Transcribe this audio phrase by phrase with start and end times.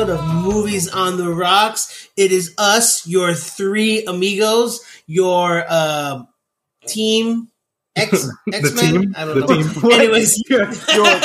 [0.00, 2.08] episode of Movies on the Rocks.
[2.16, 6.22] It is us, your three amigos, your uh,
[6.86, 7.48] team
[7.96, 9.14] X X Men.
[9.16, 9.62] I don't The know.
[9.62, 9.90] team?
[9.92, 11.20] Anyways, your, your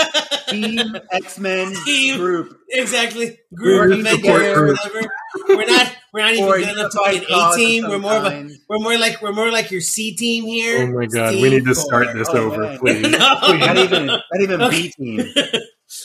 [0.50, 2.18] team X Men Team.
[2.18, 2.60] group.
[2.70, 3.40] exactly.
[3.54, 4.78] Group Group Avengers, support group.
[4.78, 5.10] whatever.
[5.48, 5.96] We're not.
[6.14, 7.88] We're not even Or good enough to be an A team.
[7.88, 8.50] We're more of a.
[8.68, 10.82] We're more like we're more like your C team here.
[10.90, 12.14] Oh my god, Team we need to start four.
[12.16, 12.80] this Oh, over, man.
[12.80, 13.02] please.
[13.04, 14.82] no, Not even, not even Okay.
[14.82, 15.34] B team.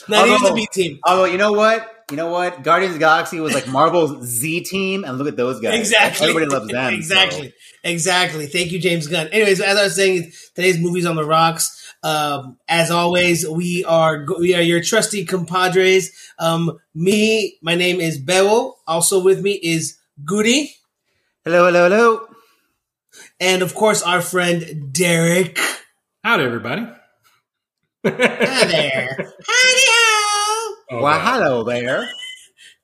[0.07, 0.99] Not even the B team.
[1.05, 4.61] Although you know what, you know what, Guardians of the Galaxy was like Marvel's Z
[4.61, 5.79] team, and look at those guys.
[5.79, 6.29] Exactly.
[6.29, 6.91] everybody loves them.
[6.91, 6.97] so.
[6.97, 7.53] exactly.
[7.83, 8.45] Exactly.
[8.47, 9.27] Thank you, James Gunn.
[9.29, 11.77] Anyways, as I was saying, today's movies on the rocks.
[12.03, 16.11] Um, as always, we are we are your trusty compadres.
[16.39, 18.73] Um, me, my name is Bewo.
[18.87, 20.75] Also with me is Goody,
[21.43, 22.27] Hello, hello, hello.
[23.39, 25.57] and of course our friend Derek.
[26.23, 26.87] Howdy, everybody.
[28.03, 29.15] Hi there.
[29.15, 31.21] Howdy Oh, well, God.
[31.39, 32.09] hello there.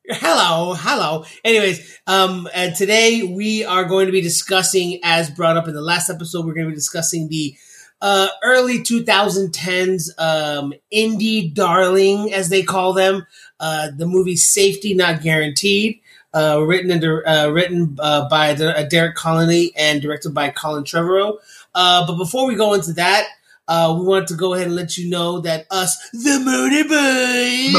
[0.09, 1.25] Hello, hello.
[1.43, 5.81] Anyways, um, and today we are going to be discussing, as brought up in the
[5.81, 7.55] last episode, we're going to be discussing the
[7.99, 13.25] uh, early 2010s um, indie darling, as they call them,
[13.59, 15.99] uh, the movie Safety Not Guaranteed,
[16.35, 20.83] uh, written and uh, written uh, by the, uh, Derek Connolly and directed by Colin
[20.83, 21.37] Trevorrow.
[21.73, 23.27] Uh, but before we go into that,
[23.67, 27.73] uh, we want to go ahead and let you know that us, the Moody Boys,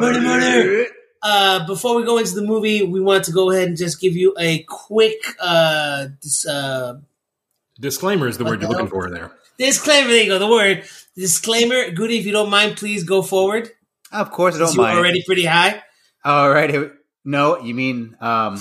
[0.00, 0.86] Moody Moody.
[1.22, 4.14] Uh, before we go into the movie, we want to go ahead and just give
[4.16, 6.98] you a quick uh, dis- uh,
[7.78, 9.32] Disclaimer is the word you're looking for there.
[9.58, 10.08] disclaimer.
[10.08, 10.84] There you go, the word
[11.16, 11.90] disclaimer.
[11.90, 13.70] Goody, if you don't mind, please go forward.
[14.12, 14.98] Of course, I don't you were mind.
[14.98, 15.82] already pretty high.
[16.24, 16.90] All right.
[17.24, 18.58] No, you mean um,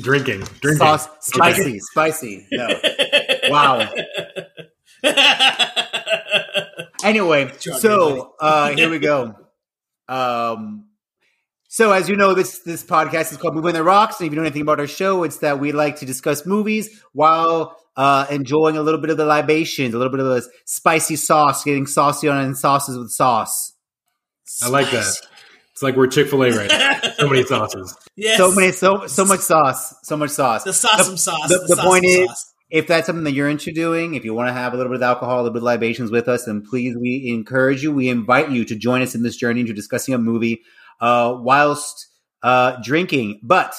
[0.00, 0.40] Drinking.
[0.60, 0.78] Drinking.
[0.78, 2.46] sauce, spicy, spicy.
[2.50, 2.68] No.
[3.48, 3.88] Wow.
[7.04, 9.34] Anyway, so uh, here we go.
[10.08, 10.86] Um,
[11.66, 14.36] so as you know, this this podcast is called Moving the Rocks, and if you
[14.36, 18.76] know anything about our show, it's that we like to discuss movies while uh, enjoying
[18.76, 22.28] a little bit of the libations, a little bit of the spicy sauce, getting saucy
[22.28, 23.72] on and sauces with sauce.
[24.62, 25.16] I like that.
[25.72, 27.00] It's like we're Chick fil A right now.
[27.18, 27.96] So many sauces.
[28.14, 28.38] Yes.
[28.38, 30.62] So many, so so much sauce, so much sauce.
[30.62, 31.48] The sauceum sauce.
[31.48, 32.51] the- the sauceum point is- sauce.
[32.72, 34.96] If that's something that you're into doing, if you want to have a little bit
[34.96, 38.08] of alcohol, a little bit of libations with us, then please, we encourage you, we
[38.08, 40.62] invite you to join us in this journey into discussing a movie
[40.98, 42.06] uh, whilst
[42.42, 43.40] uh, drinking.
[43.42, 43.74] But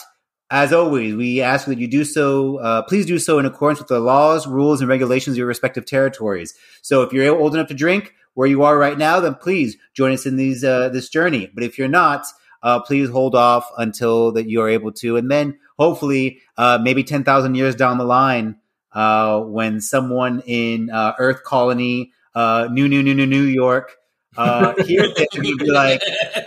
[0.52, 3.88] as always, we ask that you do so, uh, please do so in accordance with
[3.88, 6.54] the laws, rules, and regulations of your respective territories.
[6.84, 10.12] So if you're old enough to drink where you are right now, then please join
[10.12, 11.50] us in these uh, this journey.
[11.52, 12.28] But if you're not,
[12.62, 17.04] uh, please hold off until that you are able to, and then hopefully, uh, maybe
[17.04, 18.58] ten thousand years down the line,
[18.94, 23.96] uh, when someone in uh, Earth Colony, uh, New New New New New York,
[24.38, 26.02] uh, hears it, and you'd be like,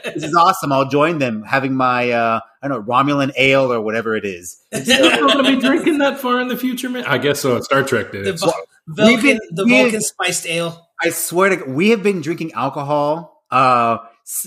[0.05, 0.73] "This is awesome!
[0.73, 4.61] I'll join them, having my uh, I don't know Romulan ale or whatever it is."
[4.73, 7.05] Is anyone going to be drinking that far in the future, man?
[7.07, 7.61] I guess so.
[7.61, 8.25] Star Trek did.
[8.25, 8.41] the, it.
[8.41, 8.53] Vul-
[8.89, 10.89] we've Vulcan, been- the we- Vulcan spiced ale.
[11.03, 13.99] I swear to we have been drinking alcohol uh,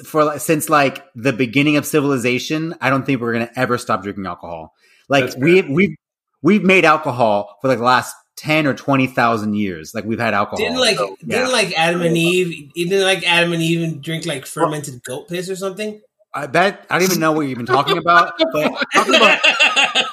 [0.06, 2.76] for since like the beginning of civilization.
[2.82, 4.74] I don't think we're gonna ever stop drinking alcohol.
[5.08, 5.96] Like we we've we've
[6.44, 9.94] made alcohol for like the last ten or twenty thousand years.
[9.94, 10.58] Like we've had alcohol.
[10.58, 11.38] Didn't like So, yeah.
[11.40, 15.28] didn't like Adam and Eve didn't like Adam and Eve and drink like fermented goat
[15.28, 16.02] piss or something?
[16.34, 18.34] I bet I don't even know what you've been talking about.
[18.54, 19.40] But talking about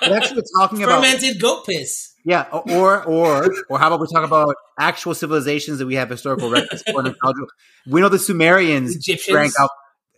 [0.00, 2.15] but actually talking about fermented goat piss.
[2.25, 6.50] yeah, or or or how about we talk about actual civilizations that we have historical
[6.50, 7.04] records for?
[7.86, 9.32] We know the Sumerians Egyptians.
[9.34, 9.70] drank out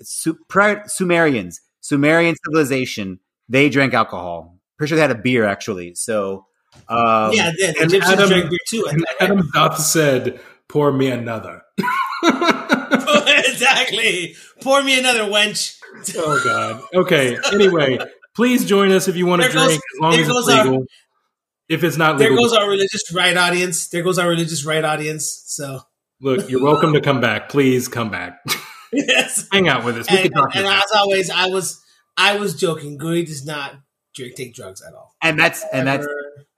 [0.03, 3.19] Su- prior Sumerians, Sumerian civilization.
[3.49, 4.58] They drank alcohol.
[4.79, 5.95] Pretty sure they had a beer actually.
[5.97, 6.47] So
[6.89, 8.87] um, yeah, the and Egyptians Adam- drank beer too.
[8.89, 9.05] And?
[9.21, 11.63] Adam Duff said, pour me another.
[13.27, 14.37] exactly.
[14.61, 15.77] Pour me another wench.
[16.17, 16.83] oh, God.
[16.95, 17.37] Okay.
[17.53, 17.99] Anyway,
[18.37, 20.65] please join us if you want to goes- drink, as long as it's goes our-
[20.65, 20.85] legal.
[21.69, 23.89] if it's not There goes our religious right audience.
[23.89, 25.43] There goes our religious right audience.
[25.47, 25.81] So
[26.21, 27.49] look, you're welcome to come back.
[27.49, 28.39] Please come back.
[28.93, 29.47] yes.
[29.53, 30.11] Hang out with us.
[30.11, 31.83] We And, can talk and about as always, I was
[32.17, 32.99] I was joking.
[32.99, 33.83] Gooey does not drink
[34.15, 35.15] take drugs at all.
[35.23, 36.07] and that's and that's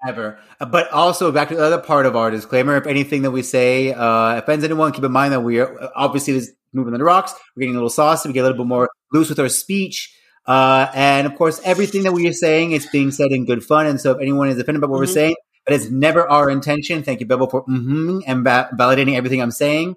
[0.06, 0.38] Ever.
[0.58, 0.66] ever.
[0.70, 3.92] But also back to the other part of our disclaimer: if anything that we say
[3.92, 7.34] uh, offends anyone, keep in mind that we are obviously this moving on the rocks.
[7.56, 8.28] We're getting a little saucy.
[8.28, 10.14] We get a little bit more loose with our speech.
[10.46, 13.86] Uh, and of course, everything that we are saying is being said in good fun.
[13.86, 15.00] And so, if anyone is offended by what Mhm.
[15.00, 15.36] we're saying,
[15.66, 17.02] that is never our intention.
[17.02, 19.96] Thank you, Bevel, for mm-hmm and va- validating everything I'm saying.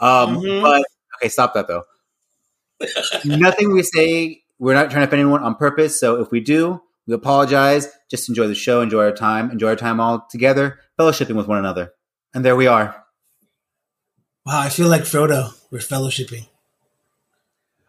[0.00, 0.62] Um, Mhm.
[0.62, 0.84] But
[1.16, 1.84] okay, stop that though.
[3.24, 5.98] Nothing we say, we're not trying to offend anyone on purpose.
[5.98, 7.88] So if we do, we apologize.
[8.08, 11.58] Just enjoy the show, enjoy our time, enjoy our time all together, fellowshipping with one
[11.58, 11.92] another.
[12.34, 13.04] And there we are.
[14.46, 15.52] Wow, I feel like Frodo.
[15.70, 16.46] We're fellowshipping.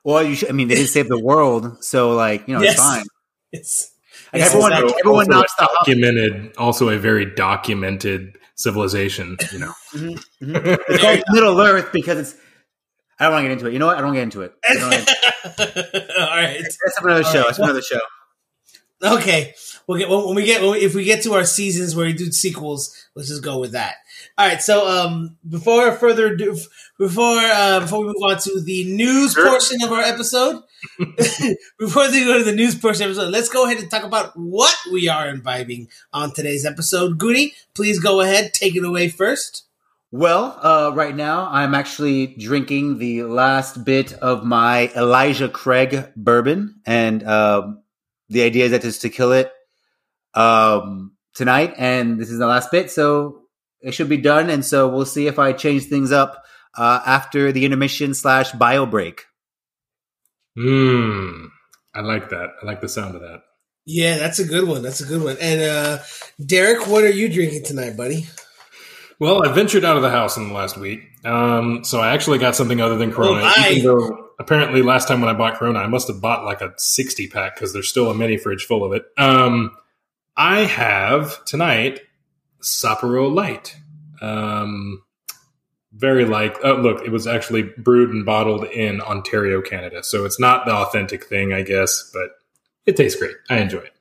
[0.03, 0.49] Well, you should.
[0.49, 2.73] I mean, they didn't save the world, so like you know, Yes.
[2.73, 3.05] it's fine.
[3.51, 3.91] It's
[4.31, 4.95] Like, Yes, everyone, exactly.
[4.99, 5.85] everyone Also knocks the hop.
[5.85, 9.37] documented, also a very documented civilization.
[9.51, 10.79] You know, Mhm, mhm.
[10.87, 12.35] It's called Middle Earth because it's.
[13.19, 13.73] I don't want to get into it.
[13.73, 13.97] You know what?
[13.97, 14.53] I don't want to get into it.
[14.69, 16.61] I don't get- all right.
[16.61, 17.43] That's another show.
[17.43, 17.99] That's another show.
[19.01, 19.53] Okay,
[19.87, 22.05] we'll get when when we get when we, if we get to our seasons where
[22.05, 23.95] we do sequels, let's just go with that.
[24.37, 24.61] All right.
[24.61, 26.57] So, um, before further ado,
[26.97, 29.47] before uh, before we move on to the news Sure.
[29.49, 30.63] portion of our episode,
[31.79, 34.03] before we go to the news portion of the episode, let's go ahead and talk
[34.03, 37.17] about what we are imbibing on today's episode.
[37.17, 39.63] Goody, please go ahead, take it away first.
[40.11, 46.81] Well, uh, right now I'm actually drinking the last bit of my Elijah Craig bourbon,
[46.85, 47.81] and um,
[48.29, 49.51] the idea is that is to kill it
[50.33, 53.41] um, tonight, and this is the last bit, so
[53.81, 54.49] it should be done.
[54.49, 56.43] And so we'll see if I change things up
[56.77, 59.25] uh, after the intermission slash bio break.
[60.55, 61.45] Hmm.
[61.93, 62.49] I like that.
[62.61, 63.41] I like the sound of that.
[63.85, 64.83] Yeah, that's a good one.
[64.83, 65.37] That's a good one.
[65.41, 65.99] And uh,
[66.43, 68.27] Derek, what are you drinking tonight, buddy?
[69.19, 72.37] Well, I ventured out of the house in the last week, um, so I actually
[72.37, 73.41] got something other than Corona.
[73.43, 73.69] Oh, my.
[73.71, 76.73] even though apparently last time when I bought Corona, I must have bought like a
[76.77, 79.05] sixty pack because there's still a mini fridge full of it.
[79.17, 79.75] Um,
[80.35, 82.01] I have tonight
[82.61, 83.75] Sapporo Light.
[84.21, 85.03] Um,
[85.91, 90.39] very like oh look, it was actually brewed and bottled in Ontario, Canada, so it's
[90.39, 92.31] not the authentic thing, I guess, but
[92.85, 93.35] it tastes great.
[93.49, 93.93] I enjoy it.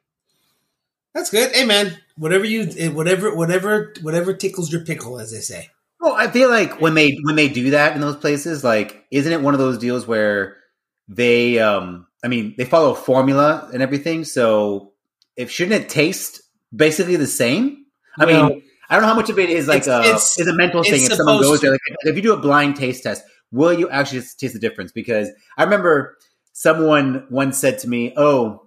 [1.14, 1.52] That's good.
[1.52, 5.70] Hey, man, whatever you, eh, whatever, whatever, whatever tickles your pickle, as they say.
[6.00, 9.32] Well, I feel like when they when they do that in those places, like, isn't
[9.32, 10.56] it one of those deals where
[11.08, 14.24] they, um, I mean, they follow a formula and everything.
[14.24, 14.92] So,
[15.36, 16.40] if shouldn't it taste
[16.74, 17.84] basically the same?
[18.18, 20.38] I Well- mean, I don't know how much of it is like It's- a it's-
[20.38, 20.94] is a mental thing.
[21.02, 23.22] If someone goes there, like, if you do a blind taste test,
[23.52, 24.92] will you actually taste the difference?
[24.92, 25.28] Because
[25.58, 26.16] I remember
[26.52, 28.62] someone once said to me, "Oh."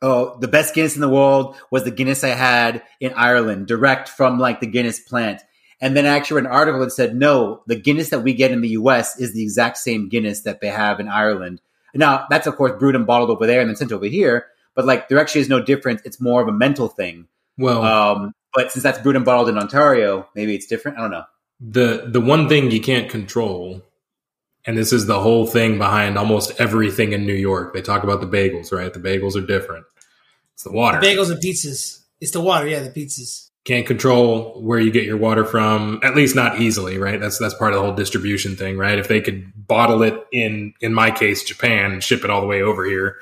[0.00, 4.08] Oh, the best Guinness in the world was the Guinness I had in Ireland, direct
[4.08, 5.40] from like the Guinness plant.
[5.80, 8.50] And then I actually read an article that said, no, the Guinness that we get
[8.50, 11.60] in the US is the exact same Guinness that they have in Ireland.
[11.94, 14.84] Now, that's of course brewed and bottled over there and then sent over here, but
[14.84, 16.02] like there actually is no difference.
[16.04, 17.26] It's more of a mental thing.
[17.56, 20.98] Well, Um, but since that's brewed and bottled in Ontario, maybe it's different.
[20.98, 21.24] I don't know.
[21.60, 23.82] the the one thing you can't control
[24.68, 27.72] and this is the whole thing behind almost everything in New York.
[27.72, 28.92] They talk about the bagels, right?
[28.92, 29.86] The bagels are different.
[30.52, 31.00] It's the water.
[31.00, 32.02] The Bagels and pizzas.
[32.20, 33.47] It's the water, yeah, the pizzas.
[33.68, 37.20] Can't control where you get your water from, at least not easily, right?
[37.20, 38.98] That's that's part of the whole distribution thing, right?
[38.98, 42.46] If they could bottle it in in my case Japan and ship it all the
[42.46, 43.16] way over here,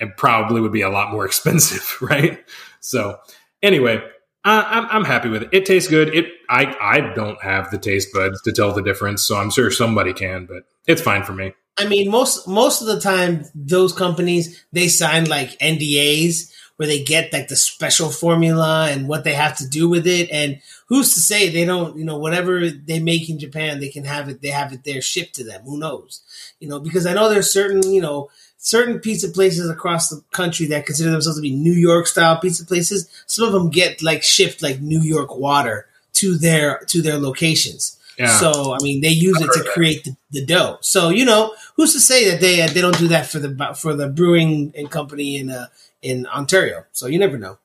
[0.00, 2.44] it probably would be a lot more expensive, right?
[2.80, 3.20] So,
[3.62, 4.02] anyway,
[4.44, 5.50] I, I'm I'm happy with it.
[5.52, 6.12] It tastes good.
[6.12, 9.70] It I I don't have the taste buds to tell the difference, so I'm sure
[9.70, 11.54] somebody can, but it's fine for me.
[11.78, 17.02] I mean, most most of the time, those companies they sign like NDAs where they
[17.02, 20.30] get like the special formula and what they have to do with it.
[20.30, 24.04] And who's to say they don't, you know, whatever they make in Japan, they can
[24.04, 24.42] have it.
[24.42, 25.62] They have it there shipped to them.
[25.62, 26.22] Who knows?
[26.60, 30.66] You know, because I know there's certain, you know, certain pizza places across the country
[30.66, 33.08] that consider themselves to be New York style pizza places.
[33.26, 37.98] Some of them get like shipped like New York water to their to their locations.
[38.18, 38.28] Yeah.
[38.38, 40.78] So I mean, they use I've it to create the, the dough.
[40.80, 43.74] So you know, who's to say that they uh, they don't do that for the
[43.74, 45.66] for the brewing and company in uh,
[46.02, 46.84] in Ontario?
[46.92, 47.58] So you never know.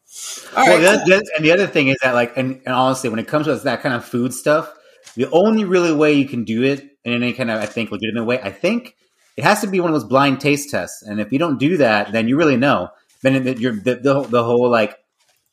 [0.56, 1.22] All well, right, the, cool.
[1.36, 3.82] and the other thing is that, like, and, and honestly, when it comes to that
[3.82, 4.72] kind of food stuff,
[5.16, 8.26] the only really way you can do it in any kind of, I think, legitimate
[8.26, 8.96] way, I think
[9.38, 11.02] it has to be one of those blind taste tests.
[11.02, 12.90] And if you don't do that, then you really know.
[13.22, 14.98] Then it, you're, the, the, whole- the whole like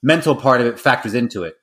[0.02, 1.56] mental part of it factors into it.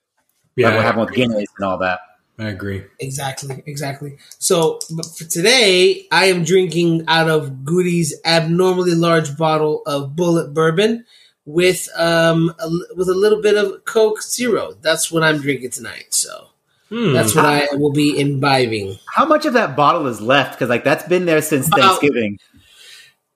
[0.55, 1.15] yeah, like what happened with.
[1.15, 1.99] Guinness and all that.
[2.39, 2.83] I agree.
[2.99, 4.17] Exactly, exactly.
[4.39, 10.53] So but for today, I am drinking out of Goody's abnormally large bottle of Bulleit
[10.53, 11.05] Bourbon
[11.45, 14.73] with um a, with a little bit of Coke Zero.
[14.81, 16.07] That's what I'm drinking tonight.
[16.13, 16.49] So
[16.89, 17.11] Hmm.
[17.11, 18.97] that's what I will be imbibing.
[19.13, 20.53] How much of that bottle is left?
[20.53, 22.39] Because like that's been there since About- Thanksgiving.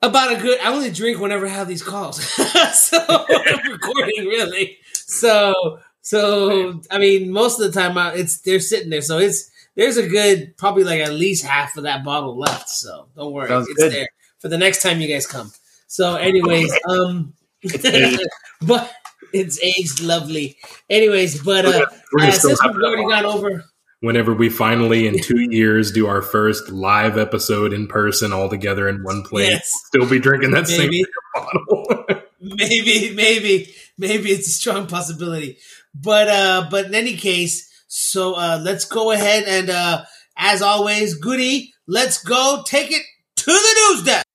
[0.04, 0.60] About a good.
[0.62, 2.24] I only drink whenever I have these calls,
[2.74, 4.78] so I'm recording really.
[4.94, 9.02] So so I mean, most of the time I, it's they're sitting there.
[9.02, 12.70] So it's there's a good probably like at least half of that bottle left.
[12.70, 13.92] So don't worry, Sounds it's good.
[13.92, 15.52] there for the next time you guys come.
[15.88, 18.24] So, anyways, um, It's
[18.62, 18.92] but
[19.34, 20.58] it's aged lovely.
[20.90, 23.10] Anyways, but We're uh, gonna- we're gonna uh, since we've already bottle.
[23.10, 23.66] gone over.
[24.02, 28.90] Whenever we finally, in two years, do our first live episode in person all together
[28.90, 29.72] in one place, Yes.
[29.86, 31.04] still be drinking that Maybe.
[31.04, 31.06] same
[31.36, 32.06] bottle.
[32.42, 35.60] maybe, maybe, maybe it's a strong possibility.
[35.94, 40.06] But uh, but in any case, so uh, let's go ahead and uh,
[40.38, 43.04] as always, Goody, let's go take it
[43.38, 44.26] to the news desk.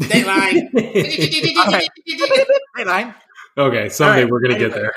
[0.00, 0.70] Dateline.
[2.76, 3.14] Dateline.
[3.58, 4.92] Okay, someday right, we're gonna get there.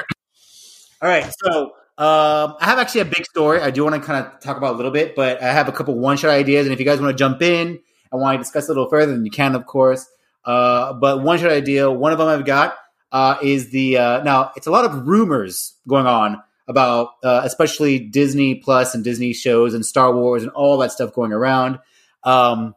[1.02, 3.60] All right, so um, I have actually a big story.
[3.60, 5.72] I do want to kind of talk about a little bit, but I have a
[5.72, 7.80] couple one shot ideas, and if you guys want to jump in
[8.12, 10.08] and want to discuss a little further, then you can, of course.
[10.46, 12.76] Uh, but one shot idea, one of them I've got
[13.14, 18.00] uh, is the uh, now it's a lot of rumors going on about uh, especially
[18.00, 21.80] Disney Plus and Disney shows and Star Wars and all that stuff going around.
[22.24, 22.76] Um,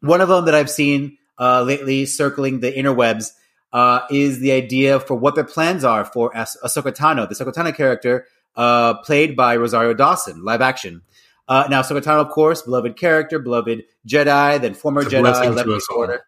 [0.00, 3.32] one of them that I've seen uh, lately circling the interwebs
[3.72, 7.52] uh, is the idea for what their plans are for As- Ahsoka Tano, the Ahsoka
[7.52, 11.02] Tano character uh, played by Rosario Dawson, live action.
[11.48, 15.68] Uh, now, Ahsoka Tano, of course, beloved character, beloved Jedi, then former Jedi, left.
[15.94, 16.24] Order.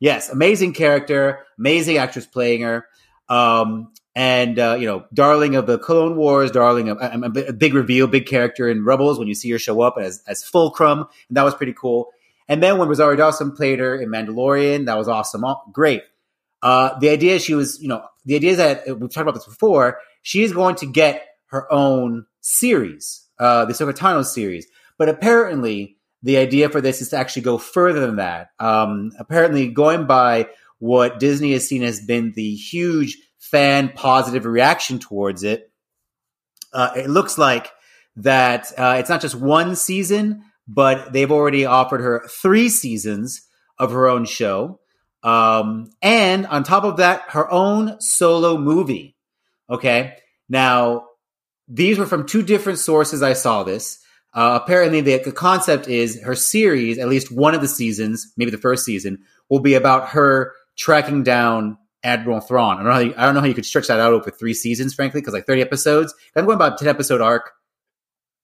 [0.00, 2.86] Yes, amazing character, amazing actress playing her.
[3.28, 7.74] Um, and uh, you know, darling of the Clone Wars, darling of a, a big
[7.74, 11.36] reveal, big character in Rebels when you see her show up as as Fulcrum, and
[11.36, 12.10] that was pretty cool.
[12.48, 16.02] And then when Rosario Dawson played her in Mandalorian, that was awesome, Oh, great.
[16.62, 19.44] Uh, the idea she was, you know, the idea is that we've talked about this
[19.44, 19.98] before.
[20.22, 24.66] She is going to get her own series, uh, the Ahsoka series.
[24.96, 28.48] But apparently, the idea for this is to actually go further than that.
[28.58, 34.98] Um, apparently, going by what Disney has seen has been the huge fan positive reaction
[34.98, 35.70] towards it,
[36.72, 37.70] uh, it looks like
[38.16, 43.42] that uh, it's not just one season, but they've already offered her three seasons
[43.78, 44.80] of her own show.
[45.22, 49.16] Um, and on top of that, her own solo movie.
[49.68, 50.16] Okay.
[50.48, 51.04] Now,
[51.68, 53.22] these were from two different sources.
[53.22, 53.98] I saw this.
[54.34, 58.50] Uh, apparently, the, the concept is her series, at least one of the seasons, maybe
[58.50, 62.76] the first season, will be about her tracking down Admiral Thrawn.
[62.76, 64.30] I don't know how you, I don't know how you could stretch that out over
[64.30, 66.14] three seasons, frankly, because like thirty episodes.
[66.36, 67.52] I'm going about ten episode arc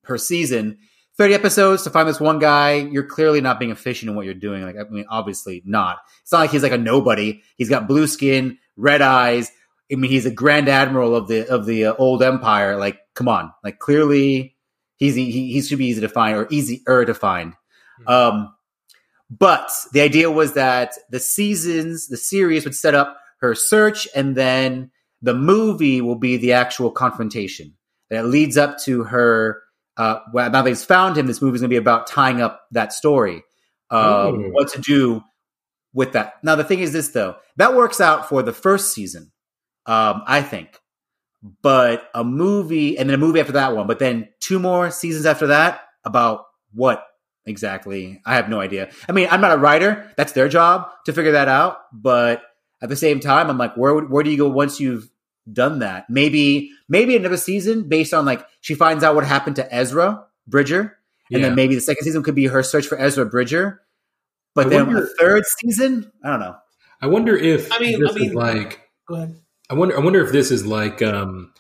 [0.03, 0.79] per season.
[1.19, 2.75] Thirty episodes to find this one guy.
[2.75, 4.63] You're clearly not being efficient in what you're doing.
[4.63, 5.99] Like I mean, obviously not.
[6.23, 7.43] It's not like he's like a nobody.
[7.57, 9.51] He's got blue skin, red eyes.
[9.93, 12.77] I mean, he's a grand admiral of the of the uh, old empire.
[12.77, 13.53] Like, come on.
[13.65, 14.57] Like, clearly,
[15.01, 17.55] he's he, he should be easy to find or easier to find.
[18.07, 18.55] Um,
[19.29, 24.37] but the idea was that the seasons, the series would set up her search, and
[24.37, 24.91] then
[25.23, 27.75] the movie will be the actual confrontation
[28.11, 29.63] that leads up to her.
[29.97, 31.27] Uh, well, now they've found him.
[31.27, 33.43] This movie is going to be about tying up that story.
[33.91, 34.53] Uh, Ooh.
[34.53, 35.23] what to do
[35.93, 36.35] with that.
[36.43, 39.33] Now, the thing is this, though, that works out for the first season,
[39.87, 40.80] um, I think.
[41.63, 45.25] But a movie, and then a movie after that one, but then two more seasons
[45.25, 46.45] after that about
[46.75, 47.03] what
[47.47, 48.21] exactly?
[48.27, 48.91] I have no idea.
[49.09, 50.13] I mean, I'm not a writer.
[50.17, 51.79] That's their job to figure that out.
[51.93, 52.43] But
[52.83, 55.11] at the same time, I'm like, where where do you go once you've
[55.51, 56.11] done that?
[56.11, 60.99] Maybe maybe another season based on like she finds out what happened to Ezra Bridger,
[61.33, 61.47] and Yeah.
[61.49, 63.81] then maybe the second season could be her search for Ezra Bridger.
[64.55, 66.57] But I then wonder- a third season, I don't know.
[67.01, 69.37] I wonder if I mean- this I mean- is like Go ahead.
[69.71, 69.97] I wonder.
[69.97, 71.53] I wonder if this is like um,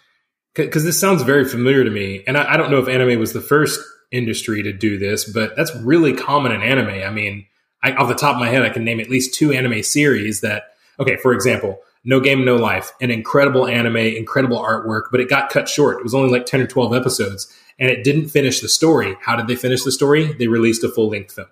[0.54, 3.32] because this sounds very familiar to me, and I, I don't know if anime was
[3.32, 7.06] the first industry to do this, but that's really common in anime.
[7.06, 7.46] I mean,
[7.84, 10.40] I, off the top of my head, I can name at least two anime series
[10.40, 10.64] that.
[10.98, 15.48] Okay, for example, No Game No Life, an incredible anime, incredible artwork, but it got
[15.48, 15.98] cut short.
[15.98, 17.46] It was only like ten or twelve episodes,
[17.78, 19.16] and it didn't finish the story.
[19.22, 20.32] How did they finish the story?
[20.32, 21.48] They released a full length film.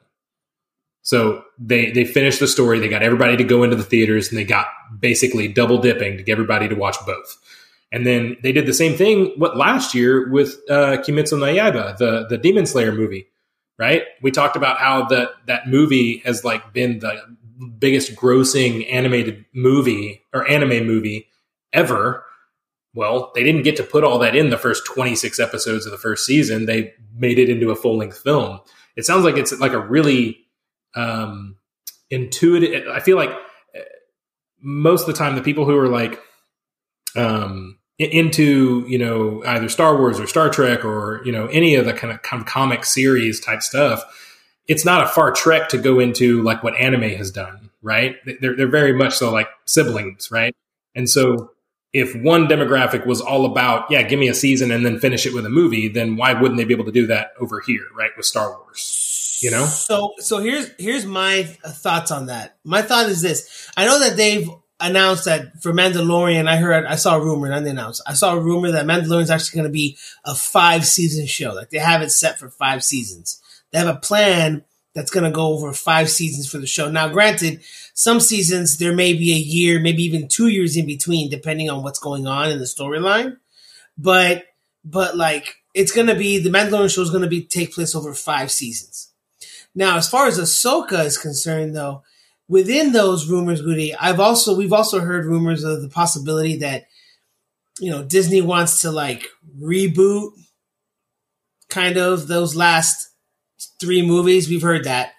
[1.08, 2.80] So they they finished the story.
[2.80, 4.66] They got everybody to go into the theaters, and they got
[5.00, 7.38] basically double dipping to get everybody to watch both.
[7.90, 11.96] And then they did the same thing what last year with uh, Kimetsu no Yaiba,
[11.96, 13.26] the the Demon Slayer movie,
[13.78, 14.02] right?
[14.20, 17.18] We talked about how that that movie has like been the
[17.78, 21.28] biggest grossing animated movie or anime movie
[21.72, 22.22] ever.
[22.92, 25.96] Well, they didn't get to put all that in the first 26 episodes of the
[25.96, 26.66] first season.
[26.66, 28.60] They made it into a full length film.
[28.94, 30.44] It sounds like it's like a really
[30.94, 31.56] um,
[32.10, 32.88] intuitive.
[32.88, 33.80] I feel like uh,
[34.60, 36.20] most of the time the people who are like
[37.16, 41.84] um, into you know either Star Wars or Star Trek or you know any of
[41.84, 44.02] the kind of, kind of comic series type stuff,
[44.66, 48.16] it's not a far trek to go into like what anime has done, right?
[48.40, 50.54] They're they're very much so like siblings, right?
[50.94, 51.50] And so
[51.92, 55.34] if one demographic was all about yeah, give me a season and then finish it
[55.34, 58.10] with a movie, then why wouldn't they be able to do that over here, right,
[58.16, 59.07] with Star Wars?
[59.40, 59.64] You know?
[59.66, 62.56] So so here's here's my thoughts on that.
[62.64, 64.48] My thought is this: I know that they've
[64.80, 68.02] announced that for Mandalorian, I heard, I saw a rumor, not announced.
[68.06, 71.52] I saw a rumor that Mandalorian is actually going to be a five season show.
[71.52, 73.40] Like they have it set for five seasons.
[73.72, 74.64] They have a plan
[74.94, 76.90] that's going to go over five seasons for the show.
[76.90, 77.60] Now, granted,
[77.94, 81.82] some seasons there may be a year, maybe even two years in between, depending on
[81.82, 83.36] what's going on in the storyline.
[83.96, 84.44] But,
[84.84, 87.94] but like it's going to be the Mandalorian show is going to be take place
[87.94, 89.12] over five seasons.
[89.78, 92.02] Now, as far as Ahsoka is concerned, though,
[92.48, 96.86] within those rumors, Goody, I've also we've also heard rumors of the possibility that
[97.78, 100.32] you know Disney wants to like reboot
[101.68, 103.08] kind of those last
[103.80, 104.48] three movies.
[104.48, 105.12] We've heard that.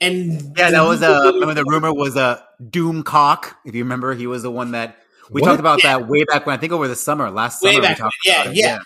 [0.00, 1.14] And yeah, that was a.
[1.14, 3.52] Uh, remember the rumor was a uh, Doomcock.
[3.66, 4.96] If you remember, he was the one that
[5.30, 5.48] we what?
[5.48, 5.98] talked about yeah.
[5.98, 7.82] that way back when I think over the summer last way summer.
[7.82, 8.78] Back, yeah, yeah, yeah,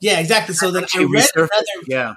[0.00, 0.54] yeah, exactly.
[0.54, 1.66] So then I read another.
[1.86, 2.14] Yeah,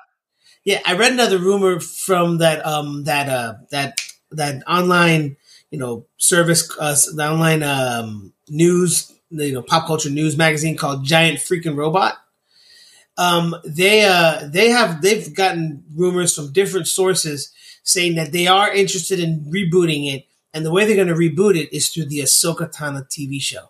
[0.66, 5.38] yeah, I read another rumor from that um that uh that that online
[5.72, 11.06] you know service uh, the online um news you know pop culture news magazine called
[11.06, 12.16] Giant Freaking Robot.
[13.18, 17.54] Um, they uh they have they've gotten rumors from different sources
[17.84, 21.56] saying that they are interested in rebooting it, and the way they're going to reboot
[21.56, 23.70] it is through the Ahsoka Tano TV show.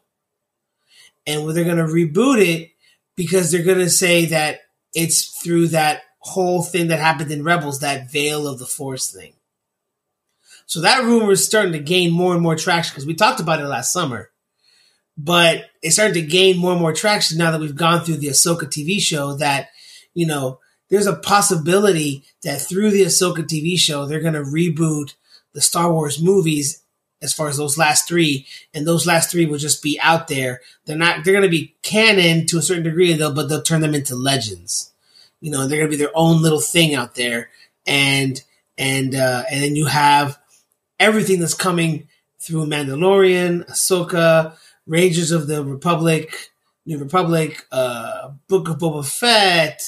[1.28, 2.72] And they're going to reboot it
[3.16, 4.62] because they're going to say that
[4.94, 9.34] it's through that whole thing that happened in Rebels, that veil of the Force thing.
[10.66, 13.60] So that rumor is starting to gain more and more traction because we talked about
[13.60, 14.32] it last summer.
[15.16, 18.30] But it's starting to gain more and more traction now that we've gone through the
[18.30, 19.70] Ahsoka TV show that,
[20.16, 20.60] you know,
[20.90, 25.14] there's a possibility that through the Ahsoka TV show, they're going to reboot
[25.54, 26.84] the Star Wars movies
[27.22, 30.62] as far as those last three, and those last three will just be out there.
[30.86, 31.24] They're not.
[31.24, 34.16] They're going to be canon to a certain degree, though, but they'll turn them into
[34.16, 34.92] legends.
[35.46, 37.52] You know, they're going to be their own little thing out there,
[37.86, 38.42] and
[38.80, 40.40] and uh, and then you have
[41.00, 42.08] everything that's coming
[42.40, 46.50] through Mandalorian, Ahsoka, Rangers of the Republic,
[46.88, 49.84] New Republic, uh, Book of Boba Fett.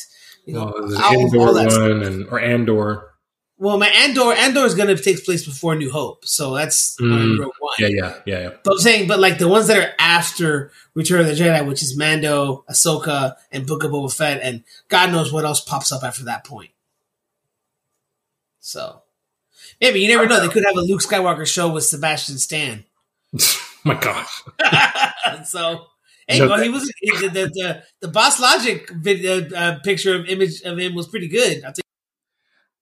[0.46, 3.14] You know, well, Andor one and or Andor.
[3.60, 7.40] Well, my Andor Andor is going to take place before New Hope, so that's mm,
[7.40, 7.74] Rogue One.
[7.80, 8.50] Yeah, yeah, yeah, yeah.
[8.64, 11.82] But I'm saying, but like the ones that are after Return of the Jedi, which
[11.82, 16.04] is Mando, Ahsoka, and Book of Boba Fett, and God knows what else pops up
[16.04, 16.70] after that point.
[18.60, 19.02] So
[19.82, 20.40] maybe you never know.
[20.40, 22.86] They could have a Luke Skywalker show with Sebastian Stan.
[23.84, 24.44] my gosh.
[25.46, 25.88] so
[26.28, 30.78] Hey, well, he was the the, the, the BossLogic video uh, picture of image of
[30.78, 31.64] him was pretty good.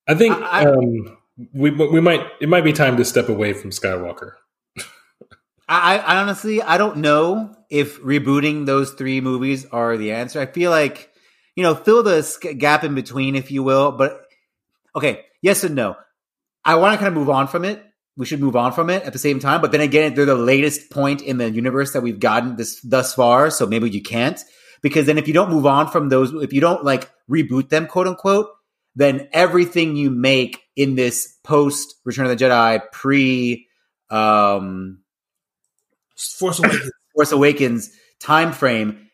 [0.08, 1.18] I think I, um,
[1.54, 4.34] we we might it might be time to step away from Skywalker.
[5.68, 10.40] I, I honestly I don't know if rebooting those three movies are the answer.
[10.40, 11.12] I feel like
[11.56, 13.92] you know fill the gap in between, if you will.
[13.92, 14.22] But
[14.96, 15.96] okay, yes and no.
[16.64, 17.84] I want to kind of move on from it.
[18.18, 19.62] We should move on from it at the same time.
[19.62, 23.14] But then again, they're the latest point in the universe that we've gotten this thus
[23.14, 23.50] far.
[23.50, 24.40] So maybe you can't
[24.82, 27.88] because then if you don't move on from those, if you don't like reboot them,
[27.88, 28.48] quote unquote,
[28.96, 33.68] then everything you make in this post Return of the Jedi pre
[34.10, 35.00] um,
[36.16, 39.10] Force Awakens Force Awakens time frame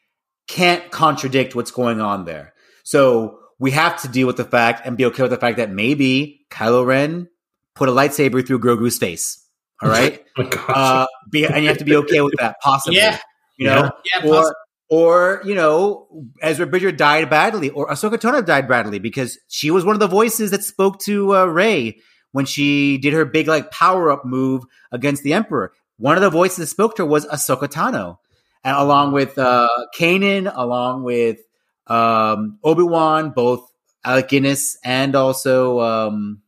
[0.48, 2.54] can't contradict what's going on there.
[2.84, 5.72] So we have to deal with the fact and be okay with the fact that
[5.72, 7.30] maybe Kylo Ren
[7.76, 9.38] put a lightsaber through Grogu's face.
[9.82, 12.98] All right, oh uh, be, and you have to be okay with that, possibly.
[12.98, 13.18] Yeah,
[13.58, 14.56] you know, yeah, or
[14.92, 16.06] or you know,
[16.42, 20.08] Ezra Bridger died badly, or Ahsoka Tano died badly because she was one of the
[20.08, 22.00] voices that spoke to uh, Rey
[22.34, 25.72] when she did her big like power up move against the Emperor.
[25.98, 28.18] One of the voices that spoke to her was Ahsoka Tano,
[28.66, 31.40] and along with uh, Kanan, along with
[31.88, 33.72] um, Obi Wan, both
[34.04, 36.42] Alec Guinness and also um,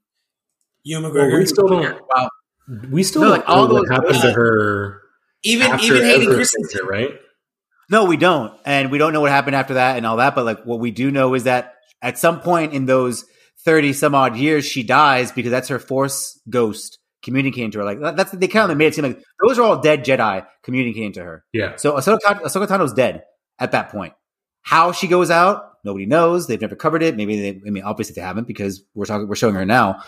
[0.83, 1.29] Ewan McGregor.
[1.31, 2.01] Well, we still don't.
[2.13, 2.29] Wow.
[2.91, 5.01] We still no, like all what happened to her.
[5.43, 7.11] Even even Hayden Christensen, right?
[7.89, 8.53] No, we don't.
[8.65, 10.35] And we don't know what happened after that and all that.
[10.35, 13.25] But like what we do know is that at some point in those
[13.65, 17.85] 30 some odd years, she dies because that's her force ghost communicating to her.
[17.85, 21.13] Like that's they kind of made it seem like those are all dead Jedi communicating
[21.13, 21.43] to her.
[21.53, 21.75] Yeah.
[21.77, 23.23] So Ahsoka, Ahsoka Tano's dead
[23.59, 24.13] at that point.
[24.61, 26.47] How she goes out, nobody knows.
[26.47, 27.15] They've never covered it.
[27.15, 30.03] Maybe they, I mean, obviously they haven't because we're talking, we're showing her now.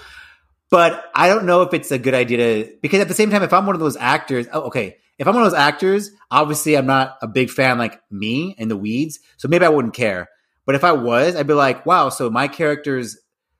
[0.71, 3.43] But I don't know if it's a good idea to, because at the same time,
[3.43, 6.77] if I'm one of those actors, oh, okay, if I'm one of those actors, obviously
[6.77, 10.29] I'm not a big fan like me in the weeds, so maybe I wouldn't care.
[10.65, 13.17] But if I was, I'd be like, wow, so my character's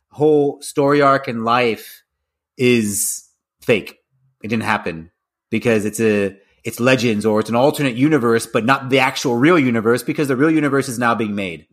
[0.10, 2.04] whole story arc in life
[2.58, 3.28] is
[3.62, 3.98] fake.
[4.44, 5.12] It didn't happen
[5.50, 9.60] because it's a it's legends or it's an alternate universe, but not the actual real
[9.60, 11.68] universe because the real universe is now being made.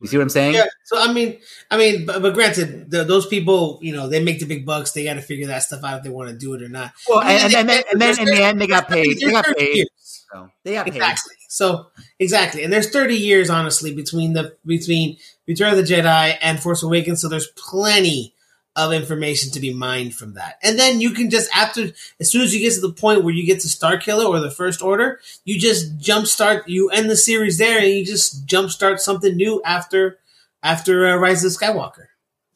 [0.00, 0.54] You see what I'm saying?
[0.54, 0.66] Yeah.
[0.84, 1.38] So I mean,
[1.70, 4.92] I mean, but, but granted, the, those people, you know, they make the big bucks.
[4.92, 6.92] They got to figure that stuff out if they want to do it or not.
[7.08, 9.18] Well, I mean, and, and, they- then, and then in the end, they got paid.
[9.18, 9.86] They got paid.
[10.00, 10.94] So they got paid.
[10.96, 11.34] Exactly.
[11.48, 11.86] So
[12.18, 16.82] exactly, and there's 30 years honestly between the between Return of the Jedi and Force
[16.82, 17.20] Awakens.
[17.22, 18.34] So there's plenty
[18.78, 20.58] of information to be mined from that.
[20.62, 23.34] And then you can just after as soon as you get to the point where
[23.34, 26.62] you get to Star Killer or the First Order, you just jumpstart.
[26.66, 30.18] You end the series there, and you just jumpstart something new after
[30.62, 32.06] after uh, Rise of Skywalker.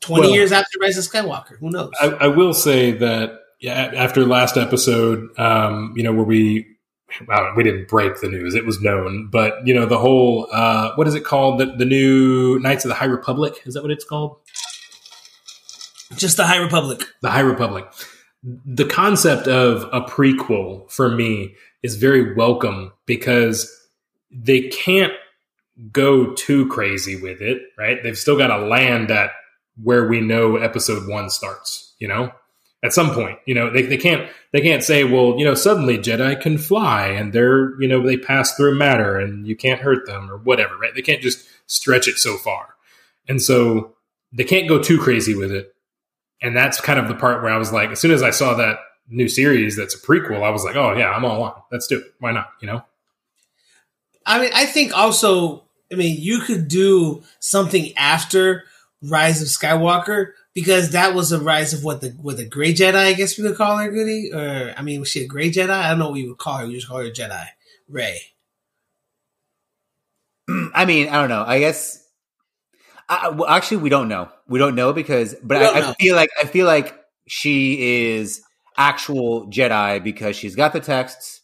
[0.01, 1.91] 20 Well- years after Rise of Skywalker, who knows?
[2.01, 6.67] I, I will say that yeah, after last episode, um, you know, where we
[7.29, 9.29] well, we didn't break the news; it was known.
[9.31, 11.61] But you know, the whole uh, what is it called?
[11.61, 14.39] The, the new Knights of the High Republic is that what it's called?
[16.17, 17.03] Just the High Republic.
[17.21, 17.87] The High Republic.
[18.43, 23.71] The concept of a prequel for me is very welcome because
[24.31, 25.13] they can't
[25.91, 28.03] go too crazy with it, right?
[28.03, 29.33] They've still got to land at
[29.83, 32.33] where we know episode one starts, you know?
[32.85, 35.99] At some point, you know, they, they can't they can't say, well, you know, suddenly
[35.99, 40.05] Jedi can fly and they're, you know, they pass through matter and you can't hurt
[40.05, 40.93] them or whatever, right?
[40.93, 42.75] They can't just stretch it so far.
[43.29, 43.95] And so
[44.33, 45.73] they can't go too crazy with it.
[46.43, 48.55] And that's kind of the part where I was like, as soon as I saw
[48.55, 48.79] that
[49.09, 51.55] new series that's a prequel, I was like, oh yeah, I'm all on.
[51.71, 52.15] Let's do it.
[52.19, 52.49] Why not?
[52.61, 52.85] You know?
[54.27, 58.65] I mean, I think also, I mean, you could do something after
[59.03, 62.95] Rise of Skywalker because that was a rise of what the what the Gray Jedi,
[62.95, 64.31] I guess we could call her, Goody.
[64.33, 65.71] Or I mean, was she a Gray Jedi?
[65.71, 66.67] I don't know what you would call her.
[66.67, 67.47] We just call her Jedi
[67.89, 68.21] Rey.
[70.75, 71.45] I mean, I don't know.
[71.47, 72.02] I guess.
[73.23, 74.29] I, well, actually, we don't know.
[74.49, 75.91] We don't know because, but I.
[75.91, 76.99] I feel like I feel like
[77.29, 78.41] she is
[78.77, 81.41] actual Jedi because she's got the texts.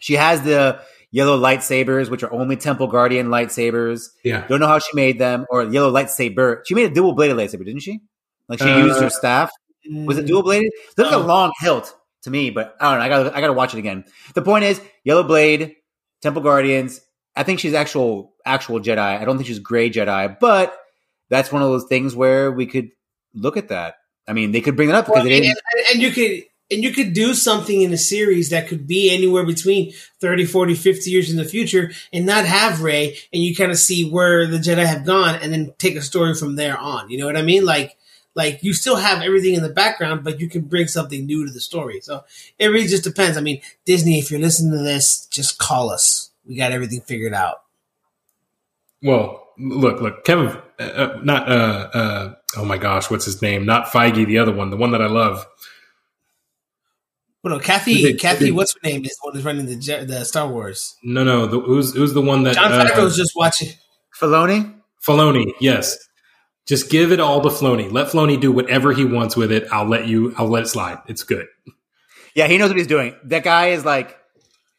[0.00, 4.08] She has the yellow lightsabers, which are only Temple Guardian lightsabers.
[4.24, 4.46] Yeah.
[4.46, 6.60] Don't know how she made them, or yellow lightsaber.
[6.66, 8.00] She made a dual bladed lightsaber, didn't she?
[8.48, 9.50] Like she Uh, used her staff.
[9.90, 10.70] Was it dual bladed?
[10.96, 11.22] Like Oh.
[11.22, 13.04] a long hilt to me, but I don't know.
[13.04, 14.04] I got I got to watch it again.
[14.34, 15.76] The point is, yellow blade,
[16.22, 17.00] Temple Guardians.
[17.34, 18.98] I think she's actual actual Jedi.
[18.98, 20.78] I don't think she's gray Jedi, but
[21.28, 22.90] that's one of those things where we could
[23.34, 23.96] look at that.
[24.28, 25.56] I mean, they could bring it up because Well, and, and-
[25.92, 29.46] and you could and you could do something in a series that could be anywhere
[29.46, 33.70] between 30 40 50 years in the future and not have rey and you kind
[33.70, 37.08] of see where the jedi have gone and then take a story from there on.
[37.08, 37.64] You know what i mean?
[37.64, 37.96] Like
[38.34, 41.52] like you still have everything in the background but you can bring something new to
[41.52, 42.00] the story.
[42.00, 42.24] So
[42.58, 43.36] it really just depends.
[43.36, 46.30] I mean disney if you're listening to this just call us.
[46.44, 47.58] We got everything figured out
[49.02, 53.66] Well, look, look, Kevin, uh, uh, not, uh, uh, oh my gosh, what's his name?
[53.66, 55.46] Not Feige, the other one, the one that I love.
[57.42, 60.04] well no kathy Is kathy is what's her name is the one who's running the
[60.04, 63.32] the star wars No, no, the, who's, who's the one that, jon uh, Favreau's just
[63.36, 63.68] watching
[64.18, 64.74] Filoni.
[65.06, 65.98] Filoni, yes.
[66.66, 67.92] Just give it all to Filoni.
[67.92, 69.68] Let Filoni do whatever he wants with it.
[69.70, 70.98] I'll let you, I'll let it slide.
[71.06, 71.46] It's good.
[72.34, 73.14] Yeah, he knows what he's doing.
[73.24, 74.18] That guy is like,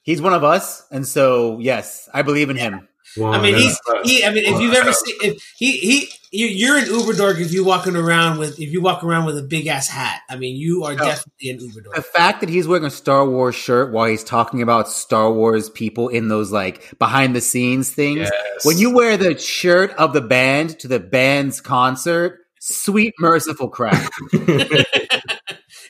[0.02, 2.88] he's one of us, and so yes, I believe in him.
[3.26, 4.24] I mean, he's he.
[4.24, 7.52] I mean, if you've ever seen, if he he, you, you're an Uber dork if
[7.52, 10.22] you walking around with if you walk around with a big ass hat.
[10.30, 13.56] I mean, you are definitely an Uber The fact that he's wearing a Star Wars
[13.56, 18.30] shirt while he's talking about Star Wars people in those like behind the scenes things.
[18.32, 18.66] Yes.
[18.66, 24.12] When you wear the shirt of the band to the band's concert, sweet merciful crap.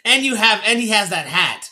[0.08, 1.70] And you have, and he has that hat.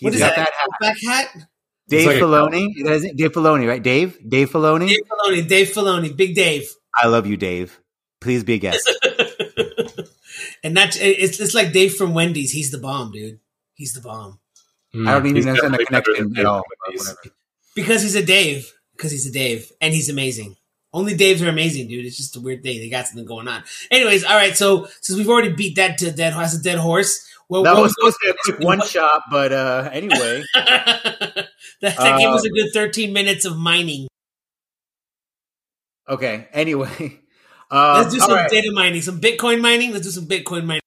[0.00, 0.50] What He's is got that?
[0.50, 0.68] that hat.
[0.80, 1.46] Back hat?
[1.90, 3.16] Dave like Filoni, That is it?
[3.16, 3.82] Dave Filoni, right?
[3.82, 4.88] Dave, Dave Filoni.
[4.88, 6.68] Dave Filoni, Dave Filoni, Big Dave.
[6.96, 7.80] I love you, Dave.
[8.20, 8.88] Please be a guest.
[10.64, 12.52] and that's it's it's like Dave from Wendy's.
[12.52, 13.40] He's the bomb, dude.
[13.74, 14.38] He's the bomb
[14.94, 16.64] Mm, I don't even he's understand the definitely connection at all.
[17.74, 18.72] Because he's a Dave.
[18.96, 20.56] Because he's a Dave, and he's amazing.
[20.92, 22.04] Only Daves are amazing, dude.
[22.04, 22.80] It's just a weird thing.
[22.80, 23.62] They got something going on.
[23.92, 24.56] Anyways, all right.
[24.56, 27.24] So since we've already beat that to dead horse, a dead horse.
[27.48, 30.42] Well, That was supposed to be a quick one shot, but uh, anyway.
[31.80, 34.08] that, that gave us a good 13 minutes of mining.
[36.08, 36.48] Okay.
[36.52, 37.20] Anyway.
[37.72, 38.50] Um, Let's do some right.
[38.50, 39.92] data mining, some Bitcoin mining.
[39.92, 40.80] Let's do some Bitcoin mining.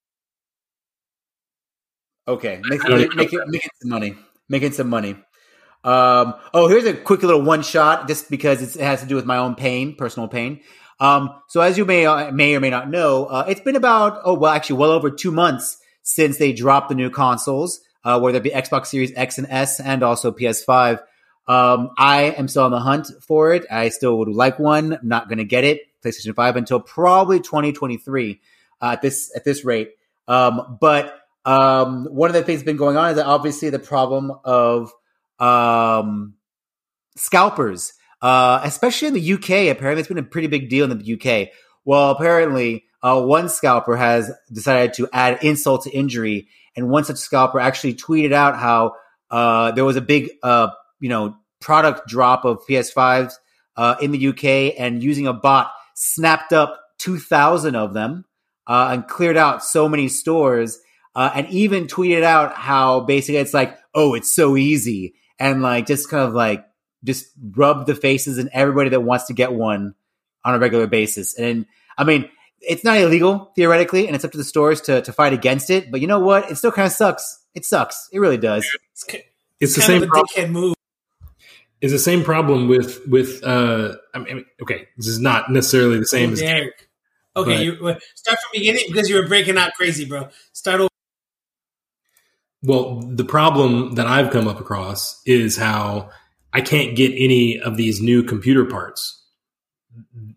[2.27, 4.15] Okay, make, I don't make, even make it, making some money,
[4.49, 5.11] making some money.
[5.83, 9.15] Um, oh, here's a quick little one shot, just because it's, it has to do
[9.15, 10.61] with my own pain, personal pain.
[10.99, 14.35] Um, so as you may may or may not know, uh, it's been about oh
[14.35, 18.43] well, actually, well over two months since they dropped the new consoles, uh, whether it
[18.43, 20.99] be Xbox Series X and S, and also PS5.
[21.47, 23.65] Um, I am still on the hunt for it.
[23.69, 24.93] I still would like one.
[24.93, 28.39] I'm not going to get it PlayStation Five until probably 2023
[28.81, 29.91] uh, at this at this rate.
[30.27, 34.31] Um, but um, one of the things that's been going on is obviously the problem
[34.45, 34.93] of
[35.39, 36.35] um,
[37.15, 37.93] scalpers.
[38.23, 39.75] uh, especially in the UK.
[39.75, 41.49] Apparently, it's been a pretty big deal in the UK.
[41.83, 47.17] Well, apparently, uh, one scalper has decided to add insult to injury, and one such
[47.17, 48.95] scalper actually tweeted out how
[49.29, 53.33] uh, there was a big, uh, you know, product drop of PS5s
[53.77, 58.25] uh, in the UK, and using a bot snapped up two thousand of them
[58.67, 60.79] uh, and cleared out so many stores,
[61.15, 65.87] uh, and even tweeted out how basically it's like, oh, it's so easy, and like
[65.87, 66.65] just kind of like
[67.03, 69.95] just rub the faces in everybody that wants to get one
[70.45, 71.37] on a regular basis.
[71.37, 71.65] And
[71.97, 72.29] I mean,
[72.67, 75.91] it's not illegal theoretically, and it's up to the stores to to fight against it.
[75.91, 76.49] But you know what?
[76.51, 77.39] It still kind of sucks.
[77.53, 78.09] It sucks.
[78.11, 78.65] It really does.
[78.93, 79.21] It's, ki-
[79.59, 80.27] It's the kind same of a problem.
[80.35, 80.75] dickhead move.
[81.81, 83.43] It's the same problem with with.
[83.43, 86.89] Uh, I mean, okay, this is not necessarily the same as Derek.
[87.35, 90.29] Okay, But- you start from beginning because you were breaking out crazy, bro.
[90.53, 90.89] Start over.
[92.61, 96.09] Well, the problem that I've come up across is how
[96.53, 99.22] I can't get any of these new computer parts.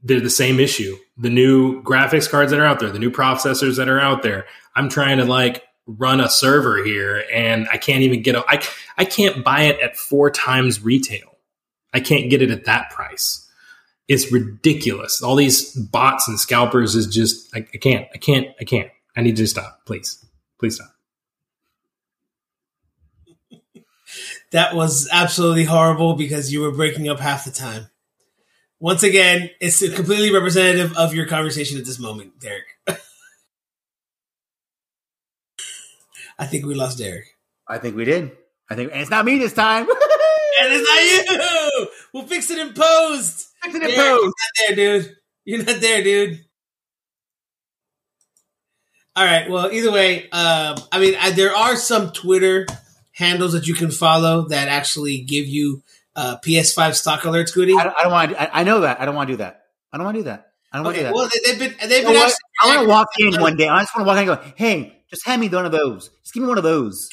[0.02, 0.96] They're the same issue.
[1.16, 4.46] The new graphics cards that are out there, the new processors that are out there.
[4.74, 8.62] I'm trying to like run a server here and I can't even get a, I,
[8.98, 11.36] I can't buy it at four times retail.
[11.94, 13.48] I can't get it at that price.
[14.08, 15.22] It's ridiculous.
[15.22, 18.90] All these bots and scalpers is just, I, I can't, I can't, I can't.
[19.16, 19.80] I need to stop.
[19.86, 20.24] Please.
[20.58, 20.92] Please stop.
[24.52, 27.88] That was absolutely horrible because you were breaking up half the time.
[28.78, 32.64] Once again, it's completely representative of your conversation at this moment, Derek.
[36.38, 37.24] I think we lost Derek.
[37.66, 38.32] I think we did.
[38.68, 39.86] I think, and it's not me this time.
[40.58, 41.88] And it's not you!
[42.14, 43.52] We'll fix it in post!
[43.62, 44.22] Fix it in Derek, post.
[44.22, 44.34] You're not
[44.66, 45.16] there, dude.
[45.44, 46.44] You're not there, dude.
[49.14, 49.50] All right.
[49.50, 52.66] Well, either way, um, I mean, I, there are some Twitter
[53.12, 55.82] handles that you can follow that actually give you
[56.16, 57.74] uh, PS5 stock alerts, Goody.
[57.74, 58.30] I don't, I don't want.
[58.32, 58.42] to.
[58.42, 59.00] I, I know that.
[59.00, 59.62] I don't want to do that.
[59.92, 60.46] I don't want to do that.
[60.72, 61.14] I don't want to do that.
[61.14, 62.34] well, they, they've been they've been what?
[62.62, 63.68] I want to walk in one day.
[63.68, 66.10] I just want to walk in and go, "Hey, just hand me one of those.
[66.22, 67.08] Just give me one of those."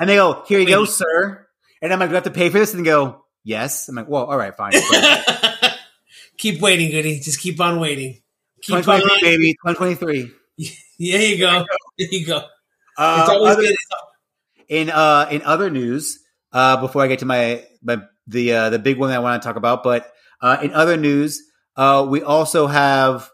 [0.00, 1.46] And they go, "Here you go, sir."
[1.82, 3.96] And I'm like, "Do I have to pay for this?" And they go, "Yes." I'm
[3.96, 4.72] like, "Well, all right, fine."
[6.38, 7.20] keep waiting, Goody.
[7.20, 8.20] Just keep on waiting.
[8.62, 9.20] Keep 2023, on.
[9.20, 10.32] baby, 2023.
[10.98, 11.66] There you go.
[11.98, 12.36] There you go.
[12.96, 13.76] Uh, It's always other- good.
[14.68, 18.78] in uh in other news uh before i get to my, my the uh the
[18.78, 21.42] big one that i want to talk about but uh in other news
[21.76, 23.30] uh we also have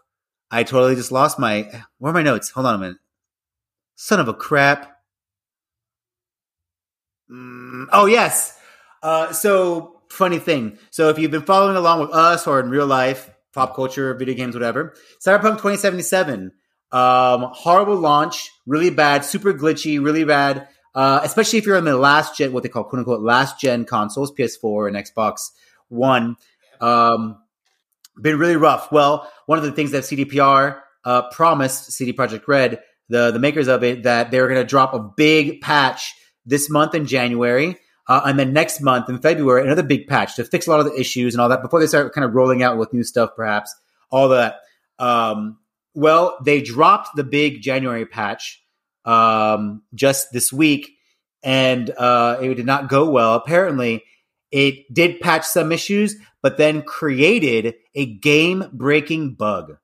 [0.51, 2.49] i totally just lost my where are my notes?
[2.51, 2.97] Hold on a minute.
[3.95, 4.97] Son of a crap.
[7.31, 8.57] Mm, oh yes.
[9.01, 10.77] Uh so funny thing.
[10.91, 14.33] So if you've been following along with us or in real life pop culture video
[14.33, 16.51] games whatever cyberpunk 2077
[16.91, 21.97] um horrible launch really bad super glitchy really bad uh, especially if you're in the
[21.97, 25.51] last gen, what they call quote unquote last gen consoles, PS4 and Xbox
[25.89, 26.37] One.
[26.79, 27.37] Um,
[28.19, 28.91] been really rough.
[28.91, 33.67] Well, one of the things that CDPR uh, promised CD Projekt Red, the the makers
[33.67, 36.13] of it, that they were going to drop a big patch
[36.45, 37.77] this month in January,
[38.07, 40.85] uh, and then next month in February another big patch to fix a lot of
[40.85, 43.31] the issues and all that before they start kind of rolling out with new stuff,
[43.35, 43.73] perhaps
[44.11, 44.59] all that.
[44.99, 45.57] Um,
[45.95, 48.62] well, they dropped the big January patch
[49.05, 50.91] um, just this week,
[51.43, 53.35] and uh, it did not go well.
[53.35, 54.03] Apparently,
[54.51, 59.77] it did patch some issues, but then created a game-breaking bug,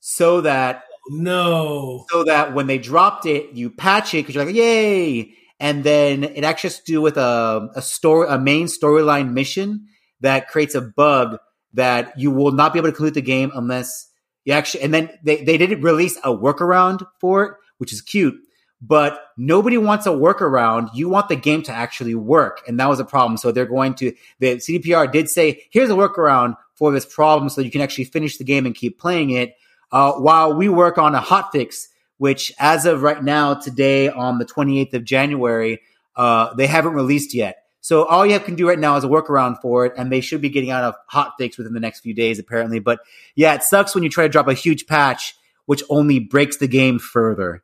[0.00, 2.04] so that No.
[2.10, 5.34] so that when they dropped it, you patch it because you're like, yay!
[5.60, 9.86] And then it actually has to do with a a story, a main storyline mission
[10.20, 11.38] that creates a bug
[11.74, 14.08] that you will not be able to complete the game unless
[14.44, 14.82] you actually.
[14.82, 18.34] And then they they didn't release a workaround for it, which is cute.
[18.80, 20.90] But nobody wants a workaround.
[20.94, 23.38] You want the game to actually work, and that was a problem.
[23.38, 27.60] So they're going to the CDPR did say, "Here's a workaround for this problem, so
[27.60, 29.54] you can actually finish the game and keep playing it."
[29.94, 31.86] uh, while we work on a hotfix,
[32.18, 35.80] which as of right now, today on the 28th of January,
[36.16, 37.58] uh, they haven't released yet.
[37.80, 40.20] So all you have can do right now is a workaround for it, and they
[40.20, 42.80] should be getting out of hotfix within the next few days, apparently.
[42.80, 43.00] But
[43.36, 46.68] yeah, it sucks when you try to drop a huge patch, which only breaks the
[46.68, 47.62] game further.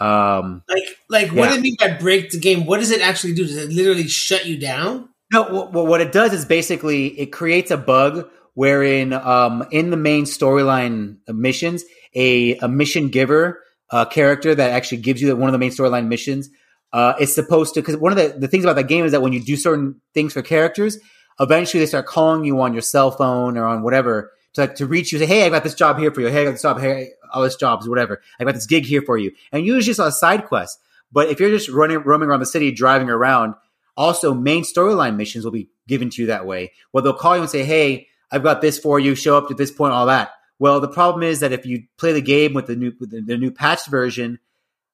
[0.00, 1.48] Um, Like, like, what Yeah.
[1.50, 2.66] do you mean by break the game?
[2.66, 3.44] What does it actually do?
[3.44, 5.08] Does it literally shut you down?
[5.32, 9.96] No, wh- what it does is basically it creates a bug wherein um, in the
[9.96, 11.84] main storyline missions,
[12.14, 16.06] a, a mission giver uh, character that actually gives you one of the main storyline
[16.08, 16.48] missions
[16.92, 19.20] uh, is supposed to because one of the, the things about that game is that
[19.20, 20.98] when you do certain things for characters,
[21.40, 25.12] eventually they start calling you on your cell phone or on whatever to to reach
[25.12, 25.18] you.
[25.18, 26.28] Say, hey, I got this job here for you.
[26.28, 26.80] Hey, I got this job.
[26.80, 28.20] Hey, all this jobs, whatever.
[28.38, 29.32] I got this gig here for you.
[29.52, 30.78] And usually it's just a side quest.
[31.10, 33.54] But if you're just running roaming around the city, driving around,
[33.96, 36.72] also main storyline missions will be given to you that way.
[36.92, 39.14] Well, they'll call you and say, "Hey, I've got this for you.
[39.14, 42.12] Show up to this point, all that." Well, the problem is that if you play
[42.12, 44.38] the game with the new with the, the new patched version,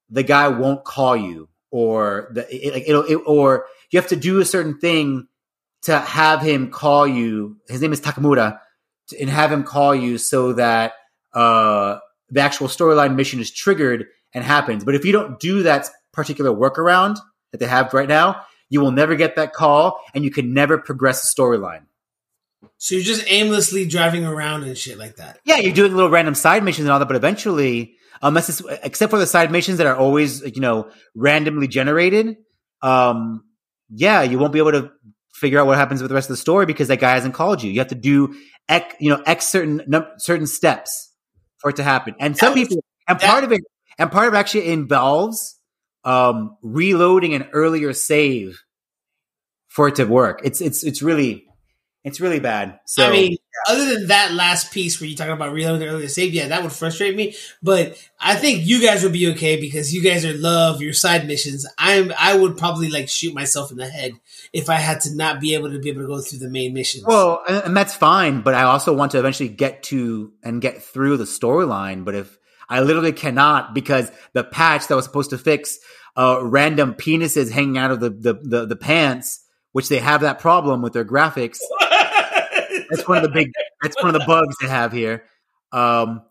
[0.09, 4.39] the guy won't call you, or the it, it'll it, or you have to do
[4.39, 5.27] a certain thing
[5.83, 7.57] to have him call you.
[7.67, 8.59] His name is Takemura,
[9.19, 10.93] and have him call you so that
[11.33, 14.83] uh, the actual storyline mission is triggered and happens.
[14.83, 17.17] But if you don't do that particular workaround
[17.51, 20.77] that they have right now, you will never get that call, and you can never
[20.77, 21.83] progress the storyline.
[22.77, 25.39] So you're just aimlessly driving around and shit like that.
[25.45, 29.11] Yeah, you're doing little random side missions and all that, but eventually, unless it's except
[29.11, 32.37] for the side missions that are always you know randomly generated,
[32.81, 33.43] um,
[33.89, 34.91] yeah, you won't be able to
[35.33, 37.61] figure out what happens with the rest of the story because that guy hasn't called
[37.61, 37.71] you.
[37.71, 38.35] You have to do
[38.67, 41.11] x you know x certain num- certain steps
[41.57, 43.61] for it to happen, and some people and part of it
[43.97, 45.59] and part of it actually involves
[46.03, 48.61] um, reloading an earlier save
[49.67, 50.41] for it to work.
[50.43, 51.45] It's it's it's really
[52.03, 52.79] it's really bad.
[52.85, 56.33] So I mean, other than that last piece where you talking about reloading earlier save,
[56.33, 57.35] yeah, that would frustrate me.
[57.63, 61.27] But I think you guys would be okay because you guys are love your side
[61.27, 61.65] missions.
[61.77, 64.13] I'm I would probably like shoot myself in the head
[64.55, 66.73] if I had to not be able to be able to go through the main
[66.73, 67.03] missions.
[67.05, 71.17] Well, and, that's fine, but I also want to eventually get to and get through
[71.17, 72.05] the storyline.
[72.05, 72.37] But if
[72.69, 75.77] I literally cannot because the patch that was supposed to fix
[76.15, 80.39] uh, random penises hanging out of the, the, the, the pants, which they have that
[80.39, 81.57] problem with their graphics.
[82.89, 83.51] that's one of the big.
[83.83, 85.25] That's one of the bugs they have here.
[85.73, 86.21] Um,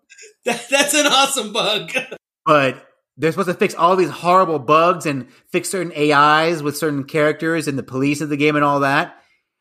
[0.47, 1.93] that, that's an awesome bug.
[2.47, 7.05] but they're supposed to fix all these horrible bugs and fix certain AIs with certain
[7.05, 9.17] characters and the police of the game and all that.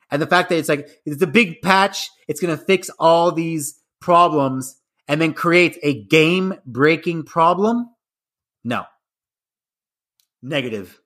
[0.10, 3.32] And the fact that it's like it's a big patch, it's going to fix all
[3.32, 7.90] these problems and then create a game breaking problem.
[8.64, 8.86] No,
[10.42, 11.00] negative.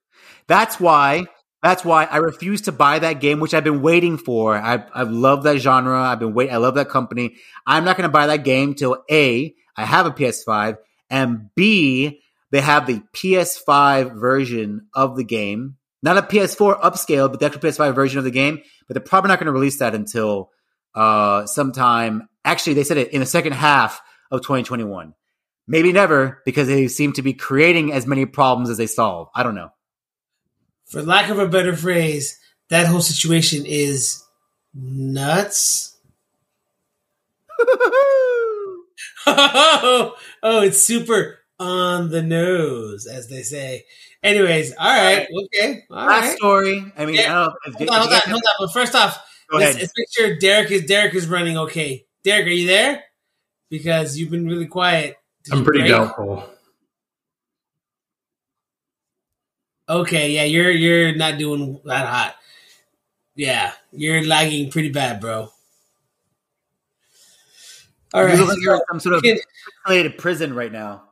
[0.48, 1.28] That's why
[1.64, 4.56] that's why I refuse to buy that game, which I've been waiting for.
[4.56, 6.02] I I love that genre.
[6.02, 6.50] I've been wait.
[6.50, 7.36] I love that company.
[7.66, 10.78] I'm not going to buy that game till a I have a PS5
[11.10, 17.40] and b they have the PS5 version of the game, not a PS4 upscale, but
[17.40, 18.62] the actual PS5 version of the game.
[18.88, 20.52] But they're probably not going to release that until
[20.96, 22.30] uh, sometime.
[22.46, 25.14] Actually, they said it in the second half of 2021.
[25.68, 29.28] Maybe never because they seem to be creating as many problems as they solve.
[29.36, 29.72] I don't know
[30.88, 34.24] for lack of a better phrase, that whole situation is
[34.74, 35.98] nuts.
[39.28, 43.86] oh, oh, it's super on the nose, as they say.
[44.24, 46.38] Anyways, all right, okay, all Last right.
[46.38, 46.92] story.
[46.98, 47.22] I mean, Yeah.
[47.24, 47.78] I don't know.
[47.78, 48.54] Hold on, hold on, hold on.
[48.60, 49.18] But first off,
[49.50, 49.82] Go let's, ahead.
[49.84, 52.06] let's make sure Derek is Derek is running okay.
[52.24, 53.04] Derek, are you there?
[53.70, 55.18] Because you've been really quiet.
[55.44, 55.92] Did I'm pretty break?
[55.92, 56.44] doubtful.
[59.90, 62.36] Okay, yeah, you're you're not doing that hot.
[63.36, 65.50] Yeah, you're lagging pretty bad, bro.
[68.14, 69.38] All You right, look like you're in some sort of Can-
[69.88, 71.04] pixelated prison right now.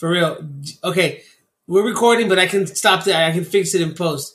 [0.00, 0.38] For real.
[0.82, 1.20] Okay,
[1.66, 3.30] we're recording, but I can stop that.
[3.30, 4.34] I can fix it in post.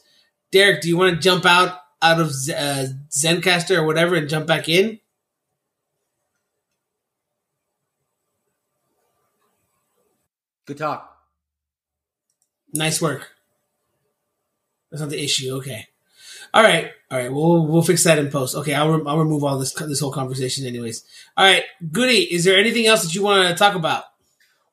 [0.51, 4.45] Derek, do you want to jump out out of uh, Zencastr or whatever and jump
[4.45, 4.99] back in?
[10.67, 11.17] Good talk.
[12.71, 13.31] Nice work.
[14.91, 15.55] That's not the issue.
[15.55, 15.87] Okay.
[16.53, 16.91] All right.
[17.09, 17.33] All right.
[17.33, 18.55] We'll we'll fix that in post.
[18.55, 18.75] Okay.
[18.75, 21.03] I'll, re- I'll remove all this this whole conversation, anyways.
[21.35, 21.63] All right.
[21.91, 22.31] Goody.
[22.31, 24.03] Is there anything else that you want to talk about?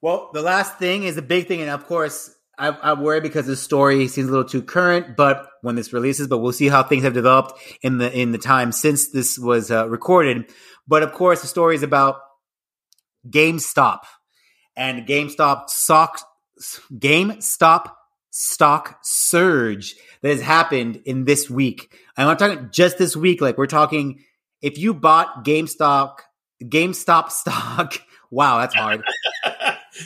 [0.02, 3.46] Well, the last thing is a big thing, and of course, I, I worry because
[3.46, 5.16] the story seems a little too current.
[5.16, 8.38] But when this releases, but we'll see how things have developed in the in the
[8.38, 10.50] time since this was uh, recorded.
[10.86, 12.16] But of course, the story is about
[13.30, 14.00] GameStop
[14.76, 16.20] and GameStop stock
[16.92, 17.92] GameStop
[18.30, 21.96] stock surge that has happened in this week.
[22.16, 23.40] And I'm talking just this week.
[23.40, 24.24] Like we're talking,
[24.60, 26.16] if you bought GameStop
[26.62, 27.94] GameStop stock,
[28.30, 29.04] wow, that's hard.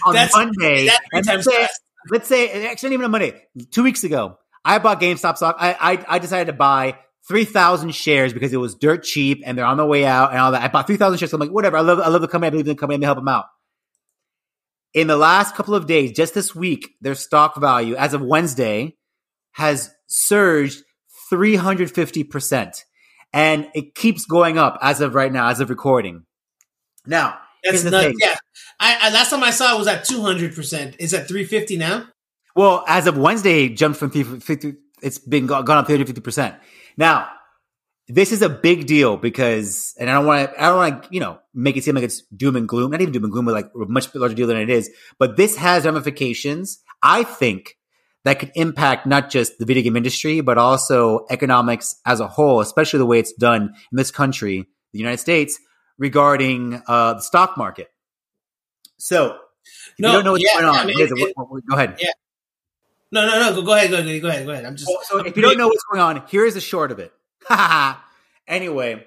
[0.05, 1.69] On That's- Monday, that's and let's say,
[2.11, 5.57] let's say actually not even on Monday, two weeks ago, I bought GameStop stock.
[5.59, 9.57] I I, I decided to buy three thousand shares because it was dirt cheap and
[9.57, 10.63] they're on the way out and all that.
[10.63, 11.31] I bought three thousand shares.
[11.31, 11.77] So I'm like, whatever.
[11.77, 12.49] I love I love the company.
[12.49, 12.97] I believe in the company.
[12.97, 13.47] I'm gonna help them out.
[14.95, 18.97] In the last couple of days, just this week, their stock value as of Wednesday
[19.53, 20.83] has surged
[21.31, 22.83] 350%.
[23.33, 26.25] And it keeps going up as of right now, as of recording.
[27.07, 28.05] Now, That's here's the nuts.
[28.07, 28.17] thing.
[28.21, 28.37] Yeah.
[28.81, 30.97] I, I last time I saw it was at two hundred percent.
[30.99, 32.09] It's at three fifty now.
[32.57, 36.59] Well, as of Wednesday, it jumped from 50, it's been go- gone up 30 50%.
[36.97, 37.29] Now,
[38.09, 41.09] this is a big deal because, and I don't want to, I don't want to,
[41.13, 43.45] you know, make it seem like it's doom and gloom, not even doom and gloom,
[43.45, 44.89] but like a much larger deal than it is.
[45.19, 46.79] But this has ramifications.
[47.03, 47.77] I think
[48.25, 52.61] that could impact not just the video game industry, but also economics as a whole,
[52.61, 55.59] especially the way it's done in this country, the United States,
[55.99, 57.89] regarding uh, the stock market.
[58.99, 61.67] So, if No, you don't know what's yeah, going on, I mean, here's it- what-
[61.67, 61.97] go ahead.
[62.01, 62.11] Yeah.
[63.13, 63.55] No, no, no.
[63.55, 63.91] Go, go ahead.
[63.91, 64.47] Go, go go ahead.
[64.47, 64.65] Go ahead.
[64.65, 64.91] I'm just.
[65.09, 67.13] So if you don't know what's going on, here is the short of it.
[68.49, 69.05] anyway,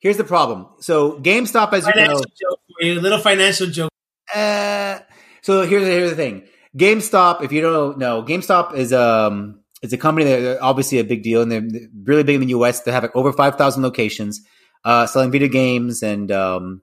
[0.00, 0.66] here's the problem.
[0.80, 3.90] So GameStop, as you know, financial joke for you, little financial joke.
[4.34, 4.98] Uh,
[5.42, 6.42] so here's here's the thing.
[6.76, 11.22] GameStop, if you don't know, GameStop is um it's a company that obviously a big
[11.22, 11.66] deal and they're
[12.04, 12.80] really big in the US.
[12.80, 14.40] They have like over five thousand locations,
[14.84, 16.82] uh, selling video games and um,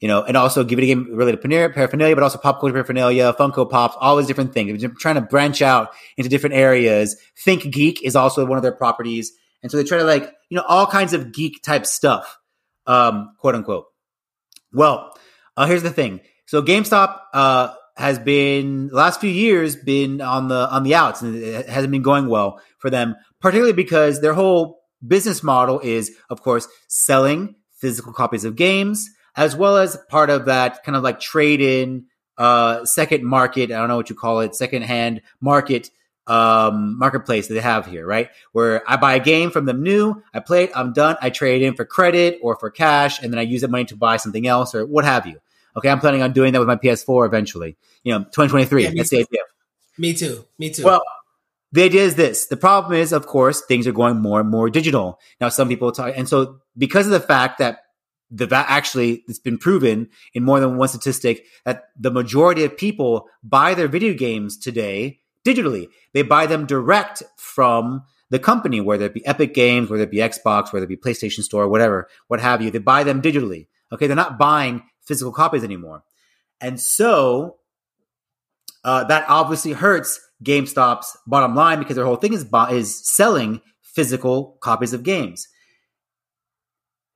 [0.00, 3.96] you know, and also video game related paraphernalia, but also pop culture paraphernalia, Funko Pops,
[3.98, 4.82] all these different things.
[4.82, 7.16] They're trying to branch out into different areas.
[7.46, 9.32] ThinkGeek is also one of their properties,
[9.62, 12.38] and so they try to like you know all kinds of geek type stuff,
[12.86, 13.86] um, quote unquote.
[14.72, 15.16] Well,
[15.56, 16.20] uh, here's the thing.
[16.46, 21.22] So GameStop uh, has been the last few years been on the on the outs,
[21.22, 26.12] and it hasn't been going well for them, particularly because their whole business model is,
[26.30, 31.02] of course, selling physical copies of games, as well as part of that kind of
[31.02, 32.06] like trade in
[32.38, 33.70] uh, second market.
[33.70, 35.90] I don't know what you call it, second hand market
[36.26, 40.22] um marketplace that they have here right where i buy a game from them new
[40.32, 43.38] i play it i'm done i trade in for credit or for cash and then
[43.38, 45.38] i use that money to buy something else or what have you
[45.76, 47.76] Okay, I'm planning on doing that with my PS4 eventually.
[48.02, 48.82] You know, 2023.
[48.82, 49.40] Yeah, me that's the idea.
[49.98, 50.44] Me too.
[50.58, 50.84] Me too.
[50.84, 51.02] Well,
[51.74, 52.46] the idea is this.
[52.46, 55.18] The problem is, of course, things are going more and more digital.
[55.40, 57.80] Now, some people talk, and so because of the fact that
[58.30, 62.76] the va- actually it's been proven in more than one statistic that the majority of
[62.76, 65.88] people buy their video games today digitally.
[66.12, 70.18] They buy them direct from the company, whether it be Epic Games, whether it be
[70.18, 72.70] Xbox, whether it be PlayStation Store, whatever, what have you.
[72.70, 73.66] They buy them digitally.
[73.92, 76.04] Okay, they're not buying physical copies anymore,
[76.60, 77.56] and so
[78.84, 84.58] uh, that obviously hurts GameStop's bottom line because their whole thing is is selling physical
[84.60, 85.48] copies of games.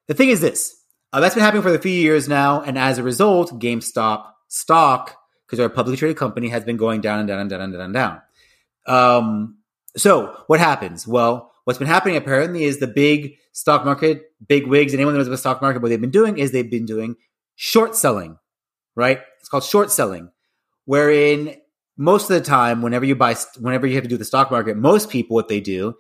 [0.07, 0.75] The thing is this:
[1.13, 5.17] uh, that's been happening for a few years now, and as a result, GameStop stock,
[5.47, 7.73] because they're a publicly traded company, has been going down and down and down and
[7.73, 8.23] down and down.
[8.87, 9.59] Um,
[9.97, 11.07] so what happens?
[11.07, 15.27] Well, what's been happening apparently is the big stock market, big wigs, anyone that knows
[15.27, 17.17] about stock market, what they've been doing is they've been doing
[17.57, 18.39] short selling,
[18.95, 19.21] right?
[19.41, 20.31] It's called short selling,
[20.89, 21.55] wherein
[21.99, 24.75] most of the time, whenever you buy, whenever you have to do the stock market,
[24.75, 25.95] most people what they do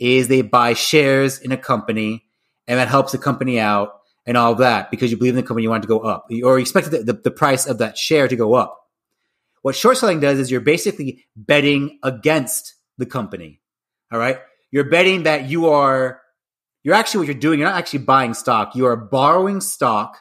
[0.00, 2.24] is they buy shares in a company,
[2.66, 5.44] and that helps the company out and all of that because you believe in the
[5.44, 7.78] company, you want it to go up, or you expect the, the, the price of
[7.78, 8.80] that share to go up.
[9.62, 13.60] What short selling does is you're basically betting against the company.
[14.12, 14.40] All right.
[14.72, 16.20] You're betting that you are,
[16.82, 17.60] you're actually what you're doing.
[17.60, 18.74] You're not actually buying stock.
[18.74, 20.18] You are borrowing stock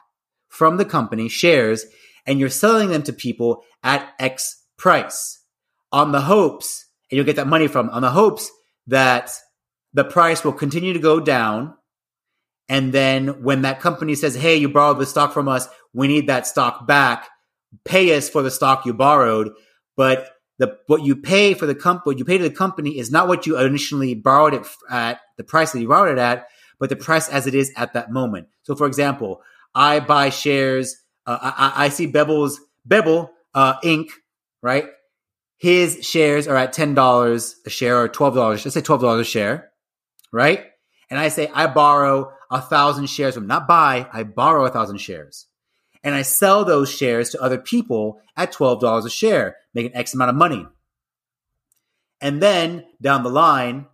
[0.48, 1.86] from the company, shares,
[2.26, 5.44] and you're selling them to people at X price
[5.92, 8.50] on the hopes, and you'll get that money from, on the hopes
[8.88, 9.32] that
[9.94, 11.76] the price will continue to go down.
[12.70, 16.28] And then when that company says, Hey, you borrowed the stock from us, we need
[16.28, 17.28] that stock back
[17.86, 19.52] pay us for the stock you borrowed,
[19.96, 23.12] but the what you pay for the comp what you pay to the company is
[23.12, 26.48] not what you initially borrowed it at the price that you borrowed it at,
[26.80, 28.48] but the price as it is at that moment.
[28.64, 29.42] So, for example,
[29.74, 30.98] I buy shares.
[31.26, 34.08] Uh, I, I see Bevel's Bevel uh, Inc.
[34.64, 34.86] Right,
[35.58, 38.66] his shares are at ten dollars a share or twelve dollars.
[38.66, 39.72] Let's say twelve dollars a share,
[40.32, 40.66] right?
[41.10, 44.08] And I say I borrow a thousand shares from not buy.
[44.14, 45.48] I borrow a thousand shares
[46.04, 50.30] and I sell those shares to other people at $12 a share, making X amount
[50.30, 50.66] of money.
[52.20, 53.88] And then down the line,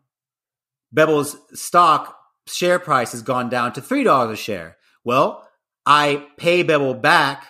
[0.91, 4.78] Bevel's stock share price has gone down to $3 a share.
[5.03, 5.47] Well,
[5.88, 7.48] I pay Bevel back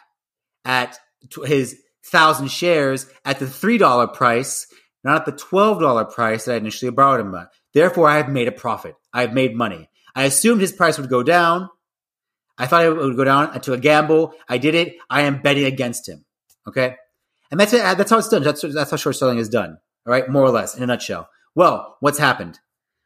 [0.63, 0.99] at
[1.43, 1.75] his
[2.05, 4.67] thousand shares at the $3 price,
[5.03, 7.49] not at the $12 price that I initially borrowed him at.
[7.73, 8.93] Therefore, I have made a profit.
[9.11, 9.89] I have made money.
[10.15, 11.67] I assumed his price would go down.
[12.59, 13.49] I thought it would go down.
[13.53, 14.35] I took a gamble.
[14.47, 14.97] I did it.
[15.09, 16.23] I am betting against him.
[16.67, 16.95] Okay.
[17.49, 17.81] And that's it.
[17.97, 18.43] That's how it's done.
[18.43, 19.77] That's, that's how short selling is done.
[20.05, 20.29] All right.
[20.29, 21.27] More or less in a nutshell.
[21.55, 22.59] Well, what's happened?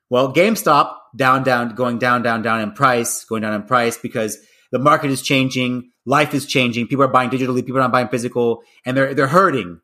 [0.10, 4.38] Well, GameStop down, down, going down, down, down in price, going down in price because
[4.72, 5.91] the market is changing.
[6.05, 6.88] Life is changing.
[6.88, 7.65] People are buying digitally.
[7.65, 9.80] People are not buying physical and they're, they're hurting.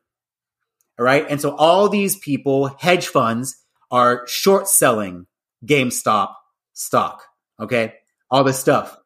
[0.98, 1.24] All right.
[1.28, 3.56] And so all these people, hedge funds
[3.90, 5.26] are short selling
[5.64, 6.34] GameStop
[6.72, 7.22] stock.
[7.60, 7.94] Okay.
[8.30, 8.96] All this stuff.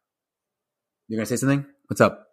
[1.08, 1.66] You're gonna say something?
[1.88, 2.26] What's up?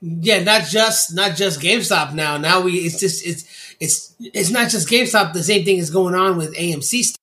[0.00, 2.36] Yeah, not just not just GameStop now.
[2.36, 5.32] Now we it's just it's it's it's not just GameStop.
[5.32, 7.02] The same thing is going on with AMC.
[7.02, 7.20] Stuff.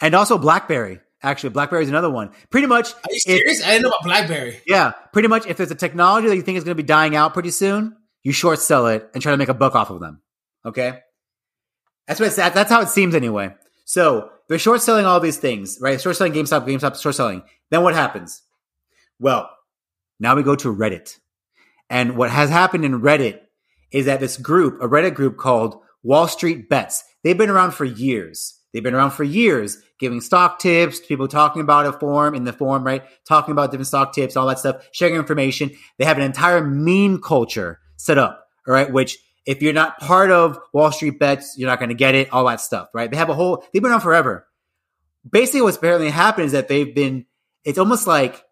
[0.00, 1.00] And also BlackBerry.
[1.22, 2.30] Actually, BlackBerry is another one.
[2.50, 2.92] Pretty much.
[2.92, 3.64] Are you serious?
[3.64, 4.60] I didn't know about BlackBerry.
[4.66, 5.46] Yeah, pretty much.
[5.46, 7.96] If there's a technology that you think is going to be dying out pretty soon,
[8.22, 10.20] you short sell it and try to make a buck off of them.
[10.64, 10.98] Okay.
[12.06, 13.54] That's what it's, that's how it seems anyway.
[13.84, 16.00] So they're short selling all these things, right?
[16.00, 17.42] Short selling GameStop, GameStop, short selling.
[17.70, 18.42] Then what happens?
[19.18, 19.50] Well,
[20.20, 21.18] now we go to Reddit.
[21.88, 23.40] And what has happened in Reddit
[23.92, 27.84] is that this group, a Reddit group called Wall Street Bets, they've been around for
[27.84, 28.60] years.
[28.72, 32.52] They've been around for years, giving stock tips, people talking about a forum in the
[32.52, 33.02] forum, right?
[33.26, 35.70] Talking about different stock tips, all that stuff, sharing information.
[35.98, 38.92] They have an entire meme culture set up, all right?
[38.92, 42.32] Which if you're not part of Wall Street Bets, you're not going to get it,
[42.32, 43.10] all that stuff, right?
[43.10, 44.46] They have a whole, they've been around forever.
[45.28, 47.26] Basically, what's apparently happened is that they've been,
[47.64, 48.44] it's almost like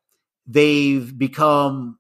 [0.46, 1.98] they've become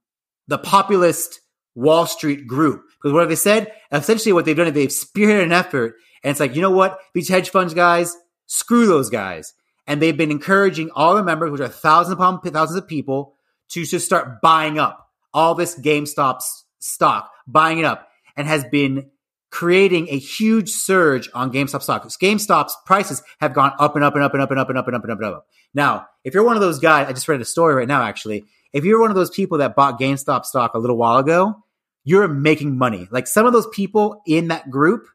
[0.48, 1.40] the populist
[1.74, 2.84] Wall Street group.
[2.96, 3.72] Because what have they said?
[3.92, 6.98] Essentially, what they've done is they've spearheaded an effort and it's like, you know what?
[7.12, 8.16] These hedge funds guys,
[8.46, 9.52] screw those guys.
[9.86, 13.36] And they've been encouraging all the members, which are thousands upon thousands of people,
[13.70, 16.40] to just start buying up all this GameStop
[16.78, 19.10] stock, buying it up, and has been
[19.50, 22.04] creating a huge surge on GameStop stock.
[22.04, 24.86] GameStop's prices have gone up and up and up and up and up and up
[24.86, 25.46] and up and up and up.
[25.74, 28.44] Now, if you're one of those guys, I just read a story right now, actually.
[28.72, 31.56] If you're one of those people that bought GameStop stock a little while ago,
[32.04, 33.06] you're making money.
[33.10, 35.06] Like some of those people in that group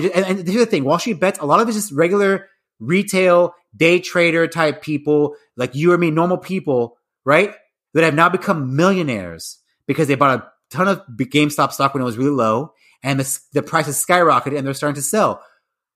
[0.00, 2.48] just, and, and here's the thing, Wall Street bets, a lot of it's just regular
[2.80, 7.54] retail day trader type people, like you or me, normal people, right?
[7.94, 12.06] That have now become millionaires because they bought a ton of GameStop stock when it
[12.06, 15.42] was really low and the, the price has skyrocketed and they're starting to sell.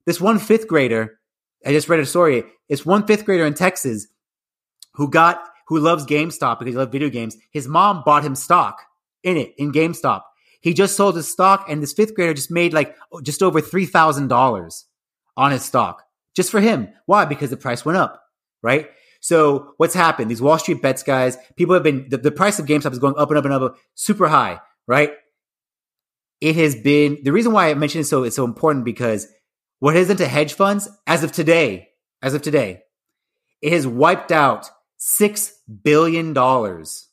[0.05, 1.19] This one fifth grader,
[1.65, 2.45] I just read a story.
[2.69, 4.07] It's one fifth grader in Texas
[4.95, 7.37] who got, who loves GameStop because he loves video games.
[7.51, 8.83] His mom bought him stock
[9.23, 10.23] in it, in GameStop.
[10.61, 13.61] He just sold his stock, and this fifth grader just made like oh, just over
[13.61, 14.87] three thousand dollars
[15.37, 16.03] on his stock
[16.37, 16.89] just for him.
[17.07, 17.25] Why?
[17.25, 18.23] Because the price went up,
[18.63, 18.91] right?
[19.21, 20.31] So what's happened?
[20.31, 23.15] These Wall Street bets guys, people have been the, the price of GameStop is going
[23.17, 25.13] up and up and up, super high, right?
[26.41, 29.27] It has been the reason why I mentioned it so it's so important because
[29.79, 31.89] what done to hedge funds as of today,
[32.23, 32.83] as of today,
[33.63, 37.09] it has wiped out six billion dollars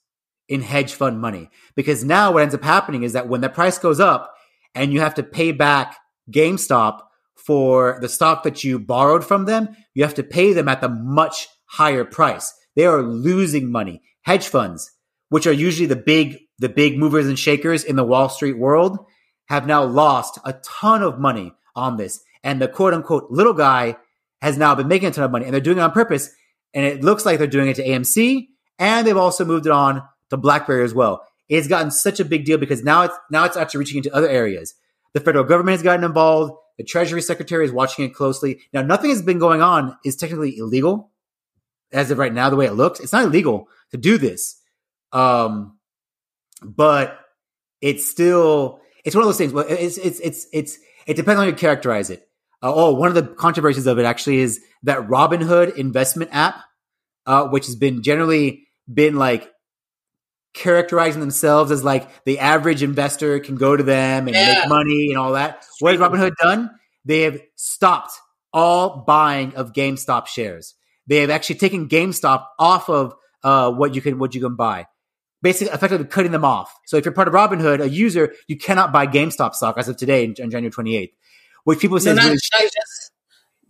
[0.48, 1.50] in hedge fund money.
[1.76, 4.34] Because now what ends up happening is that when the price goes up
[4.76, 5.98] and you have to pay back
[6.30, 7.02] GameStop
[7.46, 10.89] for the stock that you borrowed from them, you have to pay them at the
[10.89, 12.54] much higher price.
[12.76, 14.02] They are losing money.
[14.22, 14.91] Hedge funds,
[15.30, 18.98] which are usually the big, the big movers and shakers in the Wall Street world,
[19.48, 22.22] have now lost a ton of money on this.
[22.44, 23.98] And the quote unquote little guy
[24.41, 26.30] has now been making a ton of money and they're doing it on purpose.
[26.74, 28.48] And it looks like they're doing it to AMC
[28.80, 31.26] and they've also moved it on to BlackBerry as well.
[31.50, 34.30] It's gotten such a big deal because now it's now it's actually reaching into other
[34.30, 34.74] areas.
[35.14, 36.54] The federal government has gotten involved.
[36.78, 38.62] The Treasury Secretary is watching it closely.
[38.74, 41.12] Now, nothing has been going on is technically illegal
[41.92, 42.50] as of right now.
[42.50, 44.60] The way it looks, it's not illegal to do this,
[45.12, 45.78] um,
[46.64, 47.20] but
[47.82, 49.54] it's still it's one of those things.
[49.54, 52.28] Well, it's it's it's it's it depends on how you characterize it.
[52.62, 56.56] Uh, oh, one of the controversies of it actually is that Robinhood investment app,
[57.26, 59.52] uh, which has been generally been like
[60.54, 64.60] characterizing themselves as like the average investor can go to them and yeah.
[64.60, 65.66] make money and all that.
[65.80, 66.72] What has Robinhood done?
[67.06, 68.14] They have stopped
[68.54, 70.76] all buying of GameStop shares.
[71.08, 74.88] They have actually taken GameStop off of uh, what you can what you can buy.
[75.41, 76.74] Basically, effectively cutting them off.
[76.86, 79.97] So if you're part of Robinhood, a user, you cannot buy GameStop stock as of
[79.97, 81.12] today, on January 28th.
[81.66, 83.12] Which people say no, not, really not, just,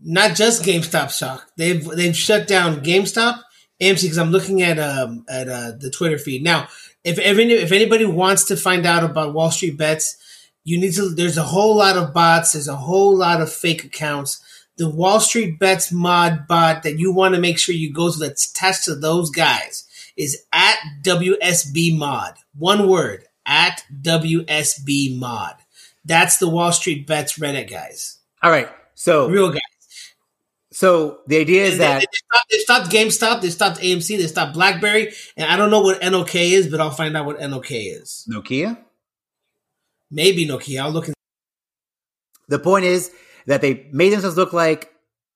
[0.01, 1.47] not just GameStop stock.
[1.57, 3.41] They've they've shut down GameStop
[3.82, 6.67] AMC because I'm looking at um at uh, the Twitter feed now.
[7.03, 10.17] If if, any, if anybody wants to find out about Wall Street bets,
[10.63, 11.09] you need to.
[11.09, 12.53] There's a whole lot of bots.
[12.53, 14.41] There's a whole lot of fake accounts.
[14.78, 18.17] The Wall Street bets mod bot that you want to make sure you go to
[18.17, 22.36] that's attached to those guys is at WSB mod.
[22.57, 25.55] One word at WSB mod.
[26.05, 28.19] That's the Wall Street bets Reddit guys.
[28.41, 28.69] All right.
[28.95, 29.61] So real guys.
[30.74, 34.28] So the idea is they, that they stopped, they stopped GameStop, they stopped AMC, they
[34.28, 37.67] stopped BlackBerry, and I don't know what NOK is, but I'll find out what NOK
[37.69, 38.28] is.
[38.32, 38.78] Nokia,
[40.09, 40.82] maybe Nokia.
[40.82, 41.07] I'll look.
[41.07, 41.13] In-
[42.47, 43.11] the point is
[43.45, 44.91] that they made themselves look like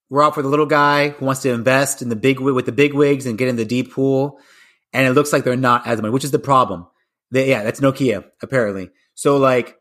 [0.09, 2.71] we're out for the little guy who wants to invest in the big with the
[2.71, 4.39] big wigs and get in the deep pool,
[4.91, 6.87] and it looks like they're not as money, which is the problem.
[7.29, 8.89] They, yeah, that's Nokia apparently.
[9.13, 9.77] So like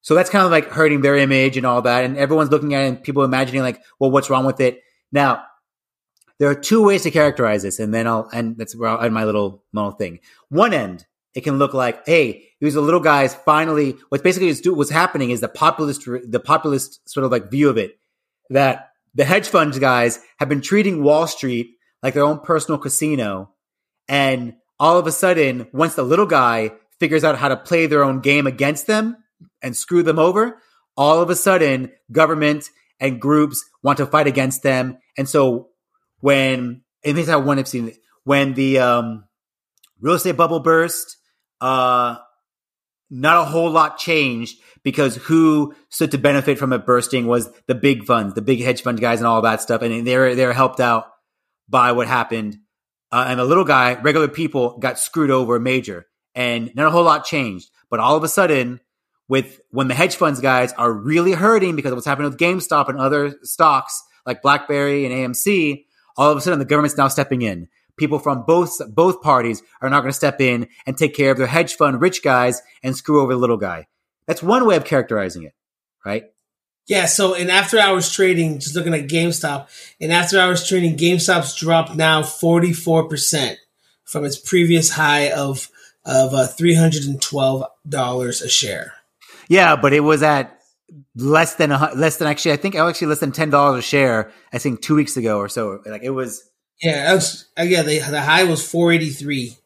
[0.00, 2.04] so that's kind of like hurting their image and all that.
[2.04, 4.80] And everyone's looking at it and people imagining like, well, what's wrong with it?
[5.12, 5.44] Now,
[6.38, 9.14] there are two ways to characterize this, and then I'll and that's where I'll end
[9.14, 10.20] my little little thing.
[10.48, 13.96] One end, it can look like, hey, these are little guys finally.
[14.08, 17.98] What's basically what's happening is the populist the populist sort of like view of it
[18.50, 23.50] that the hedge funds guys have been treating Wall Street like their own personal casino,
[24.08, 28.04] and all of a sudden, once the little guy figures out how to play their
[28.04, 29.16] own game against them
[29.62, 30.60] and screw them over,
[30.96, 32.70] all of a sudden, government
[33.00, 34.98] and groups want to fight against them.
[35.18, 35.68] And so
[36.20, 37.92] when this is how one have seen
[38.24, 39.24] when the um,
[40.00, 41.16] real estate bubble burst,
[41.60, 42.16] uh,
[43.08, 47.74] not a whole lot changed because who stood to benefit from it bursting was the
[47.74, 50.80] big funds, the big hedge fund guys, and all that stuff, and they're they're helped
[50.80, 51.06] out
[51.68, 52.56] by what happened.
[53.12, 57.04] Uh, and the little guy, regular people, got screwed over major, and not a whole
[57.04, 57.70] lot changed.
[57.88, 58.80] But all of a sudden,
[59.28, 62.88] with when the hedge funds guys are really hurting because of what's happening with GameStop
[62.88, 65.84] and other stocks like BlackBerry and AMC,
[66.16, 69.90] all of a sudden the government's now stepping in people from both both parties are
[69.90, 72.96] not going to step in and take care of their hedge fund rich guys and
[72.96, 73.86] screw over the little guy.
[74.26, 75.54] That's one way of characterizing it,
[76.04, 76.24] right?
[76.86, 77.06] Yeah.
[77.06, 79.68] So in after hours trading, just looking at GameStop,
[79.98, 83.58] in after hours trading, GameStop's dropped now forty four percent
[84.04, 85.68] from its previous high of
[86.04, 88.94] of uh, three hundred and twelve dollars a share.
[89.48, 90.60] Yeah, but it was at
[91.14, 94.32] less than a, less than actually I think actually less than ten dollars a share.
[94.52, 95.80] I think two weeks ago or so.
[95.86, 96.48] Like it was
[96.82, 97.82] yeah, was, uh, yeah.
[97.82, 99.56] The, the high was four eighty three.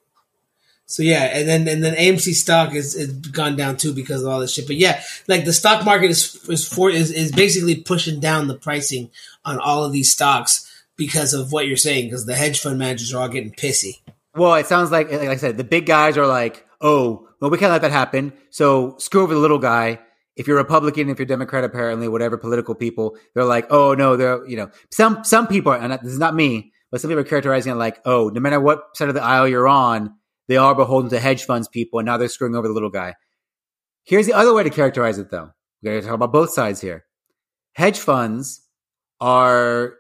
[0.86, 4.28] So yeah, and then and then AMC stock is, is gone down too because of
[4.28, 4.66] all this shit.
[4.66, 8.56] But yeah, like the stock market is is for is, is basically pushing down the
[8.56, 9.10] pricing
[9.44, 10.66] on all of these stocks
[10.96, 12.06] because of what you're saying.
[12.06, 14.00] Because the hedge fund managers are all getting pissy.
[14.34, 17.58] Well, it sounds like like I said, the big guys are like, oh, well, we
[17.58, 18.32] can't let that happen.
[18.50, 20.00] So screw over the little guy.
[20.36, 24.46] If you're Republican, if you're Democrat, apparently, whatever political people, they're like, oh no, they're
[24.46, 27.72] you know, some some people, and this is not me but some people are characterizing
[27.72, 30.14] it like, oh, no matter what side of the aisle you're on,
[30.48, 33.14] they are beholden to hedge funds people, and now they're screwing over the little guy.
[34.04, 35.50] Here's the other way to characterize it, though.
[35.82, 37.04] We got to talk about both sides here.
[37.74, 38.62] Hedge funds
[39.20, 39.94] are,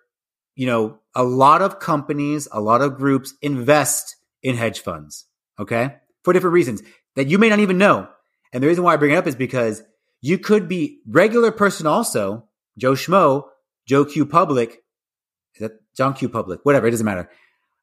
[0.56, 5.26] you know, a lot of companies, a lot of groups invest in hedge funds,
[5.58, 6.82] okay, for different reasons
[7.20, 8.08] that you may not even know.
[8.50, 9.82] And the reason why I bring it up is because
[10.22, 12.48] you could be regular person also,
[12.78, 13.44] Joe Schmo,
[13.86, 14.78] Joe Q Public,
[15.54, 16.60] is that John Q Public?
[16.62, 17.28] Whatever, it doesn't matter.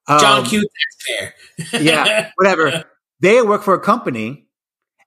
[0.07, 0.67] Um, John Q
[1.07, 1.33] Taxpayer.
[1.83, 2.85] yeah, whatever.
[3.19, 4.47] They work for a company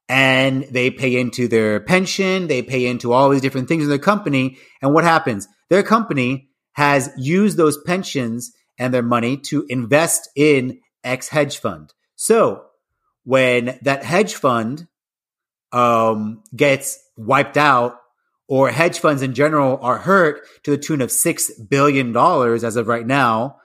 [0.08, 3.98] and they pay into their pension, they pay into all these different things in their
[3.98, 4.58] company.
[4.80, 5.48] And what happens?
[5.70, 11.92] Their company has used those pensions and their money to invest in X hedge fund.
[12.14, 12.62] So
[13.24, 14.86] when that hedge fund
[15.72, 17.96] um, gets wiped out
[18.48, 22.76] or hedge funds in general are hurt to the tune of six billion dollars as
[22.76, 23.56] of right now.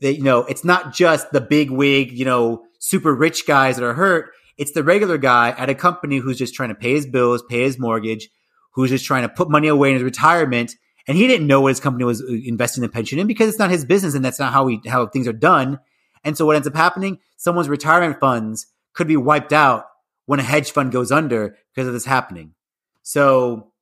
[0.00, 3.84] That you know, it's not just the big wig, you know, super rich guys that
[3.84, 4.32] are hurt.
[4.58, 7.62] It's the regular guy at a company who's just trying to pay his bills, pay
[7.62, 8.28] his mortgage,
[8.72, 10.74] who's just trying to put money away in his retirement.
[11.06, 13.58] And he didn't know what his company was uh, investing the pension in because it's
[13.58, 15.78] not his business and that's not how we how things are done.
[16.24, 19.86] And so what ends up happening, someone's retirement funds could be wiped out
[20.26, 22.54] when a hedge fund goes under because of this happening.
[23.02, 23.72] So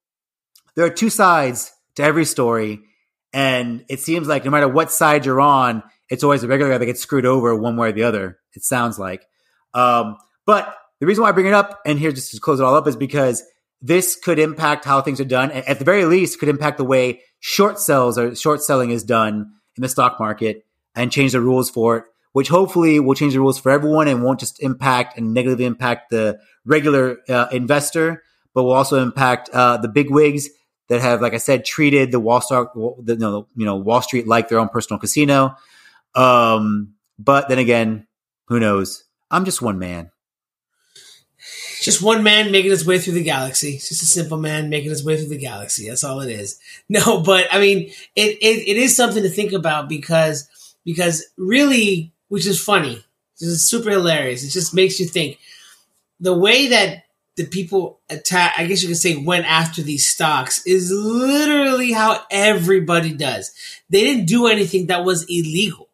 [0.75, 2.81] there are two sides to every story.
[3.33, 6.79] And it seems like no matter what side you're on, it's always a regular guy
[6.79, 8.39] that gets screwed over one way or the other.
[8.55, 9.25] It sounds like.
[9.73, 12.65] Um, but the reason why I bring it up and here just to close it
[12.65, 13.43] all up is because
[13.81, 15.51] this could impact how things are done.
[15.51, 19.53] At the very least, could impact the way short sells or short selling is done
[19.77, 20.65] in the stock market
[20.95, 24.23] and change the rules for it, which hopefully will change the rules for everyone and
[24.23, 28.23] won't just impact and negatively impact the regular uh, investor,
[28.55, 30.49] but will also impact uh, the big wigs
[30.89, 34.59] that have, like I said, treated the Wall Street, you know, Wall Street like their
[34.59, 35.57] own personal casino.
[36.15, 38.07] Um, but then again,
[38.49, 39.05] who knows?
[39.31, 40.11] I'm just one man.
[41.81, 43.73] Just one man making his way through the galaxy.
[43.73, 45.89] Just a simple man making his way through the galaxy.
[45.89, 46.59] That's all it is.
[46.89, 50.49] No, but I mean, it, it, it is something to think about because,
[50.85, 53.05] because really, which is funny,
[53.39, 54.43] this is super hilarious.
[54.43, 55.39] It just makes you think
[56.19, 57.05] the way that
[57.37, 62.23] the people attack, I guess you could say, went after these stocks is literally how
[62.31, 63.53] everybody does.
[63.91, 65.91] They didn't do anything that was illegal.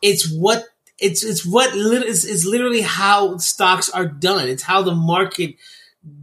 [0.00, 0.64] It's what
[0.98, 4.48] it's it's what it's, it's literally how stocks are done.
[4.48, 5.56] It's how the market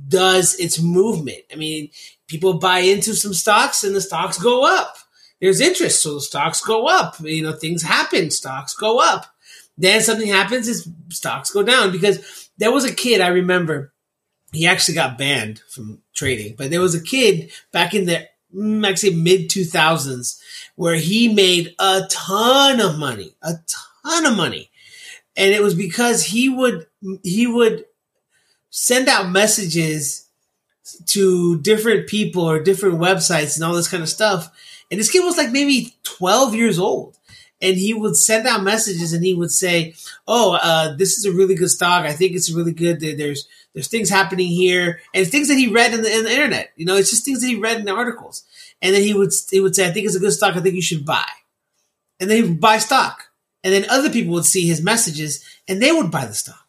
[0.08, 1.44] does its movement.
[1.54, 1.92] I mean,
[2.26, 4.98] people buy into some stocks and the stocks go up.
[5.40, 7.18] There's interest, so the stocks go up.
[7.20, 9.28] You know, things happen, stocks go up.
[9.80, 13.94] Then something happens, his stocks go down because there was a kid I remember
[14.52, 16.56] he actually got banned from trading.
[16.58, 18.28] But there was a kid back in the
[18.86, 20.40] actually mid 2000s
[20.76, 23.54] where he made a ton of money, a
[24.04, 24.70] ton of money.
[25.38, 26.88] And it was because he would
[27.24, 27.86] he would
[28.70, 30.28] send out messages
[31.06, 34.50] to different people or different websites and all this kind of stuff.
[34.92, 37.18] And this kid was like maybe 12 years old.
[37.62, 39.94] And he would send out messages and he would say,
[40.28, 42.06] "Oh, uh, this is a really good stock.
[42.06, 43.00] I think it's really good.
[43.00, 46.72] There's there's things happening here, and things that he read in the, in the internet.
[46.76, 48.44] You know, it's just things that he read in the articles.
[48.82, 50.56] And then he would he would say, "I think it's a good stock.
[50.56, 51.28] I think you should buy."
[52.20, 53.30] And then he would buy stock,
[53.64, 56.66] and then other people would see his messages and they would buy the stock.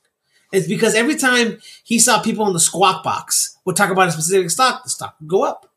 [0.52, 4.12] It's because every time he saw people on the squawk box would talk about a
[4.12, 5.72] specific stock, the stock would go up.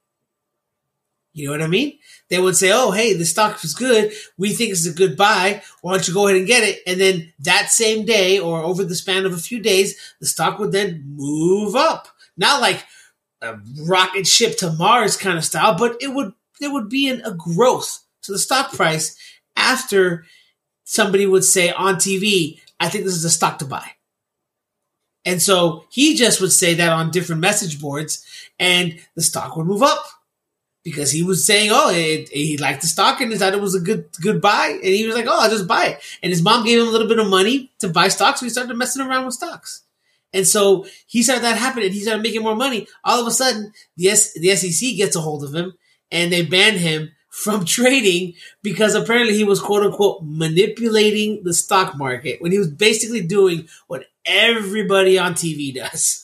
[1.34, 1.98] You know what I mean?
[2.34, 4.12] They would say, "Oh, hey, the stock is good.
[4.40, 5.62] We think it's a good buy.
[5.82, 8.84] Why don't you go ahead and get it?" And then that same day, or over
[8.84, 12.08] the span of a few days, the stock would then move up.
[12.36, 12.84] Not like
[13.44, 17.22] a rocket ship to Mars kind of style, but it would there would be an,
[17.24, 19.16] a growth to the stock price
[19.56, 20.26] after
[20.86, 23.92] somebody would say on TV, "I think this is a stock to buy."
[25.24, 28.26] And so he just would say that on different message boards,
[28.58, 30.04] and the stock would move up
[30.84, 33.80] because he was saying, "Oh, it, he liked the stock and thought it was a
[33.80, 36.66] good good buy," and he was like, "Oh, I'll just buy it." And his mom
[36.66, 39.26] gave him a little bit of money to buy stocks, so he started messing around
[39.26, 39.84] with stocks.
[40.34, 41.92] And so he started that happening.
[41.92, 42.88] He started making more money.
[43.04, 45.74] All of a sudden, the S- the SEC gets a hold of him
[46.12, 51.98] and they ban him from trading because apparently he was quote unquote manipulating the stock
[51.98, 56.23] market when he was basically doing what everybody on TV does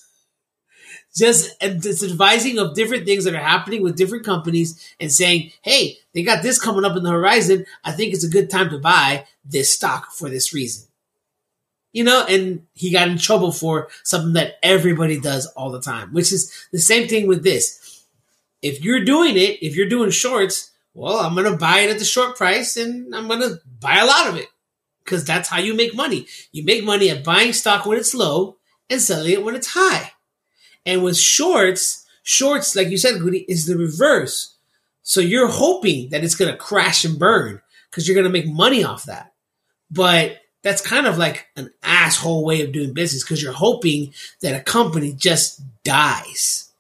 [1.19, 5.97] just it's advising of different things that are happening with different companies and saying, hey,
[6.13, 7.65] they got this coming up in the horizon.
[7.83, 10.87] I think it's a good time to buy this stock for this reason.
[11.91, 16.13] You know, and he got in trouble for something that everybody does all the time,
[16.13, 18.05] which is the same thing with this.
[18.61, 21.99] If you're doing it, if you're doing shorts, well, I'm going to buy it at
[21.99, 24.47] the short price and I'm going to buy a lot of it
[25.03, 26.27] because that's how you make money.
[26.51, 28.57] You make money at buying stock when it's low
[28.89, 30.11] and selling it when it's high.
[30.89, 34.55] And with shorts, shorts, like you said, Goody, is the reverse.
[35.03, 38.51] So you're hoping that it's going to crash and burn because you're going to make
[38.51, 39.33] money off that.
[39.91, 44.59] But that's kind of like an asshole way of doing business because you're hoping that
[44.59, 46.71] a company just dies.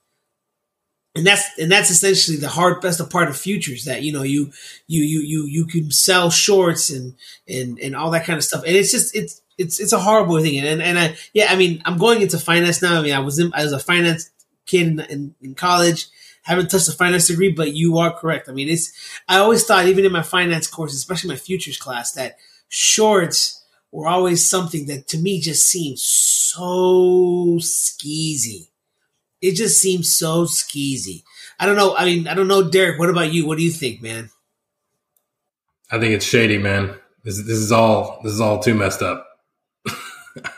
[1.13, 4.51] And that's and that's essentially the hard best part of futures that you know you
[4.87, 7.13] you you you you can sell shorts and
[7.47, 10.41] and and all that kind of stuff and it's just it's it's it's a horrible
[10.41, 10.57] thing.
[10.65, 12.97] And and I yeah, I mean, I'm going into finance now.
[12.97, 14.31] I mean, I was in I was a finance
[14.65, 16.07] kid in, in, in college.
[16.43, 18.49] Haven't touched a finance degree, but you are correct.
[18.49, 18.91] I mean, it's
[19.27, 22.37] I always thought, even in my finance course, especially my futures class, that
[22.69, 28.69] shorts were always something that to me just seemed so skeezy.
[29.41, 31.23] It just seems so skeezy.
[31.59, 31.95] I don't know.
[31.95, 32.97] I mean, I don't know, Derek.
[32.97, 33.45] What about you?
[33.45, 34.29] What do you think, man?
[35.91, 36.95] I think it's shady, man.
[37.25, 39.28] This, this is all this is all too messed up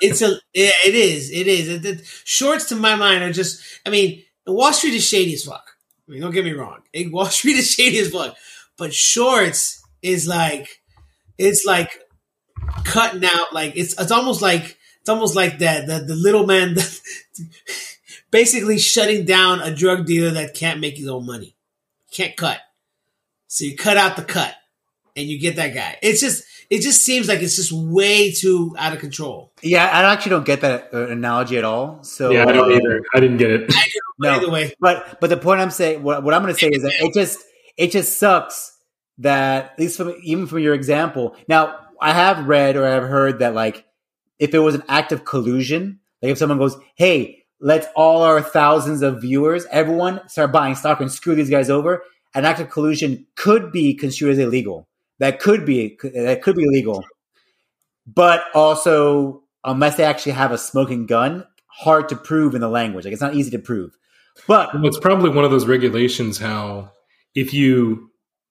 [0.01, 1.69] it's a yeah, it is it is.
[1.69, 5.45] It, it, shorts to my mind are just I mean Wall Street is shady as
[5.45, 5.65] fuck.
[6.07, 8.35] I mean don't get me wrong, Wall Street is shady as fuck,
[8.77, 10.81] but shorts is like
[11.37, 11.99] it's like
[12.83, 16.75] cutting out like it's it's almost like it's almost like that the, the little man
[18.31, 21.55] basically shutting down a drug dealer that can't make his own money.
[22.11, 22.59] Can't cut.
[23.47, 24.55] So you cut out the cut
[25.15, 25.97] and you get that guy.
[26.01, 29.51] It's just it just seems like it's just way too out of control.
[29.61, 32.01] Yeah, I actually don't get that uh, analogy at all.
[32.03, 33.03] So yeah, I don't uh, either.
[33.13, 33.73] I didn't get it.
[34.19, 34.73] no, either way.
[34.79, 37.13] But but the point I'm saying, what, what I'm going to say is that it
[37.13, 37.39] just
[37.75, 38.77] it just sucks
[39.17, 41.35] that at least from even from your example.
[41.49, 43.85] Now I have read or I've heard that like
[44.39, 48.41] if it was an act of collusion, like if someone goes, "Hey, let's all our
[48.41, 52.01] thousands of viewers, everyone start buying stock and screw these guys over,"
[52.33, 54.87] an act of collusion could be construed as illegal
[55.21, 57.05] that could be that could be legal,
[58.07, 63.05] but also unless they actually have a smoking gun, hard to prove in the language.
[63.05, 63.95] Like it's not easy to prove.
[64.47, 66.91] But well, it's probably one of those regulations how
[67.35, 68.09] if you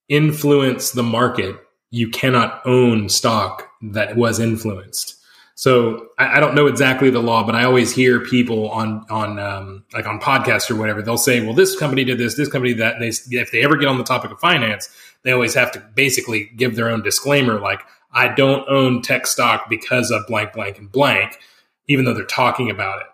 [0.09, 1.57] influence the market,
[1.91, 5.17] you cannot own stock that was influenced.
[5.57, 9.39] So I, I, don't know exactly the law, but I always hear people on on
[9.39, 11.03] um, like on podcasts or whatever.
[11.03, 13.63] They'll say, "Well, this company did this, this company did that." And they, if they
[13.63, 14.89] ever get on the topic of finance,
[15.25, 17.81] they always have to basically give their own disclaimer, like,
[18.13, 21.39] "I don't own tech stock because of blank, blank, and blank,"
[21.89, 23.07] even though they're talking about it.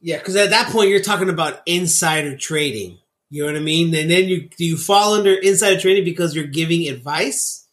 [0.00, 2.98] Yeah, because at that point you're talking about insider trading.
[3.30, 3.94] You know what I mean?
[3.94, 7.66] And then you do you fall under insider trading because you're giving advice?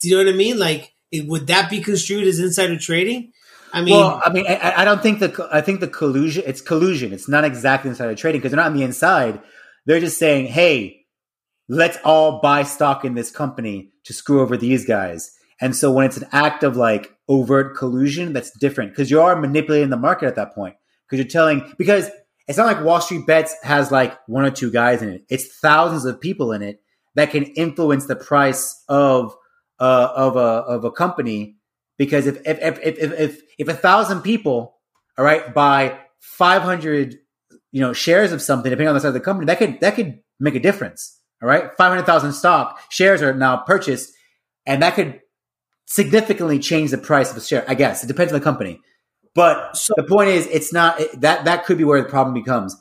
[0.00, 0.58] Do you know what I mean?
[0.58, 3.32] Like would that be construed as insider trading?
[3.72, 6.44] I mean, well, I mean, I, I, don't think the I think the collusion.
[6.46, 7.12] It's collusion.
[7.12, 9.40] It's not exactly insider trading because they're not on the inside.
[9.84, 11.05] They're just saying, "Hey,
[11.68, 16.06] let's all buy stock in this company to screw over these guys." And so when
[16.06, 20.26] it's an act of like overt collusion, that's different because you are manipulating the market
[20.26, 22.10] at that point because you're telling because
[22.48, 25.24] it's not like Wall Street Bets has like one or two guys in it.
[25.28, 26.80] It's thousands of people in it
[27.14, 29.34] that can influence the price of
[29.80, 31.56] uh, of a of a company
[31.98, 34.76] because if if if if if, if a thousand people,
[35.18, 37.16] all right, buy five hundred,
[37.72, 39.96] you know, shares of something, depending on the size of the company, that could that
[39.96, 41.15] could make a difference.
[41.42, 44.12] All right, five hundred thousand stock shares are now purchased,
[44.64, 45.20] and that could
[45.86, 47.64] significantly change the price of a share.
[47.68, 48.80] I guess it depends on the company,
[49.34, 52.34] but So- the point is, it's not it, that that could be where the problem
[52.34, 52.74] becomes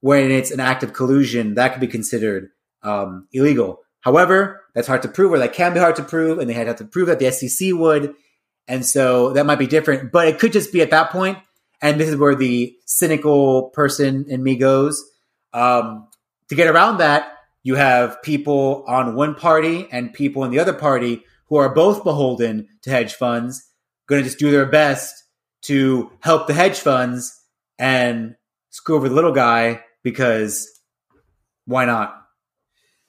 [0.00, 2.48] when it's an act of collusion that could be considered
[2.82, 3.78] um, illegal.
[4.00, 6.76] However, that's hard to prove, or that can be hard to prove, and they had
[6.78, 8.14] to prove that the SEC would,
[8.66, 10.10] and so that might be different.
[10.10, 11.38] But it could just be at that point,
[11.80, 15.04] and this is where the cynical person in me goes.
[15.54, 16.08] Um,
[16.48, 17.28] to get around that,
[17.62, 22.04] you have people on one party and people in the other party who are both
[22.04, 23.68] beholden to hedge funds,
[24.06, 25.24] going to just do their best
[25.62, 27.40] to help the hedge funds
[27.78, 28.36] and
[28.70, 30.68] screw over the little guy because
[31.66, 32.18] why not?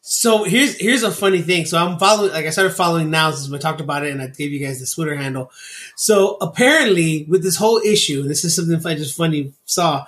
[0.05, 1.65] So here's here's a funny thing.
[1.65, 4.27] So I'm following, like I started following now since we talked about it, and I
[4.27, 5.49] gave you guys the Twitter handle.
[5.95, 10.03] So apparently, with this whole issue, this is something I just funny saw.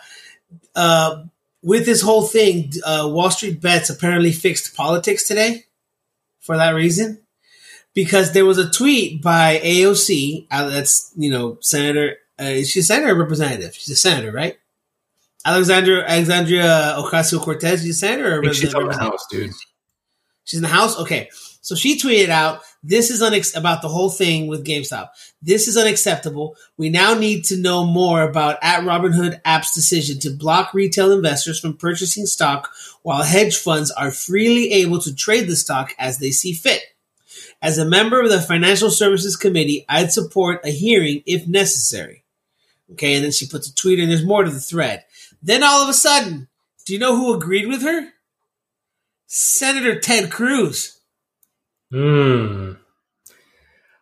[0.75, 1.23] Uh,
[1.65, 5.65] with this whole thing, uh, Wall Street Bets apparently fixed politics today
[6.39, 7.19] for that reason,
[7.95, 10.45] because there was a tweet by AOC.
[10.51, 12.17] Uh, that's you know Senator.
[12.37, 13.73] Uh, she's a senator or representative.
[13.73, 14.57] She's a senator, right?
[15.43, 17.81] Alexandra Alexandria Ocasio Cortez.
[17.81, 19.51] She's a senator or I think she's on the house, dude.
[20.43, 20.99] She's in the house.
[20.99, 21.29] Okay,
[21.65, 23.21] so she tweeted out, "This is
[23.55, 25.09] about the whole thing with GameStop.
[25.41, 26.55] This is unacceptable.
[26.77, 31.59] We now need to know more about at Robinhood app's decision to block retail investors
[31.59, 32.69] from purchasing stock,
[33.01, 36.83] while hedge funds are freely able to trade the stock as they see fit."
[37.63, 42.23] As a member of the Financial Services Committee, I'd support a hearing if necessary.
[42.91, 45.03] Okay, and then she puts a tweet, and there's more to the thread.
[45.41, 46.47] Then all of a sudden,
[46.85, 48.09] do you know who agreed with her?
[49.25, 50.94] Senator Ted Cruz.
[51.91, 52.73] Hmm.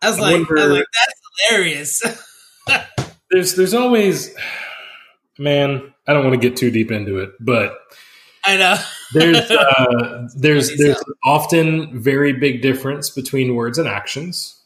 [0.02, 2.02] I was I like, I was like, that's hilarious.
[3.30, 4.32] There's there's always
[5.38, 7.76] man, I don't want to get too deep into it, but
[8.44, 8.76] I know.
[9.12, 14.62] there's uh, there's there's often very big difference between words and actions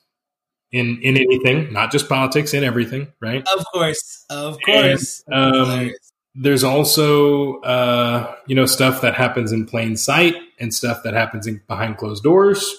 [0.72, 3.46] in in anything, not just politics, in everything, right?
[3.56, 5.22] Of course, of course.
[5.32, 5.92] um,
[6.34, 11.46] There's also uh, you know stuff that happens in plain sight and stuff that happens
[11.46, 12.74] in, behind closed doors.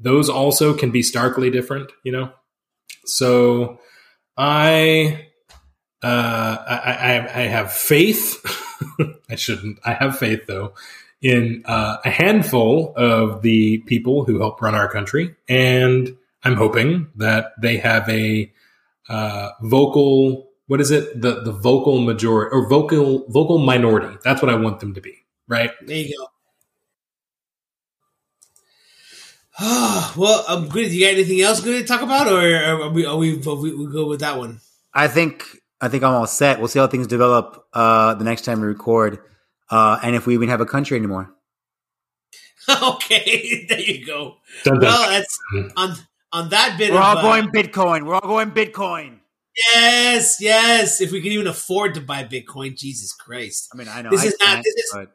[0.00, 2.32] Those also can be starkly different, you know.
[3.04, 3.78] So
[4.36, 5.26] I
[6.02, 8.40] uh, I, I, I have faith.
[9.30, 9.78] I shouldn't.
[9.84, 10.72] I have faith though
[11.22, 17.08] in uh, a handful of the people who help run our country, and I'm hoping
[17.16, 18.50] that they have a
[19.08, 20.48] uh, vocal.
[20.66, 21.20] What is it?
[21.20, 24.16] The the vocal majority or vocal vocal minority.
[24.24, 25.16] That's what I want them to be.
[25.48, 25.72] Right.
[25.84, 26.26] there you go.
[30.16, 30.90] well, um, good.
[30.90, 33.04] You got anything else good to talk about, or are we?
[33.04, 33.42] Are we?
[33.46, 34.60] Are we, we go with that one?
[34.94, 35.44] I think
[35.80, 36.58] I think I'm all set.
[36.58, 39.18] We'll see how things develop uh, the next time we record,
[39.70, 41.34] uh, and if we even have a country anymore.
[42.82, 44.36] okay, there you go.
[44.64, 44.82] Dun, dun.
[44.82, 45.38] Well, that's
[45.76, 45.94] on
[46.32, 46.92] on that bit.
[46.92, 48.06] We're of, all uh, going Bitcoin.
[48.06, 49.18] We're all going Bitcoin.
[49.74, 51.02] Yes, yes.
[51.02, 53.68] If we can even afford to buy Bitcoin, Jesus Christ.
[53.74, 55.12] I mean, I know This I is not- can't, this is- but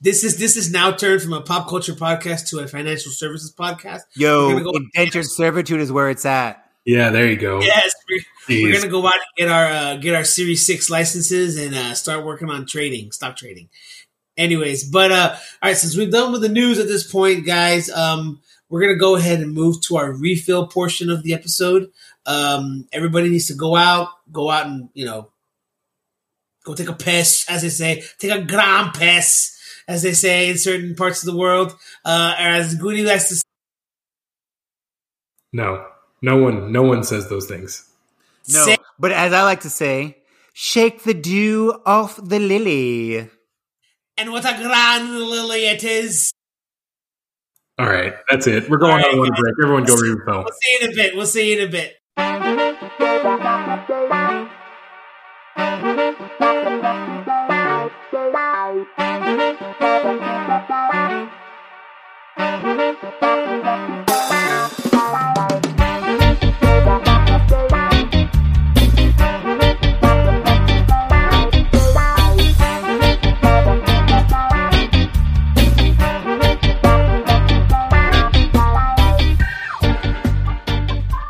[0.00, 3.52] This is this is now turned from a pop culture podcast to a financial services
[3.58, 4.02] podcast.
[4.14, 6.62] yo, We're gonna go- indentured servitude is where it's at.
[6.84, 7.10] Yeah.
[7.10, 7.60] There you go.
[7.62, 8.20] Yes, we're,
[8.62, 11.94] we're gonna go out and get our uh, get our Series Six licenses and uh,
[11.94, 13.68] start working on trading, stock trading.
[14.36, 15.30] Anyways, but uh,
[15.62, 18.96] all right, since we're done with the news at this point, guys, um, we're gonna
[18.98, 21.90] go ahead and move to our refill portion of the episode.
[22.26, 25.30] Um, everybody needs to go out, go out and you know,
[26.64, 29.55] go take a piss, as they say, take a grand piss,
[29.88, 31.76] as they say in certain parts of the world.
[32.04, 33.42] Uh, or as Goody likes to say.
[35.52, 35.86] No.
[36.22, 36.72] No one.
[36.72, 37.88] No one says those things.
[38.48, 40.18] No, say, but as I like to say,
[40.52, 43.28] shake the dew off the lily.
[44.16, 46.32] and what a grand lily it is.
[47.78, 48.14] All right.
[48.30, 48.70] That's it.
[48.70, 49.40] We're going All right, on one guys.
[49.40, 49.54] break.
[49.62, 50.44] Everyone go refill.
[50.44, 51.16] We'll see you in a bit.
[51.16, 51.96] We'll see you in a bit.
[59.86, 60.95] Bye.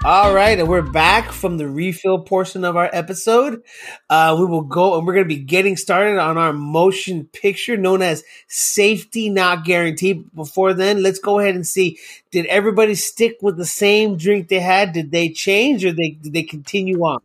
[0.09, 0.51] All right.
[0.51, 3.65] right, and we're back from the refill portion of our episode.
[4.09, 7.77] Uh, we will go and we're going to be getting started on our motion picture
[7.77, 10.33] known as Safety Not Guaranteed.
[10.33, 11.99] Before then, let's go ahead and see
[12.31, 14.93] did everybody stick with the same drink they had?
[14.93, 17.19] Did they change or they did they continue on?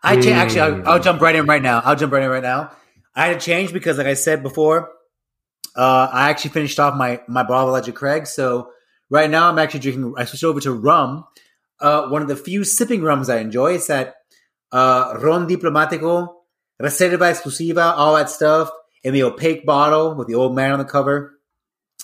[0.00, 1.82] I cha- actually, I'll, I'll jump right in right now.
[1.84, 2.70] I'll jump right in right now.
[3.16, 4.92] I had to change because, like I said before,
[5.74, 8.28] uh, I actually finished off my my bottle of Elijah Craig.
[8.28, 8.70] So
[9.10, 10.14] right now, I'm actually drinking.
[10.16, 11.24] I switched over to rum.
[11.80, 13.74] Uh, one of the few sipping rums I enjoy.
[13.74, 14.14] It's that
[14.72, 16.34] uh, Ron Diplomatico,
[16.80, 18.70] Reserva Exclusiva, all that stuff
[19.02, 21.38] in the opaque bottle with the old man on the cover.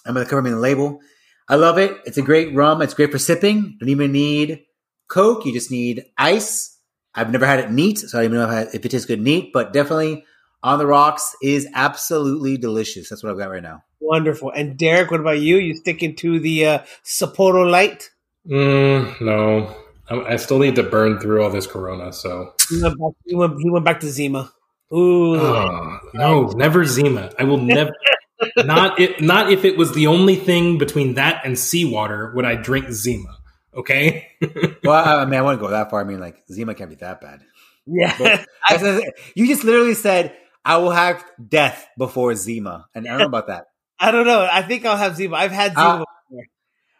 [0.06, 1.00] I'm going to cover me in the label.
[1.48, 1.96] I love it.
[2.04, 2.80] It's a great rum.
[2.82, 3.76] It's great for sipping.
[3.78, 4.64] Don't even need
[5.08, 5.44] Coke.
[5.44, 6.78] You just need ice.
[7.14, 9.52] I've never had it neat, so I don't even know if, it tastes good neat,
[9.52, 10.24] but definitely
[10.62, 13.08] on the rocks is absolutely delicious.
[13.08, 13.82] That's what I've got right now.
[14.00, 14.50] Wonderful.
[14.50, 15.56] And Derek, what about you?
[15.56, 18.10] You sticking to the uh, Sapporo Light?
[18.48, 19.74] Mm, no,
[20.10, 22.12] I, I still need to burn through all this Corona.
[22.12, 24.52] So He went back, he went, he went back to Zima.
[24.92, 25.36] Ooh.
[25.36, 27.30] Oh, no, never Zima.
[27.38, 27.92] I will never.
[28.56, 32.56] not if not if it was the only thing between that and seawater would I
[32.56, 33.36] drink Zima.
[33.74, 34.28] Okay.
[34.84, 36.00] Well, I I mean, I wouldn't go that far.
[36.00, 37.40] I mean, like Zima can't be that bad.
[37.86, 38.14] yeah.
[38.18, 38.24] But-
[38.68, 40.34] That's- that's- you just literally said,
[40.64, 43.66] "I will have death before Zima," and I don't know about that.
[44.00, 44.46] I don't know.
[44.50, 45.36] I think I'll have Zima.
[45.36, 46.04] I've had Zima.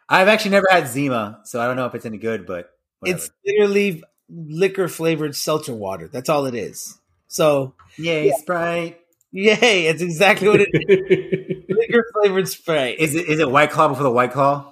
[0.07, 0.21] Before.
[0.21, 2.45] I've actually never had Zima, so I don't know if it's any good.
[2.45, 3.17] But whatever.
[3.17, 6.07] It's literally liquor flavored seltzer water.
[6.07, 6.97] That's all it is.
[7.27, 8.99] So, yay Sprite.
[9.31, 11.65] yay, it's exactly what it is.
[11.69, 12.99] liquor flavored Sprite.
[12.99, 14.69] Is it is it White Claw before the White Claw?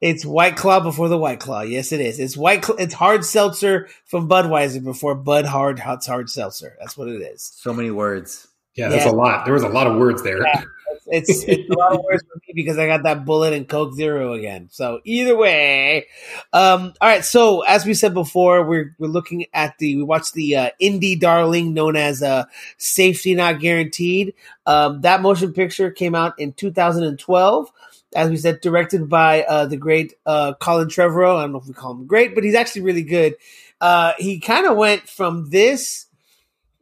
[0.00, 1.62] It's White Claw before the White Claw.
[1.62, 2.20] Yes, it is.
[2.20, 2.64] It's White.
[2.64, 6.76] Cl- it's hard seltzer from Budweiser before Bud Hard Hot Hard Seltzer.
[6.78, 7.52] That's what it is.
[7.56, 8.46] So many words.
[8.76, 9.10] yeah, that's Yeah.
[9.10, 9.44] a lot.
[9.44, 10.40] There was a lot of words there.
[10.46, 10.62] Yeah.
[11.06, 14.34] It's, it's a lot worse for me because I got that Bulleit and Coke Zero
[14.34, 14.68] again.
[14.70, 16.06] So either way,
[16.52, 17.24] um, all right.
[17.24, 21.18] So as we said before, we're we're looking at the we watched the uh, indie
[21.18, 22.44] darling known as uh,
[22.76, 24.34] Safety Not Guaranteed.
[24.66, 27.72] Um, that motion picture came out in 2012.
[28.14, 31.36] As we said, directed by uh, the great uh, Colin Trevorrow.
[31.36, 33.36] I don't know if we call him great, but he's actually really good.
[33.80, 36.06] Uh, he kind of went from this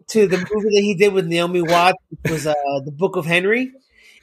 [0.09, 2.55] to the movie that he did with Naomi Watts, which was uh,
[2.85, 3.73] the Book of Henry,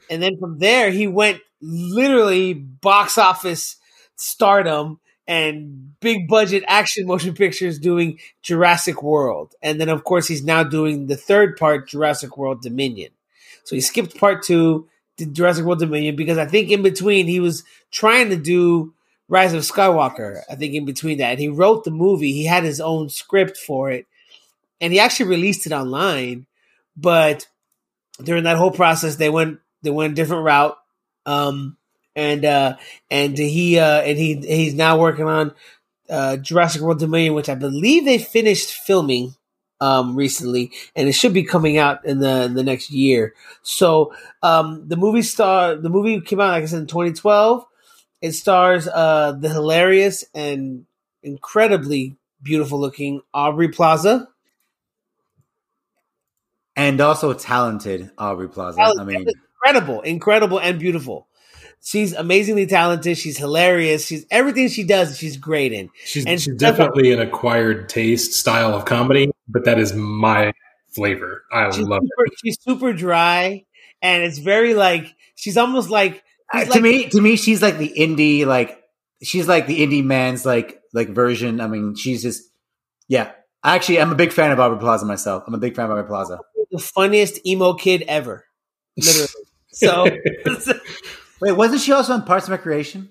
[0.10, 3.78] and then from there he went literally box office
[4.16, 10.44] stardom and big budget action motion pictures doing Jurassic World, and then of course he's
[10.44, 13.12] now doing the third part, Jurassic World Dominion.
[13.64, 14.88] So he skipped part two,
[15.18, 18.94] did Jurassic World Dominion because I think in between he was trying to do
[19.30, 20.42] Rise of Skywalker.
[20.50, 22.34] I think in between that, he wrote the movie.
[22.34, 24.06] He had his own script for it,
[24.82, 26.46] and he actually released it online.
[26.96, 27.48] But
[28.22, 30.78] during that whole process, they went they went a different route.
[31.26, 31.78] Um,
[32.16, 32.78] and uh,
[33.10, 35.54] and he uh, and he he's now working on
[36.10, 39.36] uh, Jurassic World Dominion, which I believe they finished filming
[39.82, 43.34] um, recently, and it should be coming out in the in the next year.
[43.64, 47.66] So um, the movie star the movie came out, like I said, in 2012.
[48.22, 50.86] It stars uh, the hilarious and
[51.24, 54.30] incredibly beautiful looking Aubrey Plaza.
[56.76, 58.82] And also talented Aubrey Plaza.
[58.82, 59.26] I mean,
[59.66, 61.28] incredible, incredible, and beautiful.
[61.82, 63.18] She's amazingly talented.
[63.18, 64.06] She's hilarious.
[64.06, 65.18] She's everything she does.
[65.18, 65.90] She's great in.
[66.06, 70.54] She's, And she's definitely an acquired taste style of comedy, but that is my
[70.94, 71.44] flavor.
[71.52, 73.66] I She's love super, she's super dry,
[74.02, 77.62] and it's very like she's almost like Uh, she's to like- me, to me, she's
[77.62, 78.82] like the indie, like
[79.22, 81.60] she's like the indie man's like like version.
[81.60, 82.44] I mean, she's just
[83.10, 83.32] yeah.
[83.66, 85.44] Actually, I'm a big fan of Aubrey Plaza myself.
[85.48, 86.40] I'm a big fan of Aubrey Plaza.
[86.72, 88.46] the funniest emo kid ever,
[88.98, 89.28] literally.
[89.74, 90.06] So,
[91.42, 93.10] Wait, wasn't she also on Parks and Recreation?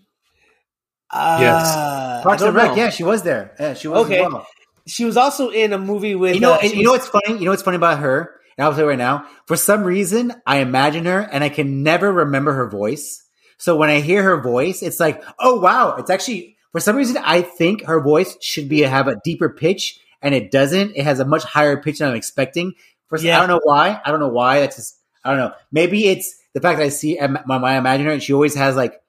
[1.13, 2.77] uh, I Parks and Rec, know.
[2.77, 3.55] yeah, she was there.
[3.61, 4.01] Yeah, she was.
[4.01, 4.21] as Okay.
[4.21, 4.47] well.
[4.87, 7.07] She was also in a movie with You know, uh, and she you know what's
[7.09, 7.35] funny?
[7.39, 8.35] You know what's funny about her?
[8.57, 9.27] And I'll tell you right now.
[9.47, 13.23] For some reason, I imagine her, and I can never remember her voice.
[13.59, 15.97] So when I hear her voice, it's like, oh wow!
[15.97, 20.01] It's actually for some reason I think her voice should be have a deeper pitch,
[20.21, 20.97] and it doesn't.
[20.97, 22.73] It has a much higher pitch than I'm expecting.
[23.09, 23.37] For Yeah.
[23.37, 24.01] I don't know why.
[24.05, 24.61] I don't know why.
[24.61, 25.53] That's just I don't know.
[25.71, 28.77] Maybe it's the fact that I see my, my imagine her, and she always has
[28.77, 29.01] like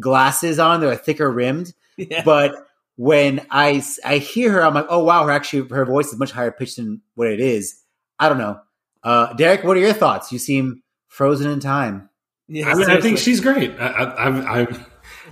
[0.00, 0.80] glasses on.
[0.80, 2.22] They're thicker rimmed Yeah.
[2.24, 2.66] but
[2.96, 6.32] when I, I hear her, I'm like, oh wow, her actually her voice is much
[6.32, 7.80] higher pitched than what it is.
[8.18, 8.60] I don't know.
[9.02, 10.30] Uh, Derek, what are your thoughts?
[10.30, 12.08] You seem frozen in time.
[12.48, 13.72] Yeah, I mean, I think she's great.
[13.78, 14.66] I, I, I, I,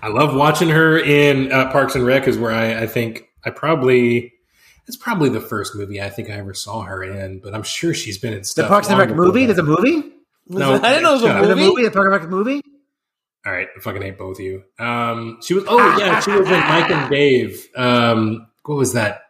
[0.02, 2.26] I love watching her in uh, Parks and Rec.
[2.26, 4.32] Is where I, I think I probably
[4.86, 7.40] it's probably the first movie I think I ever saw her in.
[7.40, 8.64] But I'm sure she's been in stuff.
[8.64, 8.68] The.
[8.68, 9.46] Parks and Rec before movie?
[9.46, 9.54] that.
[9.54, 10.12] There's a movie.
[10.58, 11.36] No, I didn't know it was a up.
[11.42, 11.68] There's a movie.
[11.68, 11.82] movie.
[11.84, 12.62] The Parks and Rec movie.
[13.46, 14.64] All right, I fucking hate both of you.
[14.78, 15.64] Um, she was.
[15.66, 17.68] Oh yeah, she was in Mike and Dave.
[17.76, 19.22] Um, what was that?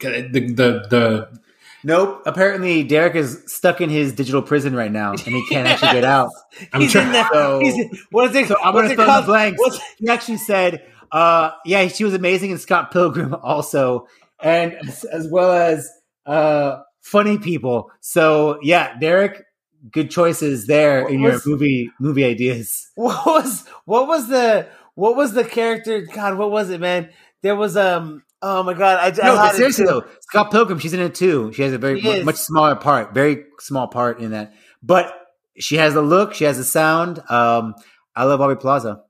[0.00, 1.40] The the the
[1.86, 2.22] Nope.
[2.24, 6.04] Apparently, Derek is stuck in his digital prison right now, and he can't actually get
[6.04, 6.30] out.
[6.72, 7.30] I'm he's trying- in that.
[7.32, 8.48] So- he's in, what is it?
[8.48, 9.60] So I'm going to it fill in the blanks.
[9.60, 14.08] What's, He actually said, uh, "Yeah, she was amazing in Scott Pilgrim, also,
[14.40, 15.86] and as, as well as
[16.24, 19.43] uh, funny people." So yeah, Derek,
[19.90, 22.90] good choices there in What your movie movie ideas.
[22.94, 26.00] what was what was the what was the character?
[26.02, 27.10] God, what was it, man?
[27.42, 28.22] There was um.
[28.46, 28.98] Oh my god!
[28.98, 31.50] I, I No, had but seriously though, Scott Pilgrim, she's in it too.
[31.54, 32.24] She has a very She mu- is.
[32.26, 35.14] much smaller part, very small part in that, but
[35.58, 37.20] she has the look, she has the sound.
[37.30, 37.74] Um,
[38.14, 39.02] I love Aubrey Plaza.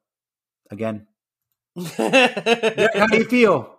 [0.70, 1.08] Again,
[1.76, 3.74] how do you feel?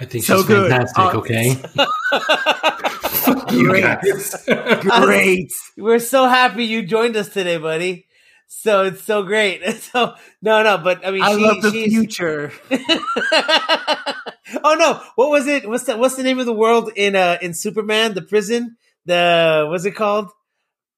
[0.00, 0.70] I think So she's good.
[0.70, 0.98] fantastic.
[1.14, 2.97] Uh, okay, Fuck
[3.50, 3.82] you Great.
[3.82, 4.44] guys.
[5.04, 5.52] Great.
[5.76, 8.06] We're so happy you joined us today, buddy.
[8.50, 9.62] So it's so great.
[9.92, 12.50] So no, no, but I mean, I she, love the she's, future.
[14.64, 15.02] oh no!
[15.16, 15.68] What was it?
[15.68, 15.98] What's that?
[15.98, 18.14] What's the name of the world in uh in Superman?
[18.14, 18.76] The prison?
[19.04, 20.30] The what's it called?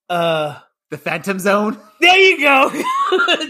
[0.09, 0.59] Uh,
[0.91, 1.79] The Phantom Zone.
[2.01, 2.71] there you go.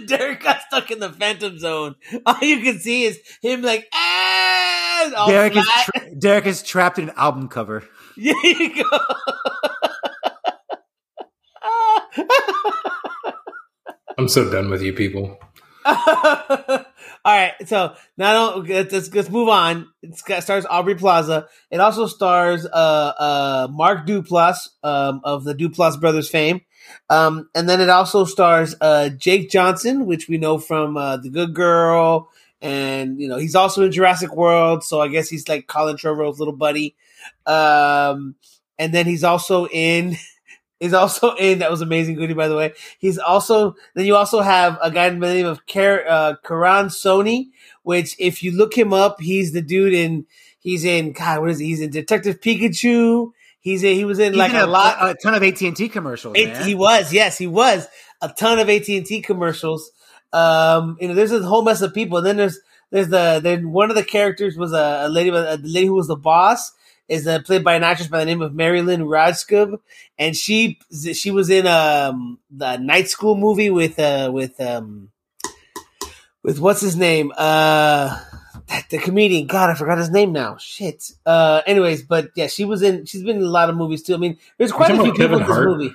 [0.07, 1.95] Derek got stuck in the Phantom Zone.
[2.27, 7.09] All you can see is him like ah, Derek is tra- Derek is trapped in
[7.11, 7.85] an album cover.
[8.17, 8.99] There you go.
[14.19, 15.39] I'm so done with you people.
[17.23, 19.89] All right, so now let's, let's let's move on.
[20.03, 21.49] It's stars Aubrey Plaza.
[21.71, 22.69] It also stars uh
[23.19, 26.63] uh Mark Duplass um of the Duplass brothers fame.
[27.09, 31.31] Um and then it also stars uh Jake Johnson, which we know from uh, The
[31.31, 32.31] Good Girl
[32.63, 36.39] and you know, he's also in Jurassic World, so I guess he's like Colin Trevorrow's
[36.39, 36.95] little buddy.
[37.47, 38.35] Um
[38.79, 40.17] and then he's also in
[40.81, 42.33] He's also in that was amazing Goody.
[42.33, 42.73] by the way.
[42.99, 46.87] He's also then you also have a guy by the name of Kar- uh, Karan
[46.87, 47.51] Soni,
[47.83, 50.27] which if you look him up, he's the dude in
[50.59, 51.67] he's in God what is he?
[51.67, 53.33] He's in Detective Pikachu.
[53.61, 54.97] He's in, he was in He's like in a, lot.
[55.01, 56.35] a ton of AT and T commercials.
[56.39, 57.87] It, he was yes he was
[58.23, 59.91] a ton of AT and T commercials.
[60.33, 62.17] Um, you know, there's a whole mess of people.
[62.19, 62.59] And then there's
[62.91, 66.09] there's the then one of the characters was a, a lady a lady who was
[66.09, 66.73] the boss
[67.11, 69.81] is uh, played by an actress by the name of Mary Lynn Rajskub,
[70.17, 70.79] and she
[71.13, 75.11] she was in um the Night School movie with uh with um
[76.43, 78.19] with what's his name uh
[78.89, 82.83] the comedian God I forgot his name now shit uh anyways but yeah she was
[82.83, 85.13] in she's been in a lot of movies too I mean there's quite a few
[85.13, 85.67] people in this Hart?
[85.67, 85.93] movie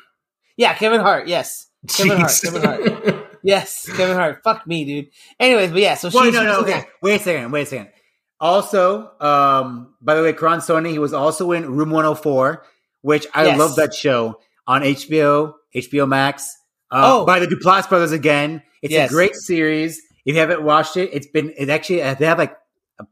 [0.57, 3.39] yeah Kevin Hart yes Kevin Hart, Kevin Hart.
[3.43, 5.09] yes Kevin Hart fuck me dude
[5.39, 6.86] anyways but yeah so she she no, no, okay.
[7.01, 7.51] Wait a second.
[7.51, 7.89] Wait a second.
[8.45, 12.63] Also, um, by the way, Karan Soni, he was also in Room 104,
[13.01, 13.57] which I Yes.
[13.57, 16.55] love that show on HBO, HBO Max.
[16.91, 17.25] Uh, Oh.
[17.25, 18.61] by the Duplass brothers again.
[18.83, 19.09] It's Yes.
[19.09, 19.99] a great series.
[20.27, 22.55] If you haven't watched it, it's been it actually they have like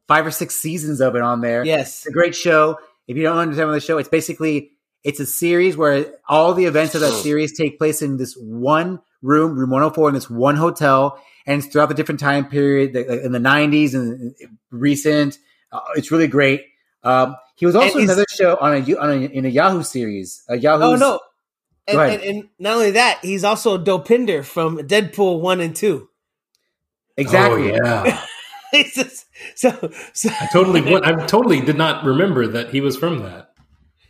[0.08, 1.66] five or six seasons of it on there.
[1.66, 2.78] yes It's a great show.
[3.08, 4.70] If you don't understand what the show, it's basically
[5.04, 9.00] it's a series where all the events of that series take place in this one
[9.24, 13.40] room, room 104, in this one hotel, and throughout the different time period in the
[13.40, 14.36] 90s and
[14.72, 15.38] recent.
[15.72, 16.66] Uh, it's really great.
[17.04, 20.44] Um, he was also And another show on a, on a in a Yahoo series.
[20.50, 20.84] A Yahoo.
[20.84, 21.20] oh no
[21.88, 26.10] and, and, and not only that he's also Dopinder from Deadpool one and two
[27.18, 27.72] exactly.
[27.74, 28.26] Oh yeah.
[28.76, 29.26] It's just-
[29.56, 33.54] so so I totally went, I totally did not remember that he was from that.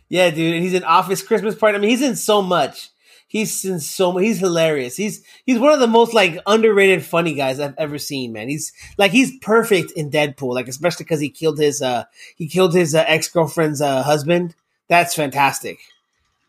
[0.08, 1.76] Yeah, dude, and he's in Office Christmas Party.
[1.76, 2.88] I mean, he's in so much.
[3.34, 4.16] He's in so.
[4.16, 4.94] He's hilarious.
[4.96, 8.32] He's he's one of the most like underrated funny guys I've ever seen.
[8.32, 10.54] Man, he's like he's perfect in Deadpool.
[10.54, 12.04] Like especially because he killed his uh
[12.36, 14.54] he killed his uh, ex girlfriend's uh, husband.
[14.88, 15.80] That's fantastic.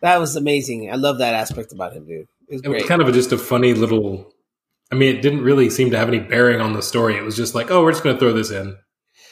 [0.01, 0.91] That was amazing.
[0.91, 2.27] I love that aspect about him, dude.
[2.49, 4.31] It was It was kind of a, just a funny little.
[4.91, 7.17] I mean, it didn't really seem to have any bearing on the story.
[7.17, 8.77] It was just like, oh, we're just going to throw this in.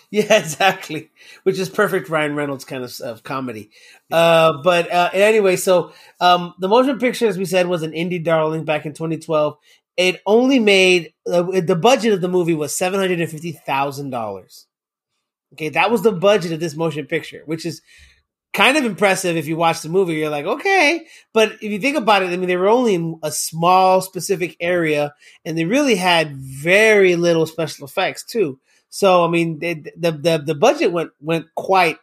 [0.09, 1.09] Yeah, exactly.
[1.43, 3.69] Which is perfect Ryan Reynolds kind of, of comedy.
[4.09, 5.91] Uh, but uh, anyway, so
[6.21, 9.57] um, the motion picture, as we said, was an indie darling back in 2012.
[9.97, 14.09] It only made uh, the budget of the movie was seven hundred and fifty thousand
[14.09, 14.67] dollars.
[15.53, 17.81] Okay, that was the budget of this motion picture, which is
[18.53, 20.13] kind of impressive if you watch the movie.
[20.13, 23.19] You're like, okay, but if you think about it, I mean, they were only in
[23.21, 25.13] a small, specific area,
[25.45, 28.59] and they really had very little special effects too.
[28.95, 31.97] So I mean, the the the budget went went quite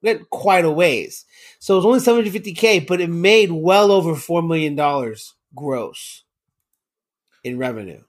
[0.00, 1.26] went quite a ways.
[1.58, 4.76] So it was only seven hundred fifty k, but it made well over four million
[4.76, 6.24] dollars gross
[7.44, 8.00] in revenue.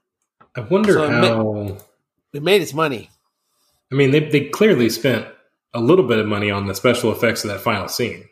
[0.56, 1.76] I wonder So it ma- how.
[2.32, 3.10] It made its money.
[3.92, 5.26] I mean, they they clearly spent
[5.74, 8.26] a little bit of money on the special effects of that final scene.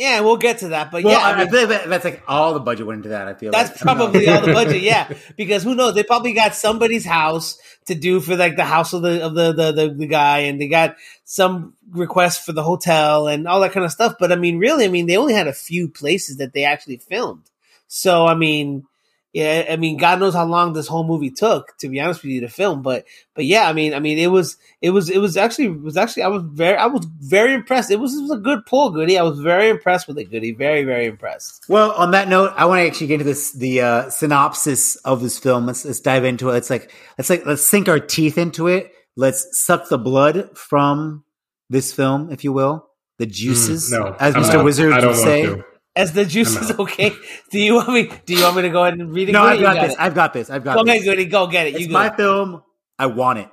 [0.00, 0.90] Yeah, we'll get to that.
[0.90, 3.10] But Well, yeah, I, mean, I feel like that's like all the budget went into
[3.10, 3.28] that.
[3.28, 3.80] I feel That's like.
[3.80, 5.12] probably all the budget, yeah.
[5.36, 5.94] Because who knows?
[5.94, 9.52] They probably got somebody's house to do for like the house of the of the
[9.52, 13.72] the, the, the guy, and they got some requests for the hotel and all that
[13.72, 14.14] kind of stuff.
[14.18, 16.96] But I mean, really, I mean, they only had a few places that they actually
[16.96, 17.50] filmed.
[17.86, 18.86] So I mean,
[19.32, 22.32] yeah, I mean, God knows how long this whole movie took to be honest with
[22.32, 22.82] you to film.
[22.82, 23.04] But
[23.34, 25.96] but yeah, I mean, I mean, it was it was it was actually it was
[25.96, 27.90] actually I was very I was very impressed.
[27.92, 29.16] It was, it was a good pull, Goody.
[29.18, 30.52] I was very impressed with it, Goody.
[30.52, 31.64] Very very impressed.
[31.68, 35.22] Well, on that note, I want to actually get into this the uh, synopsis of
[35.22, 35.66] this film.
[35.66, 36.52] Let's, let's dive into it.
[36.52, 38.92] Let's like let's like let's sink our teeth into it.
[39.16, 41.24] Let's suck the blood from
[41.68, 42.88] this film, if you will,
[43.18, 44.54] the juices, Mm, no, as I'm Mr.
[44.54, 45.42] not- Wizard I would say.
[45.46, 45.64] to.
[45.96, 47.12] As the juice is okay.
[47.50, 48.10] Do you want me?
[48.24, 49.32] Do you want me to go ahead and read it?
[49.32, 49.92] No, I've You got this.
[49.94, 50.00] it.
[50.00, 50.48] I've got this.
[50.50, 50.94] I've got Go this.
[50.94, 51.24] ahead, Goody.
[51.26, 51.74] Go get it.
[51.74, 52.62] It's You my film.
[52.98, 53.48] I want it.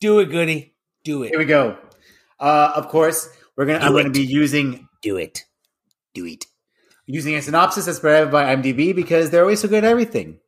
[0.00, 0.74] Do it, Goody.
[1.04, 1.28] Do it.
[1.30, 1.76] Here we go.
[2.38, 3.80] Uh, of course, we're gonna.
[3.80, 5.44] I'm Do gonna be using Do it.
[6.14, 6.46] Do it.
[7.06, 10.38] using a synopsis that's provided by IMDb because they're always so good at everything.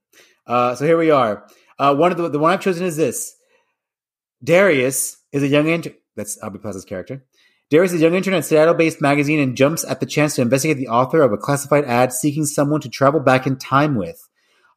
[0.47, 1.47] Uh, so here we are.
[1.79, 3.35] Uh, one of the the one I've chosen is this.
[4.43, 5.95] Darius is a young intern.
[6.17, 7.25] That's Aubrey Plaza's character.
[7.73, 10.77] Darius is a young intern at Seattle-based magazine and jumps at the chance to investigate
[10.77, 14.29] the author of a classified ad seeking someone to travel back in time with.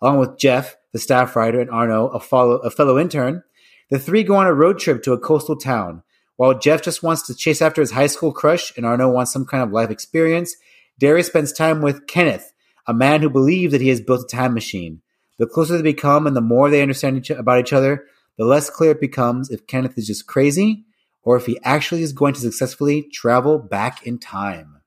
[0.02, 3.44] Along with Jeff, the staff writer, and Arno, a, follow, a fellow intern,
[3.90, 6.04] the three go on a road trip to a coastal town.
[6.38, 9.46] While Jeff just wants to chase after his high school crush and Arno wants some
[9.46, 10.56] kind of life experience,
[10.98, 12.54] Darius spends time with Kenneth,
[12.88, 15.02] a man who believes that he has built a time machine.
[15.38, 18.06] The closer they become and the more they understand each, about each other,
[18.38, 20.86] the less clear it becomes if Kenneth is just crazy
[21.26, 24.78] or if he actually is going to successfully travel back in time.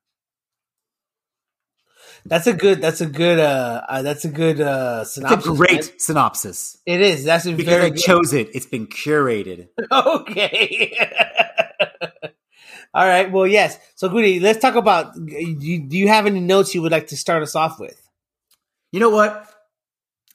[2.25, 2.81] That's a good.
[2.81, 3.39] That's a good.
[3.39, 5.47] Uh, uh that's a good uh It's synopsis.
[5.53, 6.79] a great synopsis.
[6.87, 7.25] It is.
[7.25, 7.99] That's a Because very I good.
[7.99, 8.51] chose it.
[8.55, 9.69] It's been curated.
[9.93, 10.97] okay.
[12.95, 13.31] All right.
[13.31, 13.79] Well, yes.
[13.95, 15.15] So, Goody, let's talk about.
[15.15, 18.01] Do you, do you have any notes you would like to start us off with?
[18.93, 19.47] You know what?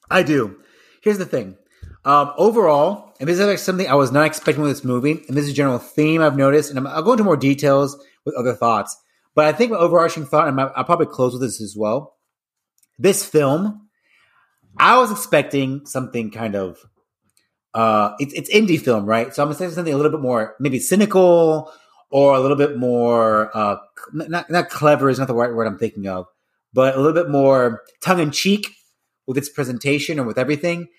[0.09, 0.57] I do.
[1.01, 1.57] Here's the thing.
[2.05, 5.37] Um, overall, and this is like something I was not expecting with this movie, and
[5.37, 8.35] this is a general theme I've noticed, and I'm, I'll go into more details with
[8.35, 8.97] other thoughts.
[9.33, 12.17] But I think my overarching thought, and I'll probably close with this as well.
[12.99, 13.87] This film,
[14.77, 16.79] I was expecting something kind of,
[17.73, 19.33] uh, it's, it's indie film, right?
[19.33, 21.71] So I'm expecting something a little bit more, maybe cynical
[22.09, 23.77] or a little bit more, uh,
[24.11, 26.25] not, not clever is not the right word I'm thinking of,
[26.73, 28.67] but a little bit more tongue in cheek
[29.27, 30.89] with its presentation or with everything.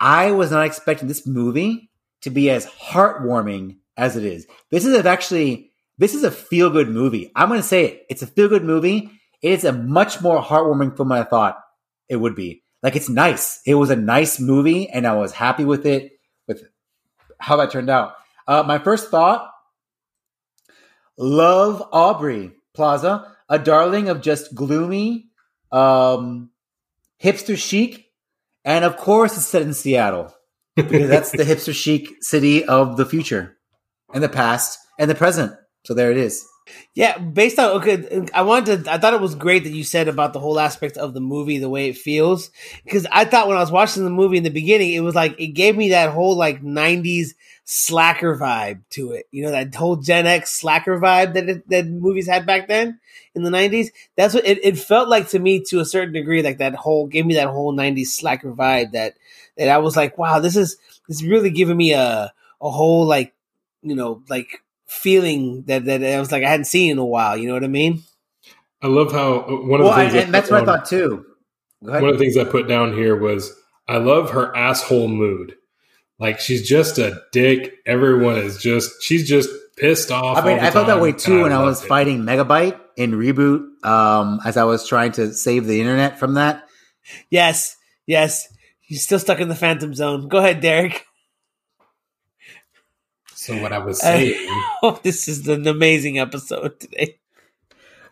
[0.00, 1.90] I was not expecting this movie
[2.22, 4.46] to be as heartwarming as it is.
[4.70, 7.32] This is actually this is a feel good movie.
[7.34, 8.06] I'm going to say it.
[8.08, 9.10] It's a feel good movie.
[9.42, 11.58] It is a much more heartwarming film than I thought
[12.08, 12.62] it would be.
[12.82, 13.60] Like it's nice.
[13.66, 16.12] It was a nice movie, and I was happy with it
[16.46, 16.62] with
[17.38, 18.14] how that turned out.
[18.46, 19.50] Uh, my first thought:
[21.16, 25.26] love Aubrey Plaza, a darling of just gloomy,
[25.72, 26.50] um,
[27.20, 28.07] hipster chic,
[28.68, 30.34] and of course, it's set in Seattle
[30.76, 33.56] because that's the hipster chic city of the future,
[34.12, 35.54] and the past, and the present.
[35.86, 36.46] So there it is.
[36.94, 38.92] Yeah, based on okay, I wanted to.
[38.92, 41.58] I thought it was great that you said about the whole aspect of the movie,
[41.58, 42.50] the way it feels,
[42.84, 45.38] because I thought when I was watching the movie in the beginning, it was like
[45.38, 47.34] it gave me that whole like '90s
[47.64, 49.26] slacker vibe to it.
[49.30, 52.98] You know, that whole Gen X slacker vibe that it, that movies had back then
[53.34, 53.90] in the '90s.
[54.16, 56.42] That's what it, it felt like to me to a certain degree.
[56.42, 59.14] Like that whole gave me that whole '90s slacker vibe that
[59.56, 60.76] that I was like, wow, this is
[61.06, 63.34] this is really giving me a a whole like
[63.82, 67.36] you know like feeling that that I was like I hadn't seen in a while.
[67.36, 68.02] You know what I mean?
[68.82, 70.86] I love how uh, one of Well, the and, things and that's what I thought
[70.86, 71.24] too.
[71.84, 72.02] Go ahead.
[72.02, 73.52] one of the things I put down here was
[73.86, 75.54] I love her asshole mood.
[76.18, 77.74] Like she's just a dick.
[77.86, 80.36] Everyone is just she's just pissed off.
[80.38, 81.86] I mean, all the I felt that way and too when I was it.
[81.86, 86.64] fighting Megabyte in Reboot, um, as I was trying to save the internet from that.
[87.30, 88.48] Yes, yes.
[88.80, 90.28] He's still stuck in the Phantom Zone.
[90.28, 91.04] Go ahead, Derek.
[93.48, 94.34] So what I was saying,
[94.82, 97.18] Oh, this is an amazing episode today.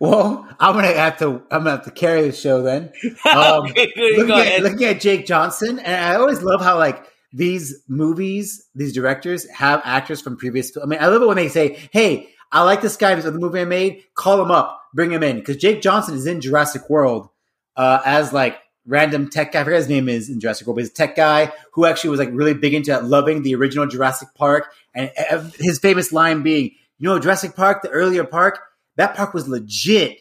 [0.00, 1.42] Well, I'm gonna have to.
[1.50, 2.92] I'm gonna have to carry the show then.
[3.26, 7.82] Um, okay, looking, at, looking at Jake Johnson, and I always love how like these
[7.88, 10.74] movies, these directors have actors from previous.
[10.76, 13.14] I mean, I love it when they say, "Hey, I like this guy.
[13.14, 14.04] This other movie I made.
[14.14, 17.28] Call him up, bring him in." Because Jake Johnson is in Jurassic World
[17.76, 19.60] uh, as like random tech guy.
[19.60, 22.10] I forget his name is in Jurassic World, but he's a tech guy who actually
[22.10, 25.10] was like really big into loving the original Jurassic Park, and
[25.58, 28.60] his famous line being, "You know, Jurassic Park, the earlier park,
[28.96, 30.18] that park was legit."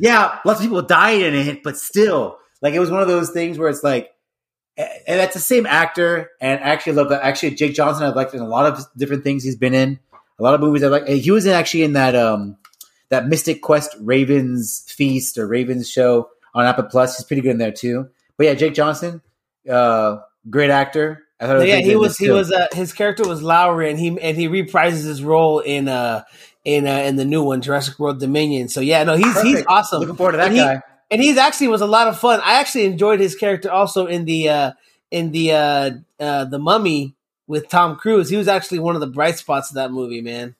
[0.00, 3.30] yeah, lots of people died in it, but still, like it was one of those
[3.30, 4.10] things where it's like,
[4.76, 6.30] and that's the same actor.
[6.40, 7.22] And I actually love that.
[7.22, 10.00] Actually, Jake Johnson, I've liked in a lot of different things he's been in.
[10.38, 11.06] A lot of movies I like.
[11.06, 12.56] He was in actually in that um
[13.10, 17.16] that Mythic Quest Ravens Feast or Ravens show on Apple Plus.
[17.16, 18.08] He's pretty good in there too.
[18.36, 19.22] But yeah, Jake Johnson,
[19.68, 20.18] uh,
[20.48, 21.24] great actor.
[21.40, 22.34] I thought yeah, he was he too.
[22.34, 26.22] was uh, his character was Lowry, and he and he reprises his role in uh
[26.64, 28.68] in uh, in the new one, Jurassic World Dominion.
[28.68, 30.00] So yeah, no, he's he's awesome.
[30.00, 30.82] Looking forward to that And he- guy.
[31.10, 32.40] and he's actually was a lot of fun.
[32.44, 34.72] I actually enjoyed his character also in the uh
[35.10, 37.14] in the uh uh the Mummy
[37.46, 38.28] with Tom Cruise.
[38.28, 40.54] He was actually one of the bright spots of that movie, man.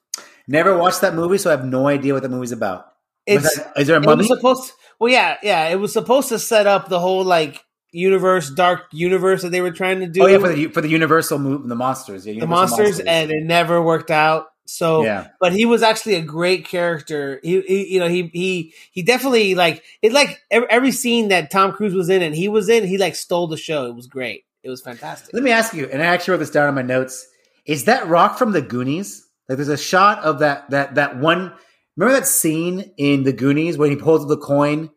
[0.48, 2.86] Never watched that movie, so I have no idea what the movie's about.
[3.26, 4.24] It's that- is there a mummy?
[4.24, 8.84] supposed well yeah, yeah, it was supposed to set up the whole like universe, dark
[8.92, 10.22] universe that they were trying to do.
[10.22, 13.30] oh yeah, for the for the Universal move, the monsters, yeah, the Universal monsters, and
[13.30, 14.46] it never worked out.
[14.66, 17.40] So yeah, but he was actually a great character.
[17.42, 20.12] He, he you know, he he he definitely like it.
[20.12, 23.16] Like every, every scene that Tom Cruise was in and he was in, he like
[23.16, 23.86] stole the show.
[23.86, 24.44] It was great.
[24.62, 25.34] It was fantastic.
[25.34, 27.26] Let me ask you, and I actually wrote this down in my notes.
[27.66, 29.26] Is that Rock from the Goonies?
[29.48, 31.52] Like, there's a shot of that that that one.
[32.00, 34.88] Remember that scene in the Goonies when he pulls the coin,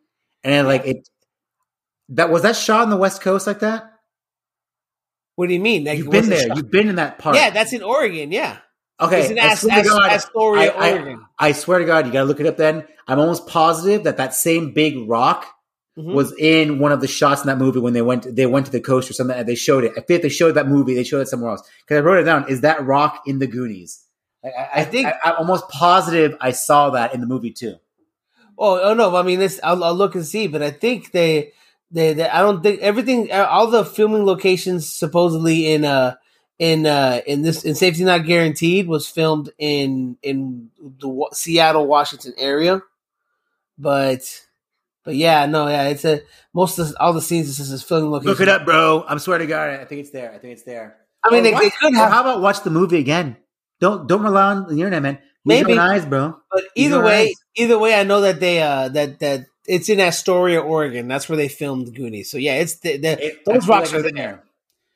[0.41, 1.09] and like it.
[2.09, 3.91] That was that shot on the West Coast like that.
[5.35, 5.83] What do you mean?
[5.83, 6.47] Like, You've been there.
[6.47, 6.55] shot?
[6.55, 7.35] You've been in that part.
[7.35, 8.31] Yeah, that's in Oregon.
[8.31, 8.57] Yeah,
[9.01, 9.21] okay.
[9.23, 11.25] it's in As- swear to As- God, Astoria, I- I- Oregon.
[11.37, 12.55] I swear to God, you gotta look it up.
[12.55, 15.45] Then I'm almost positive that that same big rock
[15.99, 16.13] Mhm.
[16.13, 18.71] was in one of the shots in that movie when they went they went to
[18.71, 19.91] the coast or something and they showed it.
[19.97, 20.93] I think they showed that movie.
[20.93, 22.47] They showed it somewhere else because I wrote it down.
[22.47, 24.05] Is that rock in the Goonies?
[24.43, 27.75] I, I, I think- I, am almost positive I saw that in the movie too.
[28.57, 29.15] Oh, oh no!
[29.15, 31.53] I mean, this I'll, I'll look and see, but I think they,
[31.89, 36.15] they, they, I don't think everything, uh, all the filming locations supposedly in uh
[36.59, 42.33] in uh in this in Safety Not Guaranteed was filmed in in the Seattle, Washington
[42.37, 42.81] area,
[43.77, 44.21] but
[45.03, 46.21] but yeah, no, yeah, it's a
[46.53, 48.29] most of all the scenes this is filming location.
[48.29, 49.03] Look it up, bro.
[49.07, 50.31] I'm swear to God, I think it's there.
[50.31, 50.97] I think it's there.
[51.23, 53.37] I mean, Or they, watch- they could have, How about watch the movie again?
[53.83, 55.15] Don't don't rely on the internet, man.
[55.15, 55.73] Use Maybe.
[55.73, 56.37] your own eyes, bro.
[56.51, 57.35] but either way, nice.
[57.63, 61.07] either way, I know that they uh that that it's in Astoria, Oregon.
[61.07, 62.31] That's where they filmed Goonies.
[62.31, 64.43] So yeah, it's the, the It- those rocks like are it's in there.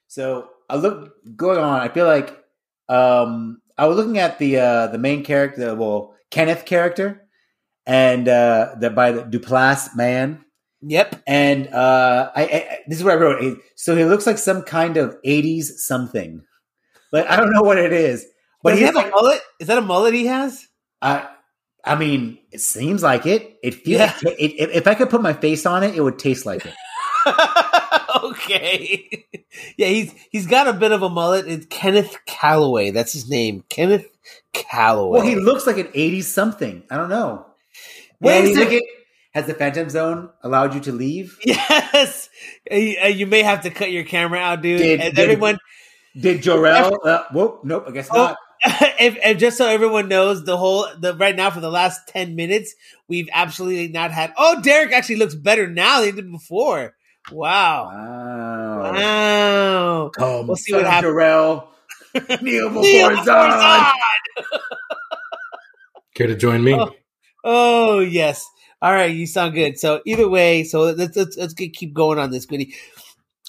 [0.07, 1.81] So I look going on.
[1.81, 2.30] I feel like
[2.88, 7.27] um, I was looking at the uh, the main character, well Kenneth character,
[7.85, 10.45] and uh, the by the Duplass man,
[10.81, 11.23] Yep.
[11.27, 13.59] and uh, I, I this is what I wrote.
[13.76, 16.41] So he looks like some kind of '80s something.
[17.11, 18.26] Like I don't know what it is,
[18.63, 19.41] but he has like, a mullet?
[19.59, 20.67] Is that a mullet he has?
[21.01, 21.27] I,
[21.84, 23.57] I mean, it seems like it.
[23.63, 23.99] It feels.
[23.99, 24.13] Yeah.
[24.23, 26.73] It, it, if I could put my face on it, it would taste like it.
[28.23, 29.25] okay.
[29.77, 31.47] yeah, he's he's got a bit of a mullet.
[31.47, 32.91] It's Kenneth Calloway.
[32.91, 33.63] That's his name.
[33.69, 34.07] Kenneth
[34.53, 35.19] Calloway.
[35.19, 36.84] Well, he looks like an '80s something.
[36.89, 37.45] I don't know.
[38.19, 38.81] Wait a second.
[39.34, 41.38] Has the Phantom Zone allowed you to leave?
[41.45, 42.29] Yes.
[42.71, 44.79] You may have to cut your camera out, dude.
[44.79, 45.59] Did- and did- everyone
[46.19, 46.97] Did Jor-El?
[47.07, 47.85] Uh, whoop, nope.
[47.88, 48.38] I guess Oh, not.
[48.99, 52.35] if, if just so everyone knows the whole the right now for the last 10
[52.35, 52.73] minutes
[53.07, 56.95] we've absolutely not had Oh, Derek actually looks better now than he did before.
[57.31, 57.85] Wow.
[57.85, 58.93] Wow.
[58.93, 60.11] Wow.
[60.15, 61.11] Come, We'll see what of happens.
[61.11, 61.71] Jor-El.
[62.41, 63.51] Kneel before Kneel before Zod.
[63.51, 63.93] Zod!
[66.15, 66.73] Care to join me?
[66.73, 66.91] Oh.
[67.43, 68.45] Oh yes.
[68.81, 69.79] All right, you sound good.
[69.79, 72.75] So either way, so let's let's, let's get, keep going on this, Goody.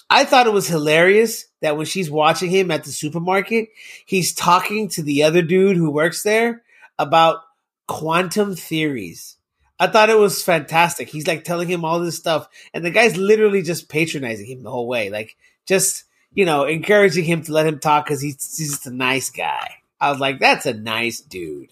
[0.09, 3.69] I thought it was hilarious that when she's watching him at the supermarket,
[4.05, 6.63] he's talking to the other dude who works there
[6.97, 7.41] about
[7.87, 9.37] quantum theories.
[9.79, 11.09] I thought it was fantastic.
[11.09, 14.71] He's like telling him all this stuff, and the guy's literally just patronizing him the
[14.71, 16.03] whole way, like just
[16.33, 19.75] you know encouraging him to let him talk because he's, just a nice guy.
[20.01, 21.69] I was like, that's a nice dude.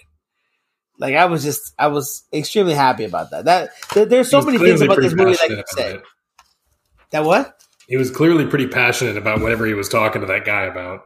[1.00, 3.46] Like I was just, I was extremely happy about that.
[3.46, 6.00] That there, there's so many things about this movie that you say.
[7.12, 7.57] That what?
[7.88, 11.06] He was clearly pretty passionate about whatever he was talking to that guy about.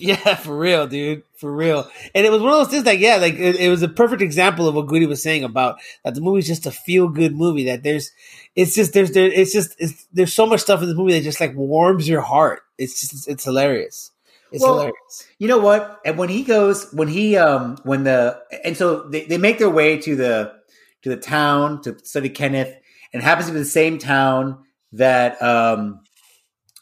[0.00, 1.90] Yeah, for real, dude, for real.
[2.14, 4.22] And it was one of those things like, yeah, like it, it was a perfect
[4.22, 7.64] example of what Goody was saying about that the movie's just a feel good movie.
[7.64, 8.12] That there's,
[8.54, 11.24] it's just there's there, it's just it's, there's so much stuff in this movie that
[11.24, 12.62] just like warms your heart.
[12.78, 14.12] It's just it's, it's hilarious.
[14.52, 15.28] It's Well, hilarious.
[15.40, 16.00] You know what?
[16.04, 19.68] And when he goes, when he, um, when the, and so they, they make their
[19.68, 20.54] way to the,
[21.02, 22.72] to the town to study Kenneth,
[23.12, 26.00] and it happens to be the same town that, um,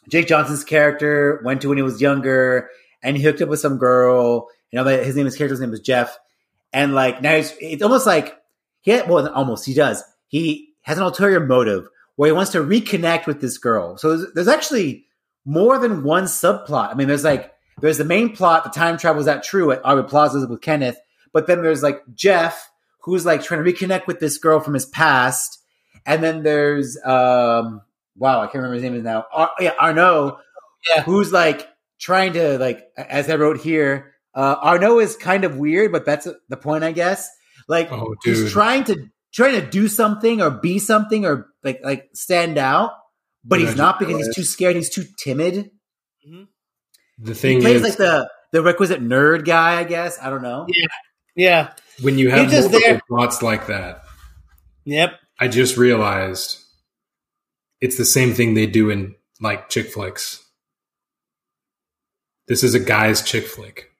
[0.07, 2.69] Jake Johnson's character went to when he was younger,
[3.01, 4.47] and he hooked up with some girl.
[4.71, 6.17] You know, his name, his character's name was Jeff,
[6.73, 8.37] and like now it's almost like
[8.81, 10.03] he, had, well, almost he does.
[10.27, 13.97] He has an ulterior motive where he wants to reconnect with this girl.
[13.97, 15.05] So there's, there's actually
[15.45, 16.91] more than one subplot.
[16.91, 19.85] I mean, there's like there's the main plot, the time travel is that true at
[19.85, 20.99] Aubrey Plaza with Kenneth,
[21.31, 22.71] but then there's like Jeff
[23.01, 25.59] who's like trying to reconnect with this girl from his past,
[26.05, 27.81] and then there's um
[28.17, 29.25] wow, I can't remember his name is now.
[29.31, 30.39] Ar- yeah, Arno,
[30.89, 31.03] Yeah.
[31.03, 31.67] who's like
[31.99, 34.13] trying to like as I wrote here.
[34.35, 37.27] Uh, Arno is kind of weird, but that's the point, I guess.
[37.67, 42.09] Like Oh, he's trying to trying to do something or be something or like like
[42.13, 42.91] stand out,
[43.43, 44.75] but he's not because he's too scared.
[44.75, 45.71] He's too timid.
[47.19, 49.79] The He thing plays is, like the the requisite nerd guy.
[49.79, 50.65] I guess I don't know.
[50.69, 50.85] Yeah.
[51.35, 51.73] Yeah.
[52.01, 53.01] when you have He's just multiple there.
[53.09, 54.03] plots like that,
[54.85, 55.11] Yep.
[55.39, 56.57] I just realized
[57.81, 60.43] it's the same thing they do in like chick flicks.
[62.47, 63.91] This is a guy's chick flick.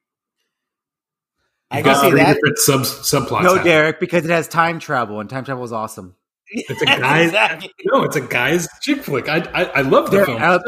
[1.69, 2.33] I You've can got three that.
[2.35, 3.43] different sub subplots.
[3.43, 3.63] No, happening.
[3.65, 6.15] Derek, because it has time travel, and time travel is awesome.
[6.49, 7.25] It's a guy's.
[7.27, 7.71] exactly.
[7.91, 9.27] No, it's a guy's chick flick.
[9.27, 10.41] I I, I love the Derek, film.
[10.41, 10.59] I.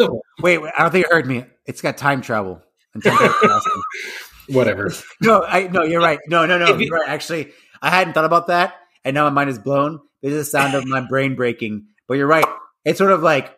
[0.41, 1.45] Wait, wait, I don't think you heard me.
[1.65, 2.61] It's got time travel.
[2.93, 3.81] And time travel awesome.
[4.49, 4.91] Whatever.
[5.21, 6.19] No, I no, you're right.
[6.27, 7.07] No, no, no, you- you're right.
[7.07, 8.75] Actually, I hadn't thought about that,
[9.05, 10.01] and now my mind is blown.
[10.21, 11.85] This is the sound of my brain breaking.
[12.09, 12.45] But you're right.
[12.85, 13.55] It's sort of like,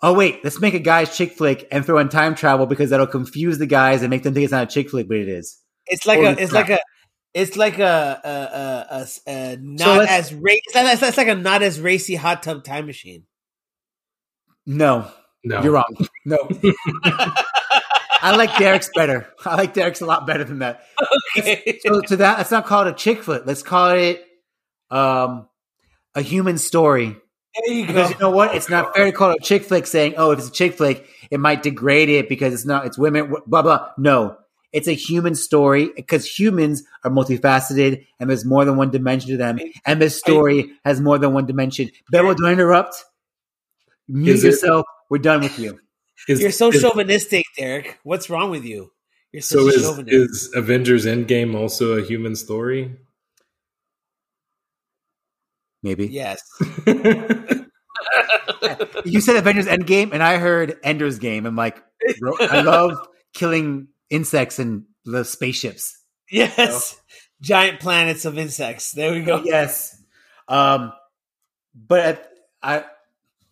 [0.00, 3.06] oh wait, let's make a guy's chick flick and throw in time travel because that'll
[3.06, 5.58] confuse the guys and make them think it's not a chick flick, but it is.
[5.86, 6.36] It's like Holy a.
[6.38, 6.68] It's crap.
[6.68, 6.82] like a.
[7.34, 10.60] It's like a a, a, a, a So not let's- as racy.
[10.74, 13.24] It's, it's like a not as racy hot tub time machine.
[14.66, 15.08] No,
[15.44, 15.96] No, you're wrong.
[16.24, 16.36] No,
[17.04, 19.28] I like Derek's better.
[19.44, 20.84] I like Derek's a lot better than that.
[21.36, 21.80] Okay.
[21.84, 23.44] So to that, let's not call it a chick flick.
[23.44, 24.24] Let's call it
[24.90, 25.48] um,
[26.14, 27.16] a human story.
[27.54, 27.92] There you go.
[27.92, 28.54] Because you know what?
[28.54, 30.74] It's not fair to call it a chick flick saying, oh, if it's a chick
[30.74, 33.90] flick, it might degrade it because it's not, it's women, blah, blah.
[33.98, 34.36] No,
[34.72, 39.36] it's a human story because humans are multifaceted and there's more than one dimension to
[39.36, 39.58] them.
[39.84, 41.90] And this story has more than one dimension.
[42.10, 42.96] Bevel, don't interrupt.
[44.08, 44.86] Mute Is it- yourself.
[45.10, 45.78] We're done with you.
[46.28, 47.98] Is- You're so is- chauvinistic, Derek.
[48.02, 48.92] What's wrong with you?
[49.32, 50.14] You're such So a is chauvinist.
[50.14, 52.96] is Avengers Endgame also a human story?
[55.82, 56.06] Maybe.
[56.08, 56.40] yes.
[59.04, 61.46] You said Avengers Endgame and I heard Ender's Game.
[61.46, 61.82] I'm like,
[62.20, 62.96] bro, I love
[63.34, 65.98] killing insects and the spaceships.
[66.30, 67.00] Yes.
[67.40, 68.92] Giant planets of insects.
[68.92, 69.42] There we go.
[69.44, 70.00] Yes.
[70.48, 70.92] Um,
[71.74, 72.28] but
[72.62, 72.84] I,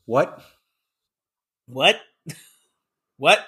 [0.06, 0.42] what?
[1.66, 2.00] What?
[3.16, 3.44] What?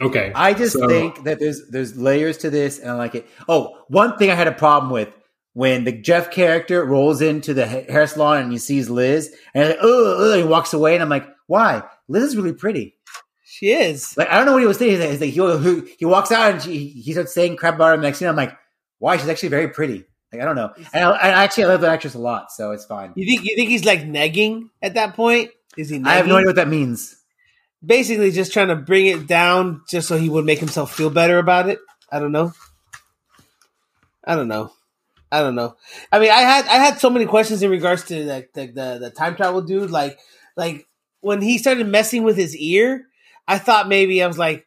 [0.00, 0.32] okay.
[0.34, 3.26] I just So- think that there's there's layers to this, and I like it.
[3.48, 5.14] Oh, one thing I had a problem with
[5.52, 9.78] when the Jeff character rolls into the hair salon and he sees Liz, and like,
[9.80, 11.82] oh, he walks away, and I'm like, why?
[12.08, 12.96] Liz is really pretty.
[13.44, 14.16] She is.
[14.16, 15.00] Like I don't know what he was thinking.
[15.00, 17.92] He's like, he, he, he walks out and she, he starts saying crap about her.
[17.94, 18.56] And next I'm like,
[18.98, 19.16] why?
[19.16, 20.04] She's actually very pretty.
[20.32, 20.72] Like I don't know.
[20.94, 23.12] And I, I actually I love the actress a lot, so it's fine.
[23.16, 25.50] You think you think he's like negging at that point?
[25.76, 25.98] Is he?
[25.98, 26.06] Negging?
[26.06, 27.16] I have no idea what that means.
[27.84, 31.38] Basically, just trying to bring it down, just so he would make himself feel better
[31.38, 31.80] about it.
[32.10, 32.52] I don't know.
[34.24, 34.72] I don't know.
[35.32, 35.76] I don't know.
[36.10, 38.98] I mean, I had I had so many questions in regards to like the, the
[39.00, 39.90] the time travel dude.
[39.90, 40.18] Like
[40.56, 40.88] like
[41.20, 43.06] when he started messing with his ear,
[43.46, 44.66] I thought maybe I was like,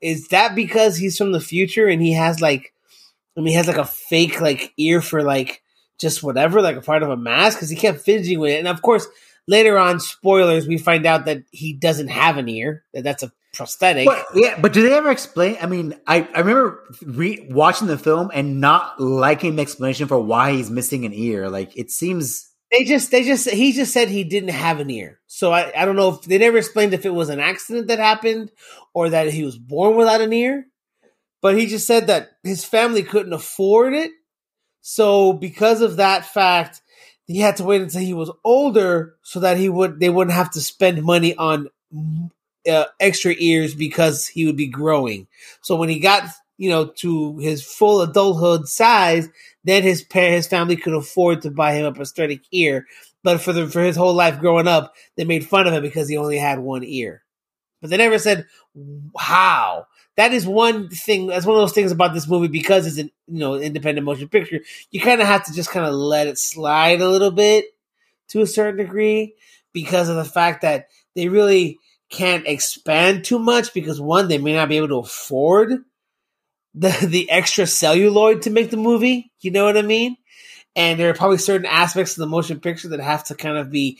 [0.00, 2.72] is that because he's from the future and he has like,
[3.36, 5.62] I mean, he has like a fake like ear for like
[5.98, 8.58] just whatever, like a part of a mask because he kept fidgeting with it.
[8.58, 9.06] And of course,
[9.48, 13.32] later on, spoilers, we find out that he doesn't have an ear; that that's a
[13.56, 14.06] prosthetic.
[14.06, 15.56] But, yeah, but do they ever explain?
[15.60, 20.18] I mean, I, I remember re- watching the film and not liking the explanation for
[20.18, 21.48] why he's missing an ear.
[21.48, 22.50] Like it seems.
[22.70, 25.20] They just, they just, he just said he didn't have an ear.
[25.26, 28.00] So I, I don't know if they never explained if it was an accident that
[28.00, 28.50] happened
[28.92, 30.66] or that he was born without an ear.
[31.40, 34.10] But he just said that his family couldn't afford it.
[34.80, 36.82] So because of that fact,
[37.26, 40.50] he had to wait until he was older so that he would, they wouldn't have
[40.52, 41.68] to spend money on
[42.68, 45.26] uh, extra ears because he would be growing.
[45.62, 46.24] So when he got,
[46.58, 49.28] you know, to his full adulthood size,
[49.64, 52.86] then his parents, his family could afford to buy him a prosthetic ear.
[53.22, 56.08] But for the for his whole life growing up, they made fun of him because
[56.08, 57.22] he only had one ear.
[57.80, 58.46] But they never said
[59.18, 59.86] how.
[60.16, 61.26] That is one thing.
[61.26, 64.28] That's one of those things about this movie because it's an you know independent motion
[64.28, 64.60] picture.
[64.90, 67.66] You kind of have to just kind of let it slide a little bit
[68.28, 69.34] to a certain degree
[69.72, 71.78] because of the fact that they really
[72.10, 75.84] can't expand too much because one they may not be able to afford
[76.74, 79.32] the the extra celluloid to make the movie.
[79.40, 80.16] You know what I mean?
[80.74, 83.70] And there are probably certain aspects of the motion picture that have to kind of
[83.70, 83.98] be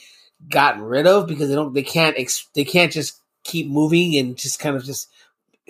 [0.51, 4.37] gotten rid of because they don't they can't ex, they can't just keep moving and
[4.37, 5.09] just kind of just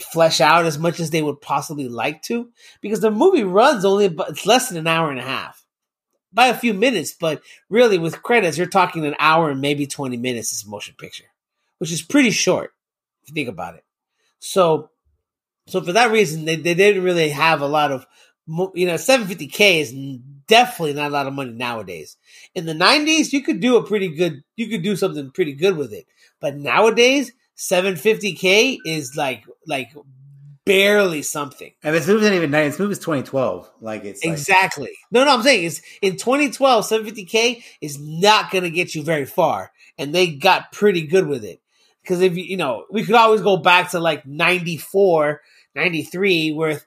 [0.00, 2.50] flesh out as much as they would possibly like to
[2.80, 5.64] because the movie runs only about it's less than an hour and a half
[6.32, 7.40] by a few minutes but
[7.70, 11.24] really with credits you're talking an hour and maybe 20 minutes is motion picture
[11.78, 12.72] which is pretty short
[13.22, 13.84] if you think about it
[14.38, 14.90] so
[15.68, 18.06] so for that reason they, they didn't really have a lot of
[18.74, 19.92] you know 750k is
[20.46, 22.16] definitely not a lot of money nowadays
[22.54, 25.76] in the 90s you could do a pretty good you could do something pretty good
[25.76, 26.06] with it
[26.40, 29.90] but nowadays 750k is like like
[30.66, 31.72] barely something.
[31.82, 32.72] And this movie's not even nice.
[32.72, 33.70] This movie's 2012.
[33.80, 34.90] Like it's like- Exactly.
[35.10, 39.24] No, no, I'm saying is in 2012, 750k is not going to get you very
[39.24, 41.60] far, and they got pretty good with it.
[42.06, 45.40] Because if you, you know, we could always go back to like 94,
[45.74, 46.80] 93, where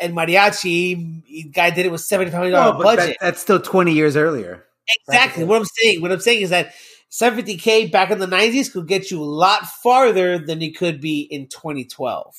[0.00, 3.16] El Mariachi the guy did it with seventy five hundred dollar but budget.
[3.20, 4.64] that- that's still 20 years earlier.
[5.06, 6.00] exactly what I'm saying.
[6.02, 6.74] What I'm saying is that
[7.12, 11.20] 750k back in the 90s could get you a lot farther than it could be
[11.20, 12.34] in 2012.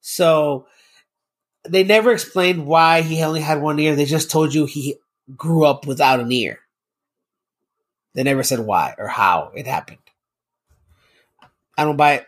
[0.00, 0.66] So
[1.68, 3.94] they never explained why he only had one ear.
[3.94, 4.96] They just told you he
[5.36, 6.58] grew up without an ear.
[8.14, 9.98] They never said why or how it happened.
[11.82, 12.26] I don't buy it.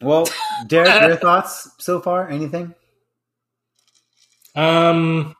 [0.00, 0.26] Well,
[0.66, 2.26] Derek, your thoughts so far?
[2.26, 2.74] Anything?
[4.54, 5.34] Um.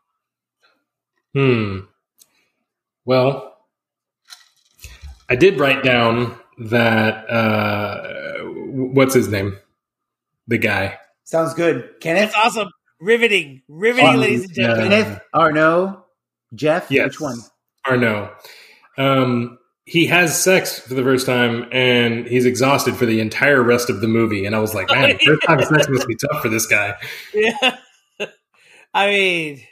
[1.34, 1.78] Hmm.
[3.06, 3.56] Well,
[5.30, 9.56] I did write down that uh, what's his name?
[10.46, 10.98] The guy.
[11.24, 11.94] Sounds good.
[12.00, 12.32] Kenneth?
[12.32, 12.68] That's awesome.
[13.00, 13.62] Riveting.
[13.66, 14.90] Riveting, Um, ladies and gentlemen.
[14.90, 15.20] Kenneth?
[15.32, 16.04] Arno?
[16.54, 16.90] Jeff?
[16.90, 17.06] Yes.
[17.06, 17.38] Which one?
[17.86, 18.30] Arno.
[18.98, 23.90] Um, he has sex for the first time and he's exhausted for the entire rest
[23.90, 24.46] of the movie.
[24.46, 26.94] And I was like, man, first time sex must be tough for this guy.
[27.34, 27.76] Yeah.
[28.94, 29.62] I mean,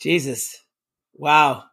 [0.00, 0.56] Jesus.
[1.14, 1.64] Wow.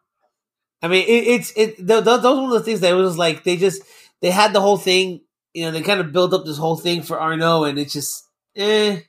[0.82, 1.76] I mean, it, it's it.
[1.76, 3.82] Th- th- those were one of the things that it was like they just
[4.20, 5.20] they had the whole thing.
[5.54, 8.24] You know, they kind of built up this whole thing for Arno, and it's just
[8.56, 9.00] eh.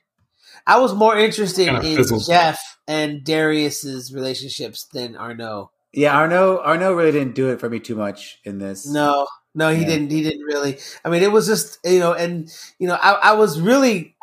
[0.66, 2.26] I was more interested Kinda in fizzled.
[2.26, 5.70] Jeff and Darius's relationships than Arno.
[5.92, 8.86] Yeah, Arno Arno really didn't do it for me too much in this.
[8.86, 9.86] No, no, he Yeah.
[9.88, 10.10] didn't.
[10.10, 10.78] He didn't really.
[11.04, 12.48] I mean, it was just you know, and
[12.78, 14.14] you know, I, I was really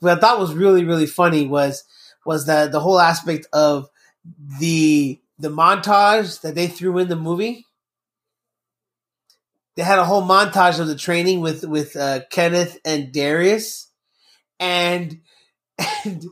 [0.00, 1.84] what I thought was really really funny was
[2.26, 3.88] was that the whole aspect of
[4.60, 7.66] the the montage that they threw in the movie.
[9.76, 13.88] They had a whole montage of the training with with uh, Kenneth and Darius,
[14.60, 15.20] and
[16.04, 16.24] and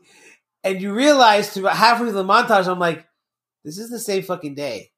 [0.62, 3.06] and you realize through halfway through the montage, I'm like,
[3.64, 4.90] this is the same fucking day.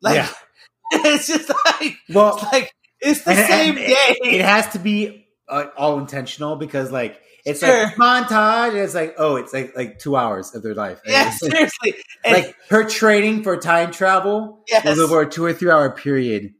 [0.00, 0.28] Like, Yeah.
[0.92, 1.50] it's just
[1.80, 3.92] like Well, it's like it's the and- same and day.
[3.92, 7.84] It, it has to be uh, all intentional because, like, it's Sure.
[7.84, 8.68] like montage.
[8.70, 11.00] And it's like, oh, it's like like two hours of their life.
[11.04, 11.94] Yeah, seriously.
[12.24, 14.84] And, like her training for time travel Yes.
[14.84, 16.52] was over a two or three hour period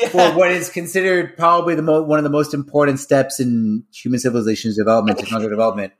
[0.00, 0.08] yeah.
[0.08, 4.18] for what is considered probably the mo- one of the most important steps in human
[4.18, 5.92] civilization's development, technological development.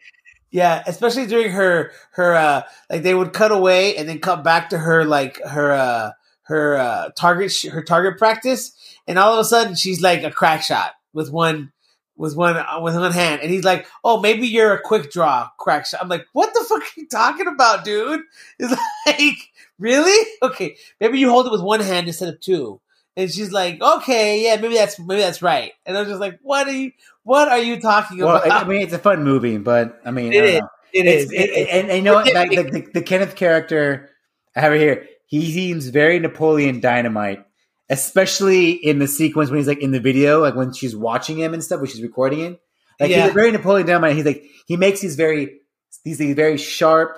[0.55, 4.71] Yeah, especially during her her uh like they would cut away and then cut back
[4.71, 6.13] to her like her uh
[6.43, 8.71] her uh target sh- her target practice
[9.09, 11.73] and all of a sudden she's like a crack shot with one
[12.17, 15.49] with one uh, with one hand and he's like, "Oh, maybe you're a quick draw
[15.59, 18.21] crack shot." I'm like, "What the fuck are you talking about, dude?"
[18.61, 18.77] It's
[19.07, 19.39] like,
[19.81, 20.25] "Really?
[20.41, 22.81] Okay, maybe you hold it with one hand instead of two.
[23.17, 26.39] And she's like, "Okay, yeah, maybe that's maybe that's right." And I was just like,
[26.43, 26.93] "What are you
[27.25, 30.11] what are you talking Well, about?" I, I mean, it's a fun movie, but I
[30.13, 30.61] mean, I It don't is.
[30.61, 30.69] know.
[30.93, 31.33] it It's- is.
[31.33, 32.33] it- it- and, and you know what?
[32.33, 34.11] Like, the, the, the Kenneth character,
[34.57, 35.07] I have it here.
[35.27, 37.45] He seems very Napoleon Dynamite,
[37.91, 41.55] especially in the sequence when he's like in the video, like when she's watching him
[41.55, 42.61] and stuff, when she's recording it.
[43.01, 43.25] Like Yeah.
[43.25, 44.15] he's very Napoleon Dynamite.
[44.17, 45.59] He's like he makes these very
[46.05, 47.17] these, these very sharp.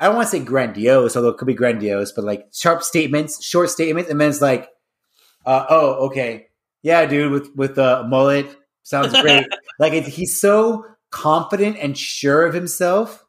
[0.00, 3.44] I don't want to say grandiose, although it could be grandiose, but like sharp statements,
[3.44, 4.68] short statements, and then it's like,
[5.46, 6.46] uh, oh, okay,
[6.82, 8.46] yeah, dude, with with a mullet,
[8.82, 9.46] sounds great.
[9.78, 13.24] like it, he's so confident and sure of himself,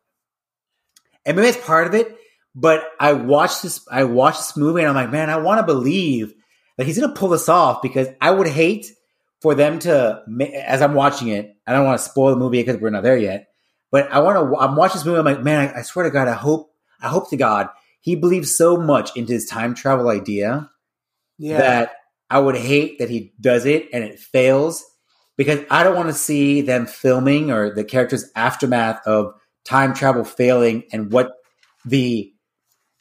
[1.26, 2.18] and maybe that's part of it.
[2.56, 5.66] But I watched this, I watched this movie, and I'm like, man, I want to
[5.66, 6.34] believe
[6.78, 8.92] that he's gonna pull this off because I would hate
[9.42, 10.24] for them to,
[10.66, 13.18] as I'm watching it, I don't want to spoil the movie because we're not there
[13.18, 13.50] yet.
[13.92, 14.58] But I want to.
[14.58, 15.20] I'm watching this movie.
[15.20, 17.68] I'm like, man, I, I swear to God, I hope, I hope to God,
[18.00, 20.70] he believes so much into his time travel idea
[21.38, 21.58] yeah.
[21.58, 21.92] that
[22.30, 24.84] I would hate that he does it and it fails
[25.38, 29.34] because I don't want to see them filming or the character's aftermath of
[29.66, 31.32] time travel failing and what
[31.86, 32.34] the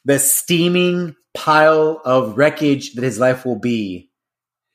[0.05, 4.09] the steaming pile of wreckage that his life will be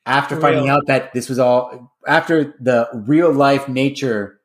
[0.06, 4.40] after For finding out that this was all after the real life nature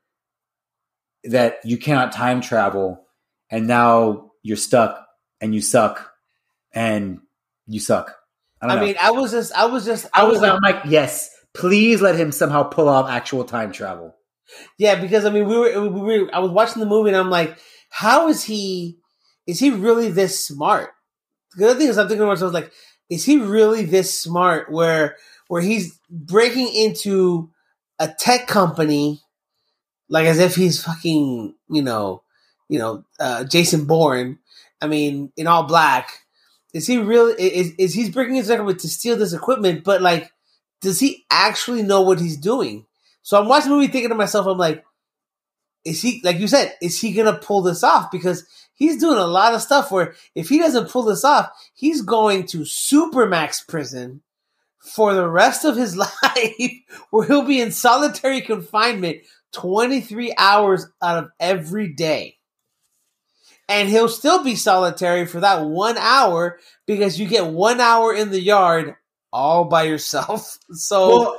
[1.23, 3.07] that you cannot time travel
[3.49, 5.07] and now you're stuck
[5.39, 6.11] and you suck
[6.73, 7.19] and
[7.65, 8.15] you suck.
[8.61, 11.29] I, I mean, I was just, I was just, I was like, I'm like, yes,
[11.53, 14.15] please let him somehow pull off actual time travel.
[14.77, 17.29] yeah, because I mean, we were, we were, I was watching the movie and I'm
[17.29, 17.57] like,
[17.89, 18.97] how is he?
[19.45, 20.91] Is he really this smart?
[21.55, 22.71] The other thing is, I'm thinking to myself, like,
[23.09, 24.71] is he really this smart?
[24.71, 25.17] Where,
[25.47, 27.51] where he's breaking into
[27.99, 29.21] a tech company,
[30.09, 32.23] like as if he's fucking, you know,
[32.69, 34.39] you know, uh, Jason Bourne.
[34.81, 36.09] I mean, in all black.
[36.73, 37.33] Is he really?
[37.41, 39.83] Is is he's breaking into company to steal this equipment?
[39.83, 40.31] But like,
[40.83, 42.85] does he actually know what he's doing?
[43.21, 44.83] So I'm watching the movie thinking to myself, I'm like,
[45.85, 46.75] is he like you said?
[46.81, 48.11] Is he gonna pull this off?
[48.11, 52.01] Because he's doing a lot of stuff where if he doesn't pull this off, he's
[52.01, 54.21] going to supermax prison
[54.77, 56.71] for the rest of his life,
[57.09, 59.19] where he'll be in solitary confinement
[59.53, 62.37] 23 hours out of every day.
[63.69, 68.29] And he'll still be solitary for that one hour because you get one hour in
[68.29, 68.95] the yard
[69.33, 70.57] all by yourself.
[70.73, 71.37] So Well,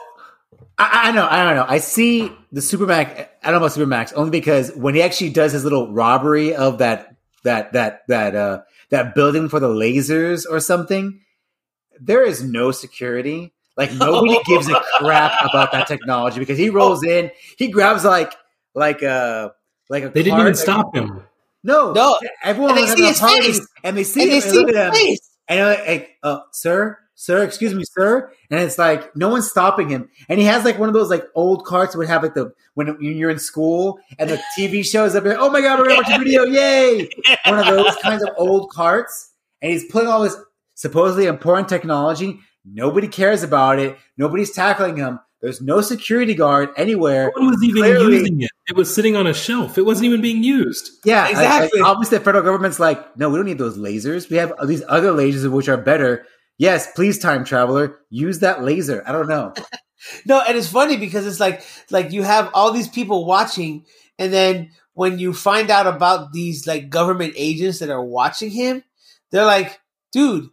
[0.79, 1.65] I, I know, I don't know.
[1.69, 3.29] I see the Supermax.
[3.43, 6.79] I don't know about Supermax only because when he actually does his little robbery of
[6.79, 11.21] that that that that uh that building for the lasers or something,
[12.01, 13.53] there is no security.
[13.77, 18.33] Like nobody gives a crap about that technology because he rolls in, he grabs like
[18.75, 19.53] like a
[19.89, 20.09] like a.
[20.11, 21.23] They didn't card- even stop him.
[21.63, 22.19] No, No.
[22.43, 23.67] Everyone And they see a his party, face.
[23.83, 25.31] and they see and him they and see look at his face.
[25.49, 28.31] and they're like, hey, uh, sir, sir, excuse me, sir.
[28.51, 30.09] And it's like no one's stopping him.
[30.29, 32.53] And he has like one of those like old carts that would have like the
[32.75, 35.25] when, you're in school and the TV shows up.
[35.25, 36.45] Like, oh my god, we're gonna watch a video!
[36.45, 37.09] Yay!
[37.47, 39.31] One of those kinds of old carts.
[39.63, 40.37] And he's putting all this
[40.75, 42.41] supposedly important technology.
[42.65, 43.97] Nobody cares about it.
[44.19, 45.21] Nobody's tackling him.
[45.41, 47.31] There's no security guard anywhere.
[47.37, 48.51] No one was even Clearly- using it.
[48.67, 49.77] It was sitting on a shelf.
[49.77, 50.91] It wasn't even being used.
[51.05, 51.81] Yeah, Exactly.
[51.83, 54.31] I- I- obviously, the federal government's like, no, we don't need those lasers.
[54.31, 56.25] We have these other lasers which are better.
[56.59, 59.03] Yes, please, time traveler, use that laser.
[59.07, 59.53] I don't know.
[60.27, 63.87] No, and it's funny because it's like like you have all these people watching,
[64.19, 68.85] and then when you find out about these like government agents that are watching him,
[69.31, 69.81] they're like,
[70.13, 70.51] dude,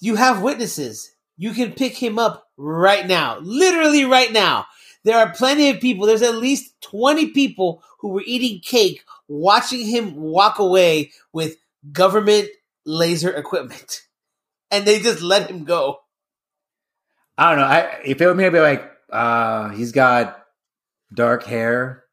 [0.00, 1.10] you have witnesses.
[1.36, 3.38] You can pick him up right now.
[3.40, 4.66] Literally right now.
[5.04, 6.06] There are plenty of people.
[6.06, 11.56] There's at least 20 people who were eating cake watching him walk away with
[11.92, 12.48] government
[12.86, 14.02] laser equipment.
[14.74, 15.98] And they just let him go.
[17.38, 17.66] I don't know.
[17.66, 20.44] I, if it were me, I'd be like, uh, he's got
[21.12, 22.04] dark hair.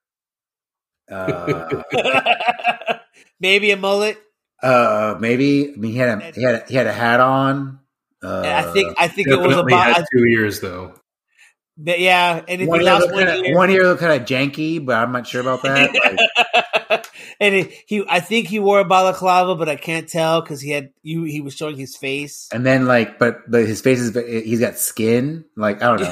[1.11, 1.83] Uh,
[3.39, 4.17] Maybe a mullet.
[4.63, 5.73] uh, maybe.
[5.73, 7.79] I mean, he had a, he had a, he had a hat on.
[8.23, 10.93] Uh, I think I think it was Definitely about had two years though.
[11.77, 14.27] But yeah, and one he ear, looked one kinda, ear, one ear looked kind of
[14.27, 15.89] janky, but I'm not sure about that.
[16.91, 17.00] Like,
[17.39, 20.71] and it, he, I think he wore a balaclava, but I can't tell because he
[20.71, 21.23] had you.
[21.23, 22.49] He was showing his face.
[22.51, 24.15] and then like, but but his face is
[24.45, 25.45] he's got skin.
[25.55, 26.11] Like I don't know.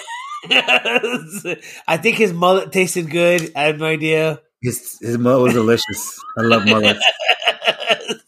[1.88, 3.52] I think his mullet tasted good.
[3.56, 4.42] I have no idea.
[4.62, 6.20] His his mullet was delicious.
[6.38, 7.04] I love mullets.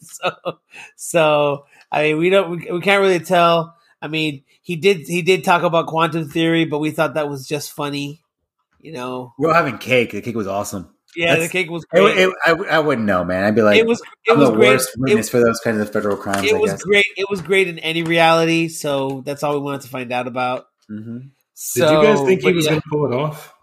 [0.00, 0.58] so,
[0.96, 3.76] so I mean, we don't, we, we can't really tell.
[4.00, 7.46] I mean, he did, he did talk about quantum theory, but we thought that was
[7.46, 8.22] just funny.
[8.80, 10.10] You know, We're all having cake.
[10.10, 10.92] The cake was awesome.
[11.16, 12.16] Yeah, the cake was great.
[12.18, 13.44] it, I, I wouldn't know, man.
[13.44, 14.68] I'd be like, it was, it I'm was the great.
[14.68, 16.44] worst It, witness for those kinds of federal crimes.
[16.44, 16.82] it I was guess.
[16.82, 17.04] great.
[17.16, 18.68] It was great in any reality.
[18.68, 20.66] So that's all we wanted to find out about.
[20.88, 22.70] hmm Did So, you guys think he was yeah.
[22.72, 23.54] going to pull it off?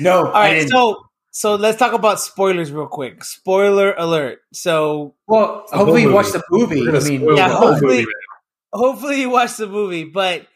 [0.00, 0.50] No, All right.
[0.52, 0.70] I didn't.
[0.70, 3.22] so so let's talk about spoilers real quick.
[3.22, 4.38] Spoiler alert.
[4.52, 6.14] So well, hopefully you movie.
[6.14, 6.88] watched the movie.
[6.88, 8.06] I mean, Yeah, hopefully- movie,
[8.72, 10.46] hopefully you watched the movie, but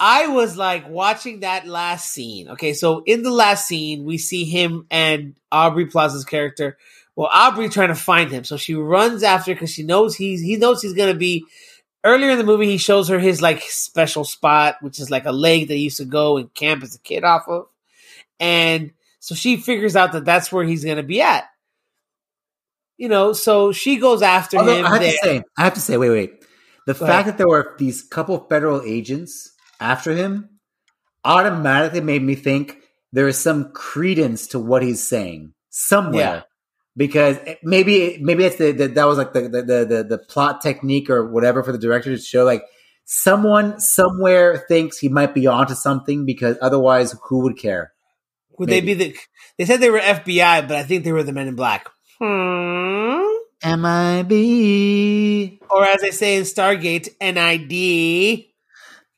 [0.00, 2.50] I was like watching that last scene.
[2.50, 6.78] Okay, so in the last scene, we see him and Aubrey Plaza's character.
[7.16, 10.56] Well, Aubrey trying to find him, so she runs after because she knows he's he
[10.56, 11.44] knows he's gonna be.
[12.04, 15.32] Earlier in the movie, he shows her his like special spot, which is like a
[15.32, 17.66] lake that he used to go and camp as a kid off of,
[18.38, 21.44] and so she figures out that that's where he's gonna be at.
[22.98, 24.86] You know, so she goes after although him.
[24.86, 25.12] I have there.
[25.12, 26.44] to say, I have to say, wait, wait.
[26.86, 27.26] The Go fact ahead.
[27.26, 30.58] that there were these couple federal agents after him
[31.24, 32.78] automatically made me think
[33.12, 36.36] there is some credence to what he's saying somewhere.
[36.36, 36.42] Yeah.
[36.96, 40.60] Because maybe maybe it's the, the that was like the, the the the the plot
[40.60, 42.64] technique or whatever for the director to show like
[43.04, 47.92] someone somewhere thinks he might be onto something because otherwise who would care?
[48.58, 48.94] Would Maybe.
[48.94, 49.18] they be the?
[49.58, 51.88] They said they were FBI, but I think they were the Men in Black.
[52.20, 53.22] Hmm.
[53.64, 58.47] MIB Or as they say in Stargate, NID.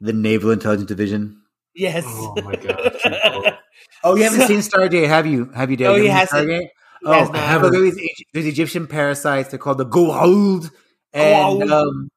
[0.00, 1.42] The Naval Intelligence Division.
[1.74, 2.04] Yes.
[2.06, 3.58] Oh my god!
[4.02, 5.50] Oh, you haven't So- seen Stargate, have you?
[5.54, 5.86] Have you, Dave?
[5.88, 6.48] No, You he hasn't.
[6.48, 6.60] Stargate?
[6.62, 6.68] He
[7.06, 7.42] Oh, has I not.
[7.62, 9.50] have these, Egy- these Egyptian parasites.
[9.50, 10.70] They're called the Goa'uld.
[11.12, 11.70] And Goa'uld.
[11.70, 12.08] um,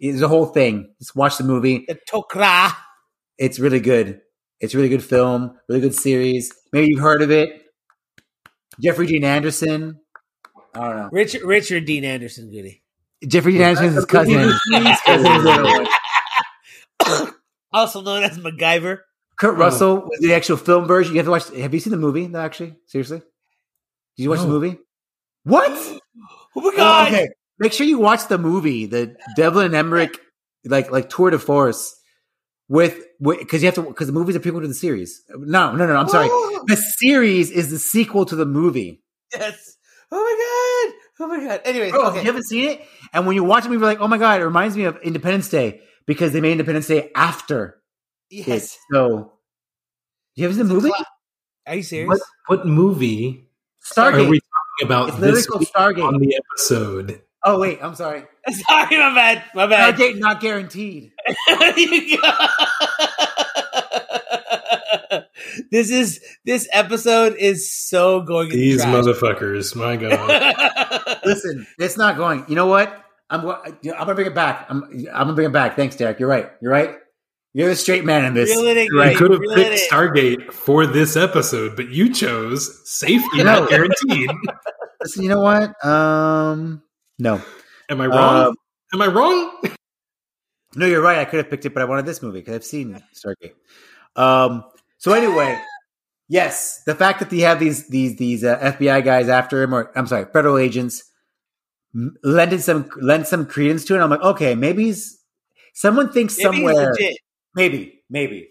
[0.00, 0.92] it's a whole thing.
[0.98, 1.84] Just watch the movie.
[1.86, 2.74] the Tok'ra.
[3.38, 4.20] It's really good.
[4.60, 6.52] It's a really good film, really good series.
[6.72, 7.62] Maybe you've heard of it.
[8.80, 10.00] Jeffrey Dean Anderson.
[10.74, 11.08] I don't know.
[11.12, 12.82] Richard Richard Dean Anderson, goody.
[13.26, 14.38] Jeffrey Dean Anderson's his cousin.
[14.72, 15.86] His cousin is the other one.
[17.72, 18.98] also known as MacGyver.
[19.38, 19.60] Kurt hmm.
[19.60, 21.14] Russell was the actual film version.
[21.14, 21.48] You have to watch.
[21.56, 22.26] Have you seen the movie?
[22.26, 23.18] though, Actually, seriously,
[24.16, 24.78] did you watch the movie?
[25.44, 26.00] What?
[26.54, 27.08] Oh my god!
[27.08, 27.28] okay.
[27.58, 30.18] Make sure you watch the movie, the Devlin and Emmerich,
[30.66, 31.96] like like tour de force,
[32.68, 35.22] with because you have to because the movie's a prequel to the series.
[35.30, 35.94] No, no, no.
[35.94, 36.28] no I'm sorry.
[36.30, 39.02] Oh, The series is the sequel to the movie.
[39.32, 39.78] yes.
[40.10, 41.24] Oh my god.
[41.24, 41.60] Oh my god.
[41.64, 42.18] Anyways, Bro, okay.
[42.18, 42.82] you haven't seen it,
[43.14, 44.98] and when you watch the movie, you're like, oh my god, it reminds me of
[45.02, 47.80] Independence Day because they made Independence Day after
[48.30, 48.46] it.
[48.48, 48.78] yes.
[48.92, 49.32] So,
[50.34, 50.90] you haven't seen the movie?
[51.66, 52.08] Are you serious?
[52.08, 52.20] What
[52.58, 53.48] what movie
[53.96, 56.04] are we talking about It's this week Stargate.
[56.06, 57.20] on the episode?
[57.44, 58.24] oh wait, I'm sorry.
[58.68, 59.44] Sorry, my bad.
[59.54, 59.94] My bad.
[59.94, 61.12] Stargate not guaranteed.
[61.76, 62.30] You go.
[65.70, 68.92] this is this episode is so going in the These trash.
[68.94, 71.18] motherfuckers, my god.
[71.24, 72.44] Listen, it's not going.
[72.48, 72.92] You know what?
[73.32, 74.66] I'm I'm gonna bring it back.
[74.68, 75.74] I'm I'm gonna bring it back.
[75.74, 76.20] Thanks, Derek.
[76.20, 76.50] You're right.
[76.60, 76.96] You're right.
[77.54, 78.48] You're the straight man in this.
[78.50, 79.16] Reel it in, You're I right.
[79.16, 79.90] could have Reel picked it.
[79.90, 84.30] Stargate for this episode, but you chose safety You not guaranteed.
[85.02, 85.84] Listen, you know what?
[85.84, 86.82] Um,
[87.18, 87.42] no,
[87.90, 88.46] Am I wrong?
[88.46, 88.54] Um,
[88.94, 89.60] Am I wrong?
[90.76, 91.18] no, you're right.
[91.18, 93.54] I could have picked it, but I wanted this movie because I've seen Stargate.
[94.16, 94.64] Um.
[94.98, 95.60] So anyway,
[96.28, 99.90] yes, the fact that they have these these these uh, FBI guys after him, or
[99.96, 101.10] I'm sorry, federal agents, m-
[102.22, 104.00] lended some lend some credence to it.
[104.00, 105.18] I'm like, okay, maybe he's
[105.74, 107.16] someone thinks Maybe somewhere, legit.
[107.54, 108.48] maybe, maybe.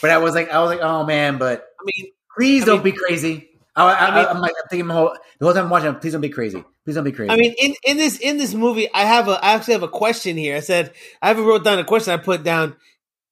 [0.00, 2.84] But I was like, I was like, oh man, but I mean, please I don't
[2.84, 3.50] mean- be crazy.
[3.74, 5.94] I, I, I mean- am like, I'm thinking the whole, the whole time I'm watching,
[5.96, 6.64] please don't be crazy.
[6.84, 7.30] Please don't be crazy.
[7.30, 9.88] I mean, in, in this in this movie, I have a I actually have a
[9.88, 10.56] question here.
[10.56, 12.12] I said I haven't wrote down a question.
[12.14, 12.76] I put down: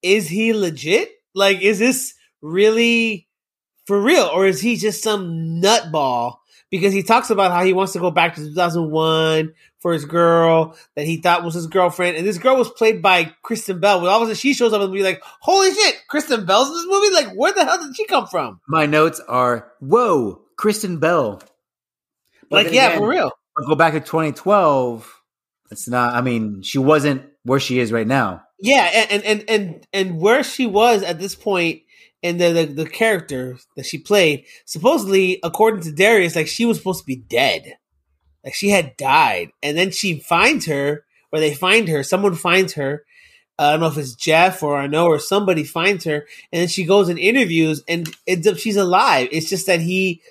[0.03, 1.11] Is he legit?
[1.35, 3.29] Like, is this really
[3.87, 6.39] for real, or is he just some nutball?
[6.75, 10.77] Because he talks about how he wants to go back to 2001 for his girl
[10.97, 14.01] that he thought was his girlfriend, and this girl was played by Kristen Bell.
[14.01, 16.67] When all of a sudden she shows up and be like, "Holy shit, Kristen Bell's
[16.67, 17.15] in this movie!
[17.15, 21.41] Like, where the hell did she come from?" My notes are, whoa, Kristen Bell.
[22.51, 23.31] But Like, yeah, again, for real.
[23.69, 25.23] Go back to 2012.
[25.71, 28.43] It's not, I mean, she wasn't where she is right now.
[28.59, 31.83] Yeah, and and and and where she was at this point
[32.25, 36.79] in the, the the character that she played, supposedly, according to Darius, like she was
[36.79, 37.77] supposed to be dead,
[38.43, 42.03] like she had died, and then she finds her, or they find her.
[42.03, 43.05] Someone finds her.
[43.59, 46.61] Uh, I don't know if it's Jeff or I know or somebody finds her, and
[46.63, 49.29] then she goes and interviews, and ends up she's alive.
[49.31, 50.23] It's just that he,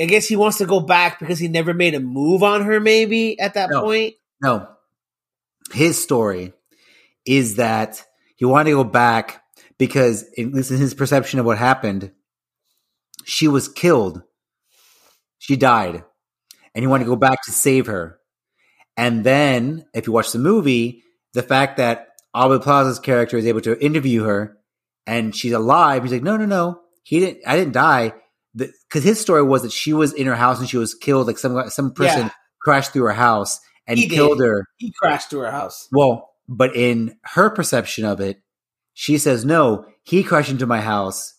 [0.00, 2.78] I guess he wants to go back because he never made a move on her.
[2.78, 3.82] Maybe at that No.
[3.82, 4.68] point, No.
[5.72, 6.52] His story
[7.26, 8.00] is that
[8.36, 9.42] he wanted to go back
[9.78, 12.12] because, at least in his perception of what happened,
[13.24, 14.22] she was killed.
[15.38, 16.04] She died.
[16.74, 18.18] And he wanted to go back to save her.
[18.96, 21.02] And then, if you watch the movie,
[21.34, 24.58] the fact that Aubrey Plaza's character is able to interview her
[25.06, 26.80] and she's alive, he's like, no, no, no.
[27.02, 28.14] He didn't, I didn't die.
[28.54, 31.26] Because his story was that she was in her house and she was killed.
[31.26, 32.30] Like some, some person Yeah.
[32.62, 34.14] crashed through her house and He did.
[34.14, 34.64] killed her.
[34.78, 35.88] he crashed through her house.
[35.92, 38.40] Well, but in her perception of it,
[38.98, 41.34] she says, no, he crashed into my house,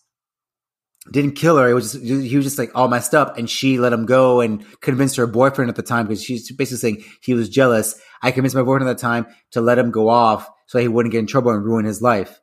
[1.10, 1.68] didn't kill her.
[1.68, 3.36] It was just, he was just like all messed up.
[3.36, 6.78] And she let him go and convinced her boyfriend at the time because she's basically
[6.78, 8.00] saying he was jealous.
[8.22, 11.10] I convinced my boyfriend at the time to let him go off so he wouldn't
[11.10, 12.40] get in trouble and ruin his life.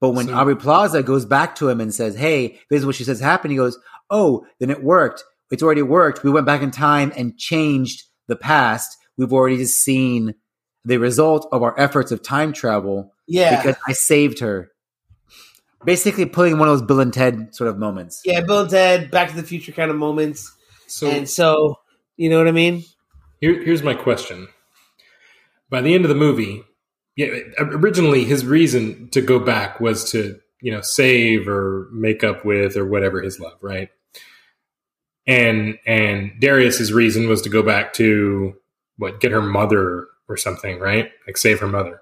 [0.00, 2.94] But when So- Aubrey Plaza goes back to him and says, hey, this is what
[2.94, 3.76] she says happened, he goes,
[4.10, 5.24] oh, then it worked.
[5.50, 6.22] It's already worked.
[6.22, 8.96] We went back in time and changed the past.
[9.16, 10.36] We've already just seen
[10.84, 14.70] the result of our efforts of time travel Yeah, because I saved her.
[15.84, 18.22] Basically, pulling one of those Bill and Ted sort of moments.
[18.24, 20.52] Yeah, Bill and Ted, Back to the Future kind of moments.
[20.86, 21.80] So and so,
[22.16, 22.84] you know what I mean?
[23.40, 24.48] Here, here's my question.
[25.68, 26.62] By the end of the movie,
[27.16, 27.28] yeah,
[27.58, 32.76] originally his reason to go back was to, you know, save or make up with
[32.76, 33.90] or whatever his love, right?
[35.26, 38.54] And and Darius's reason was to go back to
[38.96, 41.10] what get her mother or something, right?
[41.26, 42.00] Like save her mother.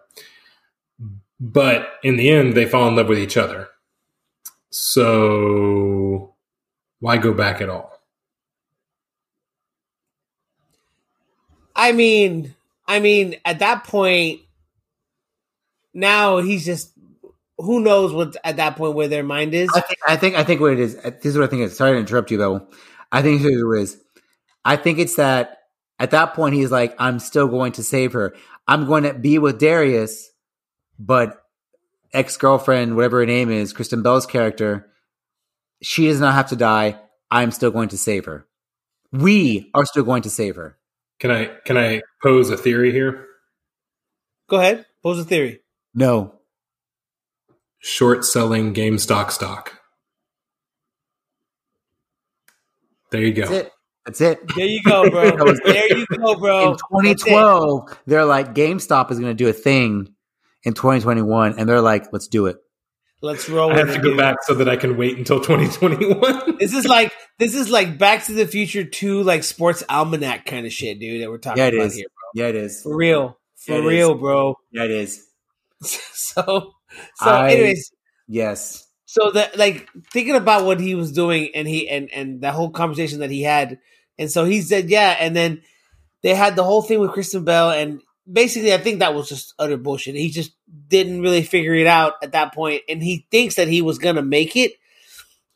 [1.40, 3.68] But in the end, they fall in love with each other.
[4.70, 6.34] So
[7.00, 7.92] why go back at all?
[11.76, 12.54] I mean,
[12.86, 14.40] I mean, at that point,
[15.92, 16.92] now he's just
[17.58, 19.70] who knows what at that point where their mind is.
[19.74, 20.96] I think, I think, I think what it is.
[20.96, 21.76] This is what I think it is.
[21.76, 22.66] Sorry to interrupt you, though.
[23.12, 24.00] I think here's what it is.
[24.64, 25.58] I think it's that
[25.98, 28.34] at that point he's like, I'm still going to save her.
[28.66, 30.30] I'm going to be with Darius,
[30.98, 31.42] but
[32.12, 34.90] ex girlfriend, whatever her name is, Kristen Bell's character,
[35.82, 36.98] she does not have to die.
[37.30, 38.46] I'm still going to save her.
[39.12, 40.76] We are still going to save her.
[41.20, 43.26] Can I can I pose a theory here?
[44.48, 45.60] Go ahead, pose a theory.
[45.94, 46.34] No,
[47.86, 49.78] Short selling GameStop stock.
[53.10, 53.42] There you go.
[53.42, 53.72] that's it.
[54.06, 54.40] That's it.
[54.56, 55.30] There you go, bro.
[55.66, 56.70] There you go, bro.
[56.72, 60.13] in 2012, they're like, GameStop is going to do a thing
[60.64, 62.56] in 2021, and they're like, let's do it.
[63.22, 63.72] Let's roll.
[63.72, 64.18] I have to go dude.
[64.18, 66.56] back so that I can wait until 2021.
[66.58, 70.66] This is like this is like Back to the Future two, like sports almanac kind
[70.66, 71.22] of shit, dude.
[71.22, 71.94] That we're talking Yeah, it about is.
[71.96, 72.82] here, Yeah, it is.
[72.82, 74.56] for real, for Yeah, it real, bro.
[74.72, 75.26] Yeah, it is.
[75.80, 76.72] so, so,
[77.20, 77.90] I- anyways,
[78.28, 78.86] Yes.
[79.06, 82.70] so that like thinking about what he was doing and he and and that whole
[82.70, 83.78] conversation that he had,
[84.18, 85.62] and so he said, yeah, and then
[86.22, 88.00] they had the whole thing with Kristen Bell, and
[88.30, 90.14] basically, I think that was just utter bullshit.
[90.14, 90.52] He just
[90.88, 94.22] didn't really figure it out at that point, and he thinks that he was gonna
[94.22, 94.72] make it.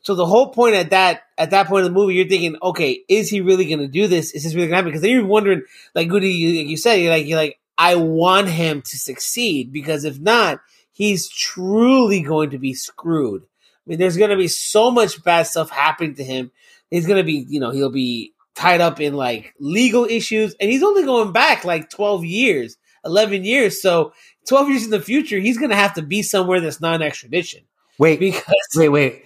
[0.01, 3.01] So the whole point at that at that point in the movie, you're thinking, okay,
[3.07, 4.33] is he really gonna do this?
[4.33, 4.89] Is this really gonna happen?
[4.89, 5.63] Because then you're wondering,
[5.93, 9.71] like Goody, you, like you said, you're like, you're like, I want him to succeed
[9.71, 10.59] because if not,
[10.91, 13.43] he's truly going to be screwed.
[13.43, 13.47] I
[13.85, 16.51] mean, there's to be so much bad stuff happening to him.
[16.91, 20.83] He's to be, you know, he'll be tied up in like legal issues, and he's
[20.83, 23.81] only going back like 12 years, 11 years.
[23.81, 24.13] So
[24.47, 27.63] 12 years in the future, he's going to have to be somewhere that's non extradition
[27.97, 28.43] Wait, because
[28.75, 29.23] wait, wait.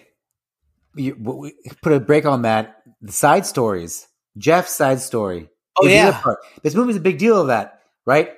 [0.96, 1.52] You,
[1.82, 2.84] put a break on that.
[3.02, 4.08] The side stories.
[4.38, 5.50] Jeff's side story.
[5.80, 6.22] Oh, yeah.
[6.62, 8.32] This movie's a big deal of that, right?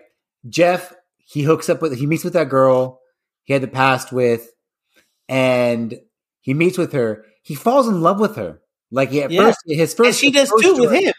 [0.47, 3.01] Jeff, he hooks up with, he meets with that girl
[3.45, 4.51] he had the past with,
[5.29, 5.99] and
[6.41, 7.25] he meets with her.
[7.43, 8.59] He falls in love with her.
[8.95, 9.41] Like at Yeah.
[9.41, 11.13] first, his first, and she does too with him.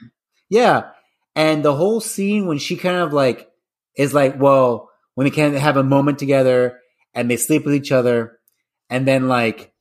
[0.48, 0.90] Yeah.
[1.34, 3.48] And the whole scene when she kind of like
[3.96, 6.80] is like, well, when they can have a moment together
[7.14, 8.38] and they sleep with each other,
[8.88, 9.72] and then like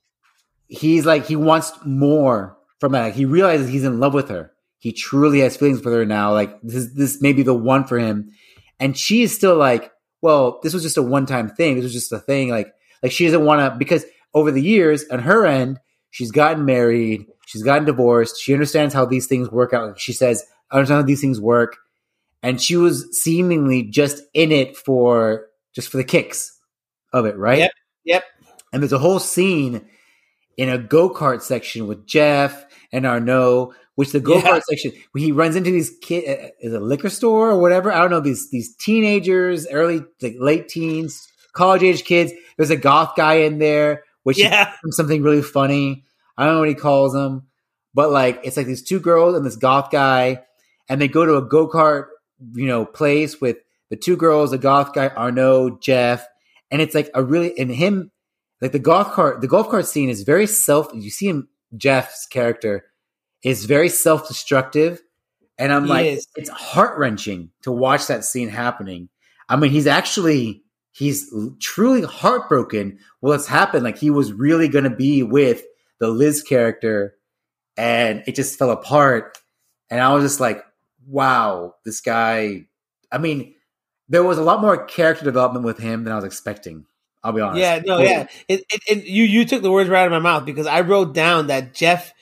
[0.67, 3.01] he's like he wants more from that.
[3.03, 4.51] Like, he realizes he's in love with her.
[4.80, 6.34] He truly has feelings for her now.
[6.34, 8.31] Like this is this may be the one for him.
[8.80, 9.91] And she is still like,
[10.22, 11.76] well, this was just a one time thing.
[11.76, 12.49] This was just a thing.
[12.49, 14.03] Like like she doesn't want to because
[14.34, 15.80] over the years on her end,
[16.11, 19.99] she's gotten married, she's gotten divorced, she understands how these things work out.
[19.99, 21.77] She says, I understand how these things work.
[22.43, 26.57] And she was seemingly just in it for just for the kicks
[27.13, 27.59] of it, right?
[27.59, 27.72] Yep,
[28.05, 28.23] yep.
[28.72, 29.88] And there's a whole scene
[30.57, 34.59] in a go kart section with Jeff and Arno, which the go kart Yeah.
[34.69, 37.91] section he runs into these kid uh, is a liquor store or whatever.
[37.91, 42.31] I don't know these these teenagers, early like late teens, college age kids.
[42.57, 44.72] There's a goth guy in there, which Yeah.
[44.85, 46.03] is something really funny.
[46.38, 47.48] I don't know what he calls them,
[47.94, 50.44] but like it's like these two girls and this goth guy,
[50.90, 52.07] and they go to a go kart,
[52.53, 53.57] you know, place with
[53.90, 56.26] the two girls, the goth guy, Arno, Jeff,
[56.72, 58.12] and it's like a really and him,
[58.62, 60.90] like the golf cart, the golf cart scene is very self.
[60.94, 61.48] You see him,
[61.78, 62.86] Jeff's character
[63.44, 65.02] is very self destructive,
[65.57, 66.28] and I'm He like, is.
[66.36, 69.10] it's heart wrenching to watch that scene happening.
[69.48, 72.99] I mean, he's actually he's truly heartbroken.
[73.20, 73.84] What's happened?
[73.84, 75.64] Like he was really going to be with
[75.99, 77.15] the Liz character,
[77.77, 79.38] and it just fell apart.
[79.89, 80.63] And I was just like,
[81.07, 82.65] wow, this guy.
[83.11, 83.55] I mean,
[84.09, 86.85] there was a lot more character development with him than I was expecting.
[87.23, 87.59] I'll be honest.
[87.59, 88.27] Yeah, no, yeah.
[88.47, 90.81] It, it, it, you you took the words right out of my mouth because I
[90.81, 92.13] wrote down that Jeff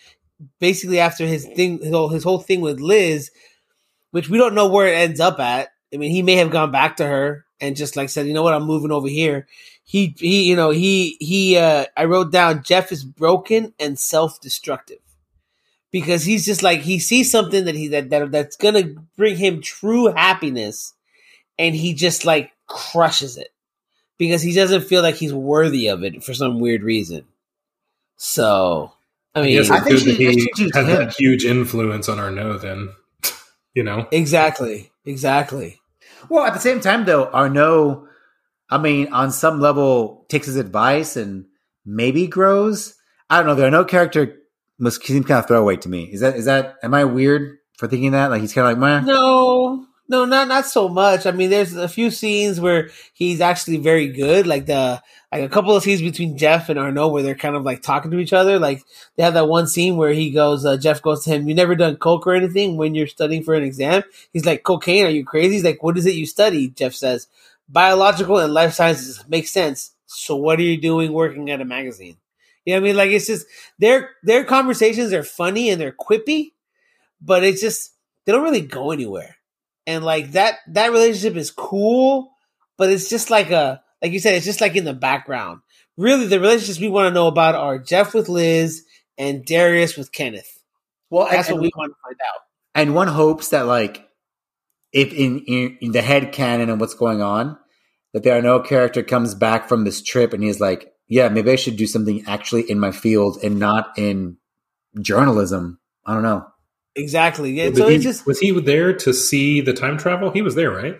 [0.60, 3.32] basically after his thing his whole, his whole thing with Liz,
[4.12, 5.70] which we don't know where it ends up at.
[5.94, 8.44] I mean, he may have gone back to her and just like said, you know
[8.44, 9.48] what, I'm moving over here.
[9.84, 11.58] He he, you know, he he.
[11.58, 15.00] uh I wrote down Jeff is broken and self destructive
[15.92, 18.84] because he's just like he sees something that he that, that that's gonna
[19.18, 20.94] bring him true happiness,
[21.60, 23.50] and he just like crushes it
[24.18, 27.26] because he doesn't feel like he's worthy of it for some weird reason.
[28.16, 28.94] So,
[29.36, 30.98] I I mean, guess I it's think that she- he think has him.
[31.00, 32.58] that huge influence on Arno.
[32.58, 32.90] Then,
[33.74, 35.82] you know, exactly, exactly.
[36.30, 38.08] Well, at the same time, though, Arno,
[38.74, 41.46] I mean, on some level, takes his advice and
[41.86, 42.96] maybe grows.
[43.30, 43.54] I don't know.
[43.54, 44.36] There are no character
[44.80, 46.06] must seem kind of throwaway to me.
[46.12, 46.78] Is that is that?
[46.82, 48.32] Am I weird for thinking that?
[48.32, 49.12] Like he's kind of like, Meh.
[49.12, 51.28] No, no, not not so much.
[51.28, 55.50] I mean, there's a few scenes where he's actually very good, like the like a
[55.50, 58.34] couple of scenes between Jeff and Arno where they're kind of like talking to each
[58.34, 58.58] other.
[58.58, 58.82] Like
[59.18, 61.76] they have that one scene where he goes, uh, Jeff goes to him, "You never
[61.76, 64.02] done coke or anything when you're studying for an exam?"
[64.32, 65.06] He's like, "Cocaine?
[65.06, 67.28] Are you crazy?" He's like, "What is it you study?" Jeff says,
[67.74, 69.92] "Biological and life sciences." Makes sense.
[70.06, 72.18] So what are you doing working at a magazine?
[72.66, 72.96] You know what I mean?
[72.98, 73.48] Like it's just
[73.80, 76.54] their their conversations are funny and they're quippy,
[77.22, 77.92] but it's just
[78.26, 79.38] they don't really go anywhere.
[79.88, 82.32] And like that that relationship is cool,
[82.78, 85.62] but it's just like a like you said, it's just like in the background.
[85.98, 88.84] Really, the relationships we want to know about are Jeff with Liz
[89.18, 90.60] and Darius with Kenneth.
[91.10, 92.42] Well, That's and, what we want to find out.
[92.76, 94.08] and one hopes that like
[94.92, 97.58] if in, in in the head canon and what's going on,
[98.14, 101.56] that the Arno character comes back from this trip and he's like, yeah, maybe I
[101.56, 104.38] should do something actually in my field and not in
[105.02, 105.80] journalism.
[106.06, 106.46] I don't know.
[106.96, 107.52] Exactly.
[107.52, 107.66] Yeah.
[107.66, 110.32] Did so he- it's just was he there to see the time travel?
[110.32, 111.00] He was there, right?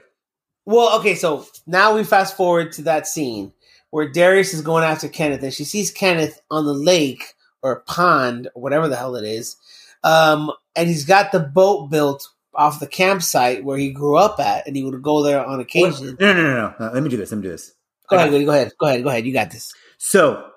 [0.66, 3.52] Well, okay, so now we fast forward to that scene
[3.90, 8.48] where Darius is going after Kenneth, and she sees Kenneth on the lake or pond
[8.56, 9.58] or whatever the hell it is,
[10.06, 14.68] um, and he's got the boat built off the campsite where he grew up at,
[14.68, 16.18] and he would go there on occasion.
[16.20, 16.94] No, no, no, no, no.
[16.94, 17.32] Let me do this.
[17.32, 17.74] Let me do this.
[18.10, 19.26] Go ahead, go ahead, go ahead, go ahead.
[19.26, 19.74] You got this.
[19.98, 20.50] So,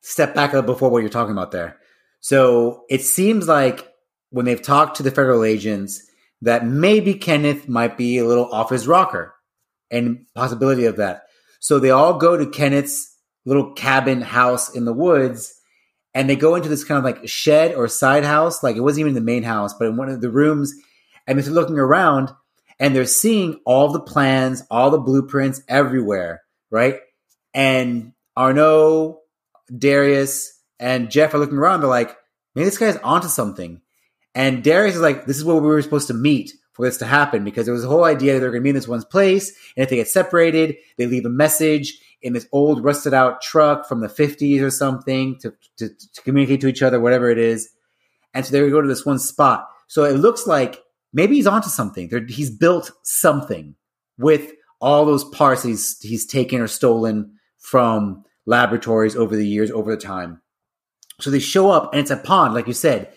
[0.00, 1.78] step back up before what you're talking about there.
[2.20, 3.86] So, it seems like
[4.30, 6.02] when they've talked to the federal agents
[6.42, 9.34] that maybe Kenneth might be a little off his rocker
[9.90, 11.24] and possibility of that.
[11.60, 15.58] So, they all go to Kenneth's little cabin house in the woods
[16.14, 18.62] and they go into this kind of like shed or side house.
[18.62, 20.74] Like it wasn't even the main house, but in one of the rooms.
[21.28, 22.32] And they're looking around
[22.80, 26.98] and they're seeing all the plans, all the blueprints everywhere, right?
[27.54, 29.20] And Arno,
[29.76, 31.80] Darius, and Jeff are looking around.
[31.80, 32.16] They're like,
[32.54, 33.80] maybe this guy's onto something.
[34.34, 37.06] And Darius is like, this is where we were supposed to meet for this to
[37.06, 39.04] happen because there was a whole idea that they're going to be in this one's
[39.04, 39.50] place.
[39.76, 43.86] And if they get separated, they leave a message in this old rusted out truck
[43.86, 47.70] from the 50s or something to, to, to communicate to each other, whatever it is.
[48.34, 49.68] And so they go to this one spot.
[49.88, 50.80] So it looks like
[51.12, 52.10] maybe he's onto something.
[52.28, 53.74] He's built something
[54.18, 59.94] with all those parts he's he's taken or stolen from laboratories over the years, over
[59.94, 60.40] the time.
[61.20, 63.12] So they show up and it's a pond, like you said.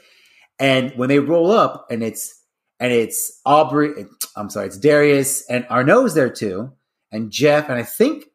[0.59, 2.39] And when they roll up and it's
[2.80, 4.05] and it's Aubrey,
[4.35, 6.72] I'm sorry, it's Darius and Arno's there too,
[7.11, 8.26] and Jeff, and I think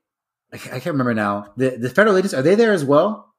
[0.53, 1.53] I can't remember now.
[1.57, 3.35] The the federal agents are they there as well?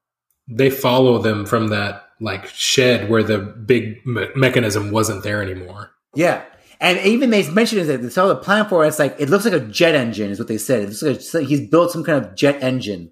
[0.49, 5.91] They follow them from that like shed where the big me- mechanism wasn't there anymore.
[6.17, 6.43] Yeah,
[6.79, 8.87] and even they mentioned that they saw the plan for it.
[8.87, 10.81] It's like it looks like a jet engine, is what they said.
[10.81, 13.11] It looks like, like he's built some kind of jet engine.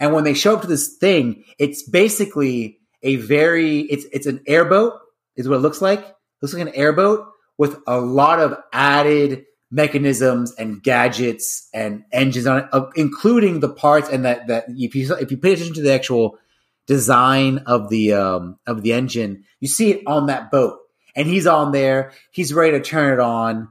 [0.00, 4.40] And when they show up to this thing, it's basically a very it's it's an
[4.46, 4.94] airboat,
[5.36, 6.00] is what it looks like.
[6.00, 7.26] It looks like an airboat
[7.58, 14.08] with a lot of added mechanisms and gadgets and engines on it, including the parts
[14.08, 16.38] and that that if you if you pay attention to the actual
[16.86, 20.78] design of the um, of the engine, you see it on that boat,
[21.14, 22.12] and he's on there.
[22.30, 23.68] He's ready to turn it on,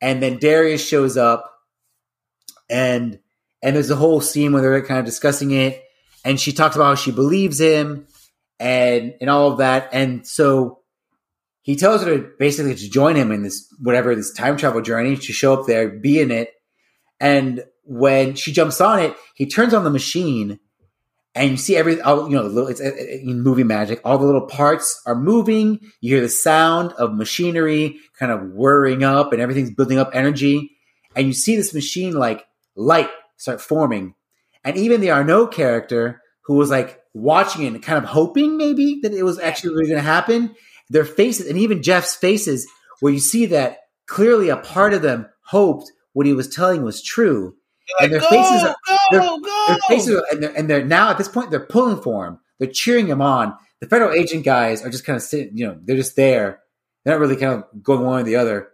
[0.00, 1.52] and then Darius shows up,
[2.68, 3.18] and
[3.62, 5.82] and there's a whole scene where they're kind of discussing it,
[6.24, 8.06] and she talks about how she believes him,
[8.58, 10.80] and and all of that, and so
[11.66, 15.16] he tells her to basically to join him in this whatever this time travel journey
[15.16, 16.50] to show up there, be in it.
[17.18, 20.60] And when she jumps on it, he turns on the machine,
[21.36, 24.00] and you see every all, you know it's in movie magic.
[24.04, 25.80] All the little parts are moving.
[26.00, 30.72] You hear the sound of machinery kind of whirring up, and everything's building up energy.
[31.14, 32.44] And you see this machine like
[32.74, 34.14] light start forming,
[34.64, 39.00] and even the Arno character who was like watching it and kind of hoping maybe
[39.02, 40.54] that it was actually really going to happen
[40.88, 42.66] their faces and even Jeff's faces,
[43.00, 47.02] where you see that clearly a part of them hoped what he was telling was
[47.02, 47.56] true.
[48.00, 49.40] And their go, faces are go, their, go.
[49.68, 52.38] their faces are, and they're, and they're now at this point they're pulling for him.
[52.58, 53.54] They're cheering him on.
[53.80, 56.60] The federal agent guys are just kind of sitting, you know, they're just there.
[57.04, 58.68] They're not really kind of going one or the other.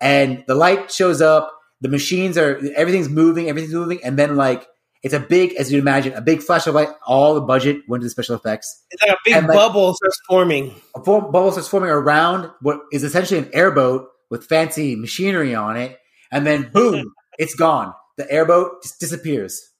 [0.00, 1.54] And the light shows up.
[1.80, 4.66] The machines are everything's moving, everything's moving, and then like
[5.02, 6.88] it's a big, as you'd imagine, a big flash of light.
[7.06, 8.84] All the budget went to the special effects.
[8.90, 10.74] It's like a big And, like- bubble starts forming.
[10.96, 15.98] A bubble starts forming around what is essentially an airboat with fancy machinery on it,
[16.32, 17.94] and then boom, it's gone.
[18.18, 19.70] The airboat just disappears,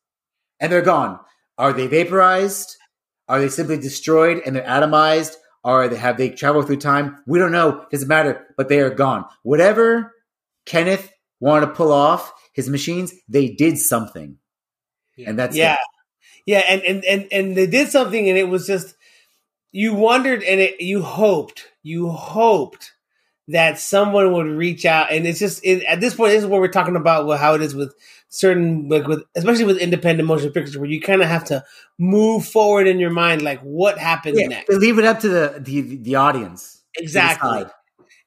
[0.61, 1.21] and they're gone.
[1.59, 2.77] Are they vaporized?
[3.29, 5.35] Are they simply destroyed and they're atomized?
[5.63, 7.19] Or they, have they traveled through time?
[7.27, 7.85] We don't know.
[7.91, 8.47] Doesn't matter.
[8.57, 9.27] But they are gone.
[9.43, 10.15] Whatever
[10.65, 14.39] Kenneth wanted to pull off his machines, they did something,
[15.27, 15.79] and that's yeah it.
[16.47, 18.95] yeah and, and and and they did something and it was just
[19.73, 22.93] you wondered and it you hoped you hoped
[23.49, 26.61] that someone would reach out and it's just it, at this point this is what
[26.61, 27.95] we're talking about with how it is with
[28.29, 31.65] certain like with especially with independent motion pictures where you kind of have to
[31.99, 35.57] move forward in your mind like what happens Yeah, next leave it up to the
[35.59, 36.83] the, the audience.
[36.97, 37.65] exactly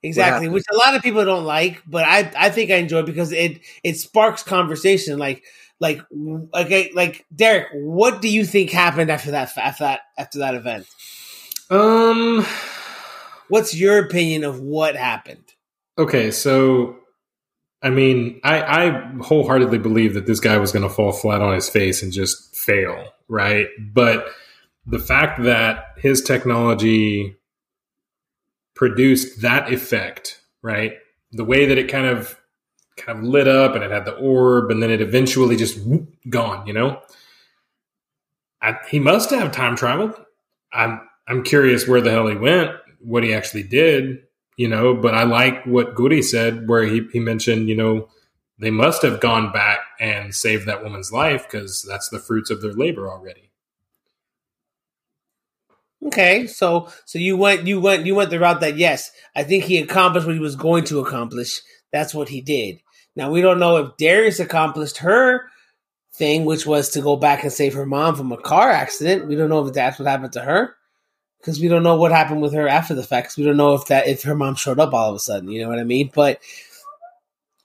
[0.04, 3.32] exactly which a lot of people don't like but i i think i enjoy because
[3.32, 5.44] it it sparks conversation like
[5.80, 6.02] like
[6.54, 10.88] okay like derek what do you think happened after that after that after that event
[11.70, 12.46] Um.
[13.52, 15.54] What's your opinion of what happened
[15.98, 16.98] Okay, so
[17.84, 21.54] I mean, I, I wholeheartedly believe that this guy was going to fall flat on
[21.54, 23.68] his face and just fail, right?
[23.80, 24.28] But
[24.86, 27.36] the fact that his technology
[28.76, 30.94] produced that effect, right?
[31.32, 32.40] The way that it kind of
[32.98, 36.08] kind of lit up and it had the orb, and then it eventually just whoop,
[36.30, 36.66] gone.
[36.68, 37.02] You know,
[38.62, 40.16] I, he must have time traveled.
[40.74, 42.72] I'm I'm curious where the hell he went,
[43.04, 44.20] what he actually did,
[44.58, 44.94] you know.
[44.94, 48.10] But I like what Goody said, where he he mentioned, you know,
[48.60, 52.62] they must have gone back and saved that woman's life because that's the fruits of
[52.62, 53.52] their labor already.
[56.04, 59.64] Okay, so so you went you went you went the route that yes, I think
[59.64, 61.62] he accomplished what he was going to accomplish.
[61.92, 62.80] That's what he did.
[63.16, 65.50] Now we don't know if Darius accomplished her
[66.16, 69.28] thing, which was to go back and save her mom from a car accident.
[69.28, 70.76] We don't know if that's what happened to her
[71.42, 73.30] because we don't know what happened with her after the fact.
[73.30, 75.50] Cause we don't know if that if her mom showed up all of a sudden.
[75.50, 76.12] You know what I mean?
[76.14, 76.40] But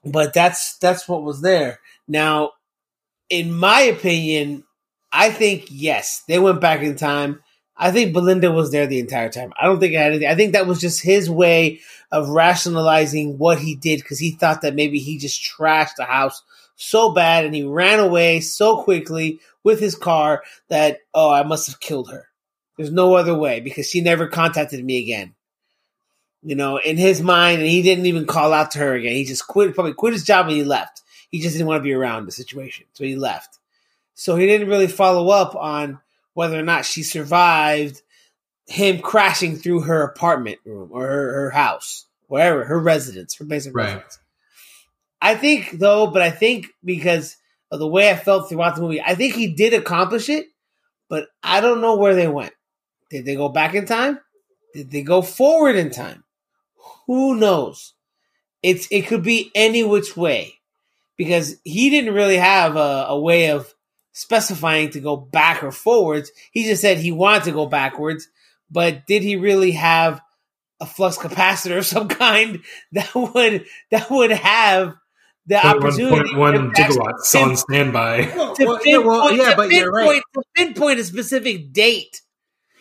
[0.03, 1.79] but that's that's what was there.
[2.07, 2.51] Now,
[3.29, 4.63] in my opinion,
[5.11, 7.43] I think yes, they went back in time.
[7.79, 9.53] I think Belinda was there the entire time.
[9.59, 10.27] I don't think I had anything.
[10.27, 11.79] I think that was just his way
[12.11, 16.41] of rationalizing what he did because he thought that maybe he just trashed the house
[16.75, 21.67] so bad and he ran away so quickly with his car that, oh, I must
[21.67, 22.27] have killed her.
[22.77, 25.33] There's no other way because she never contacted me again.
[26.43, 29.13] You know, in his mind, and he didn't even call out to her again.
[29.13, 31.01] He just quit, probably quit his job and he left.
[31.29, 32.85] He just didn't want to be around the situation.
[32.93, 33.57] So he left.
[34.13, 35.99] So he didn't really follow up on
[36.33, 38.01] whether or not she survived
[38.67, 43.75] him crashing through her apartment room or her, her house, wherever, her residence, her basic
[43.75, 43.85] right.
[43.85, 44.19] residence.
[45.21, 47.37] I think though, but I think because
[47.71, 50.47] of the way I felt throughout the movie, I think he did accomplish it,
[51.09, 52.53] but I don't know where they went.
[53.09, 54.19] Did they go back in time?
[54.73, 56.23] Did they go forward in time?
[57.05, 57.93] Who knows?
[58.61, 60.55] It's it could be any which way
[61.15, 63.73] because he didn't really have a, a way of
[64.11, 66.31] specifying to go back or forwards.
[66.51, 68.27] He just said he wanted to go backwards,
[68.69, 70.21] but did he really have
[70.79, 74.95] a flux capacitor of some kind that would that would have
[75.47, 78.25] the opportunity 1.1 gigawatts on standby.
[78.25, 80.21] To well, pinpoint, well, yeah, but you're right.
[80.33, 82.21] To pinpoint a specific date.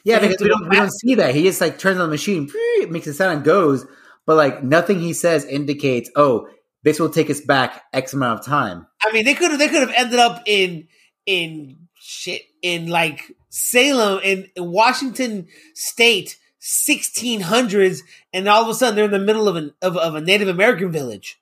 [0.06, 1.34] Yeah, because we don't, we don't see that.
[1.34, 2.48] He just like turns on the machine,
[2.88, 3.84] makes a sound and goes.
[4.24, 6.48] But like nothing he says indicates, oh,
[6.84, 8.86] this will take us back X amount of time.
[9.02, 10.86] I mean, they could have they could have ended up in
[11.26, 18.02] in shit in like Salem in, in Washington State, 1600s,
[18.32, 20.46] and all of a sudden they're in the middle of an of, of a Native
[20.46, 21.40] American village.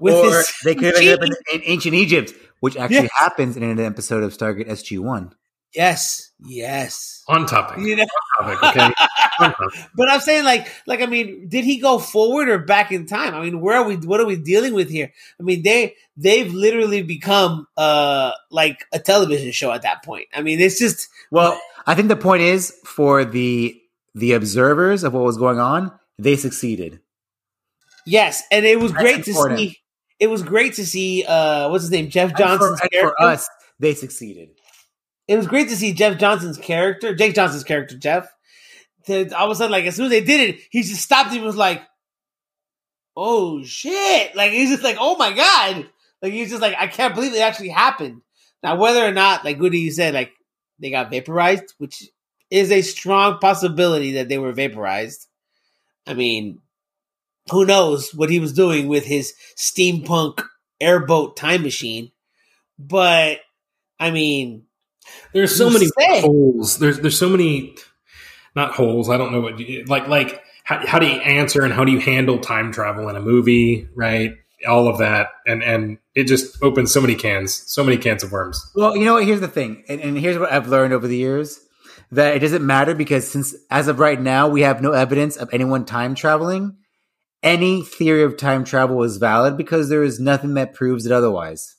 [0.00, 3.10] With or they could have ended up in, in, ancient Egypt, which actually yes.
[3.14, 5.34] happens in an episode of Stargate SG One.
[5.74, 7.24] Yes, yes.
[7.26, 7.84] On topic.
[7.84, 8.06] You know?
[8.40, 8.94] On topic, okay.
[9.96, 13.34] but I'm saying, like, like I mean, did he go forward or back in time?
[13.34, 13.96] I mean, where are we?
[13.96, 15.12] What are we dealing with here?
[15.40, 20.28] I mean, they they've literally become uh like a television show at that point.
[20.32, 21.08] I mean, it's just.
[21.32, 23.76] Well, I think the point is for the
[24.14, 27.00] the observers of what was going on, they succeeded.
[28.06, 29.58] Yes, and it was That's great important.
[29.58, 29.78] to see.
[30.20, 31.24] It was great to see.
[31.26, 32.10] uh What's his name?
[32.10, 32.76] Jeff Johnson.
[32.76, 33.48] For, for us,
[33.80, 34.50] they succeeded
[35.26, 38.28] it was great to see Jeff Johnson's character, Jake Johnson's character, Jeff.
[39.08, 41.44] All of a sudden, like as soon as they did it, he just stopped and
[41.44, 41.82] was like,
[43.16, 45.88] "Oh shit!" Like he's just like, "Oh my god!"
[46.22, 48.22] Like he's just like, "I can't believe it actually happened."
[48.62, 50.32] Now, whether or not, like Goody, you said, like
[50.78, 52.08] they got vaporized, which
[52.50, 55.26] is a strong possibility that they were vaporized.
[56.06, 56.60] I mean,
[57.50, 60.42] who knows what he was doing with his steampunk
[60.80, 62.10] airboat time machine?
[62.78, 63.40] But
[64.00, 64.64] I mean,
[65.34, 66.20] there's so many say?
[66.22, 66.78] holes.
[66.78, 67.76] There's there's so many
[68.54, 69.10] not holes.
[69.10, 71.92] I don't know what you, like like how, how do you answer and how do
[71.92, 74.32] you handle time travel in a movie, right?
[74.66, 78.32] All of that, and and it just opens so many cans, so many cans of
[78.32, 78.70] worms.
[78.74, 79.24] Well, you know what?
[79.24, 81.60] Here's the thing, and, and here's what I've learned over the years
[82.10, 85.50] that it doesn't matter because since as of right now we have no evidence of
[85.52, 86.76] anyone time traveling.
[87.42, 91.76] Any theory of time travel is valid because there is nothing that proves it otherwise.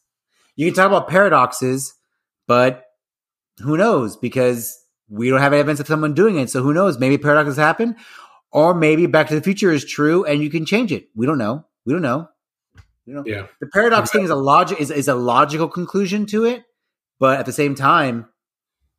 [0.56, 1.96] You can talk about paradoxes,
[2.48, 2.85] but
[3.60, 4.18] who knows?
[4.18, 4.78] Because
[5.10, 6.50] we don't have evidence of someone doing it.
[6.50, 6.98] So who knows?
[6.98, 7.96] Maybe paradoxes happen,
[8.52, 11.10] or maybe Back to the Future is true and you can change it.
[11.16, 11.66] We don't know.
[11.86, 12.30] We don't know.
[13.06, 13.48] You know, yeah.
[13.60, 16.64] The paradox thing is a logic is, is a logical conclusion to it,
[17.20, 18.28] but at the same time,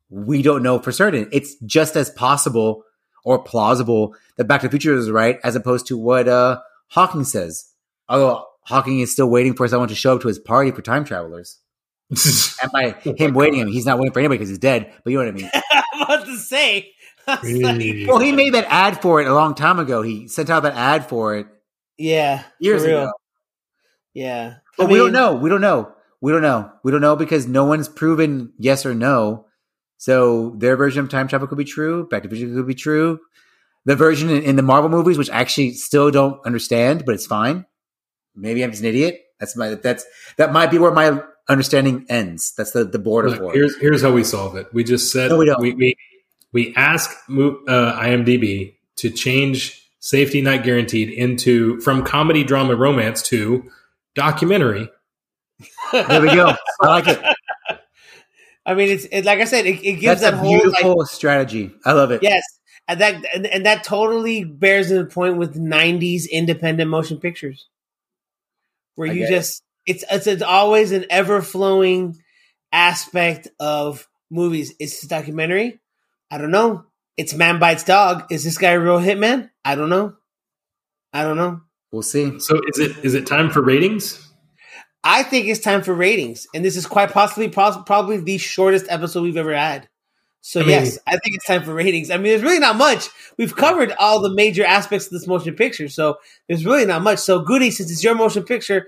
[0.09, 1.27] we don't know for certain.
[1.33, 2.83] It's just as possible
[3.25, 7.25] or plausible that Back to the Future is right, as opposed to what uh, Hawking
[7.25, 7.73] says.
[8.07, 11.03] Although Hawking is still waiting for someone to show up to his party for time
[11.03, 11.59] travelers
[12.61, 14.93] and by oh him waiting him, he's not waiting for anybody because he's dead.
[15.03, 15.51] But you know what I mean.
[15.93, 16.91] I'm about to say.
[17.27, 20.01] like, well, he made that ad for it a long time ago.
[20.01, 21.47] He sent out that ad for it.
[21.97, 23.11] Yeah, years ago.
[24.13, 25.35] Yeah, but I mean, we don't know.
[25.35, 25.91] We don't know.
[26.21, 26.71] We don't know.
[26.83, 29.45] We don't know because no one's proven yes or no.
[29.97, 32.07] So their version of time travel could be true.
[32.07, 33.19] Back to Future could be true.
[33.85, 37.25] The version in, in the Marvel movies, which I actually still don't understand, but it's
[37.25, 37.65] fine.
[38.35, 39.21] Maybe I'm just an idiot.
[39.39, 40.05] That's my that's
[40.37, 42.53] that might be where my understanding ends.
[42.57, 43.77] That's the, the border Look, for here's.
[43.79, 44.67] Here's how we solve it.
[44.73, 45.61] We just said no, we, don't.
[45.61, 45.95] we, we,
[46.51, 53.69] we ask uh, IMDb to change Safety Not Guaranteed into from comedy, drama, romance to
[54.15, 54.89] documentary,
[55.91, 56.53] There we go.
[56.81, 57.19] I like it.
[58.65, 60.99] I mean, it's it, like I said, it, it gives That's that a whole beautiful
[60.99, 61.71] like strategy.
[61.85, 62.21] I love it.
[62.21, 62.43] yes,
[62.87, 67.69] and that and, and that totally bears the point with '90s independent motion pictures,
[68.95, 69.35] where I you get it.
[69.35, 72.17] just it's, it's it's always an ever flowing
[72.71, 74.73] aspect of movies.
[74.79, 75.79] It's a documentary.
[76.29, 76.85] I don't know.
[77.15, 78.25] It's man bites dog.
[78.29, 79.49] Is this guy a real hitman?
[79.65, 80.15] I don't know.
[81.13, 81.61] I don't know.
[81.91, 82.39] We'll see.
[82.39, 84.23] So is it is it time for ratings?
[85.03, 88.87] I think it's time for ratings, and this is quite possibly pos- probably the shortest
[88.89, 89.87] episode we've ever had.
[90.41, 92.11] So I mean- yes, I think it's time for ratings.
[92.11, 93.09] I mean, there's really not much.
[93.37, 97.19] We've covered all the major aspects of this motion picture, so there's really not much.
[97.19, 98.87] So Goody, since it's your motion picture,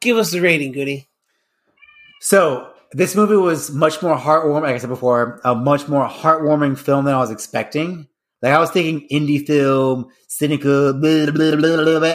[0.00, 1.08] give us the rating, Goody.
[2.20, 4.62] So this movie was much more heartwarming.
[4.62, 8.08] Like I said before, a much more heartwarming film than I was expecting.
[8.42, 12.14] Like I was thinking indie film, cynical, blah, blah, blah,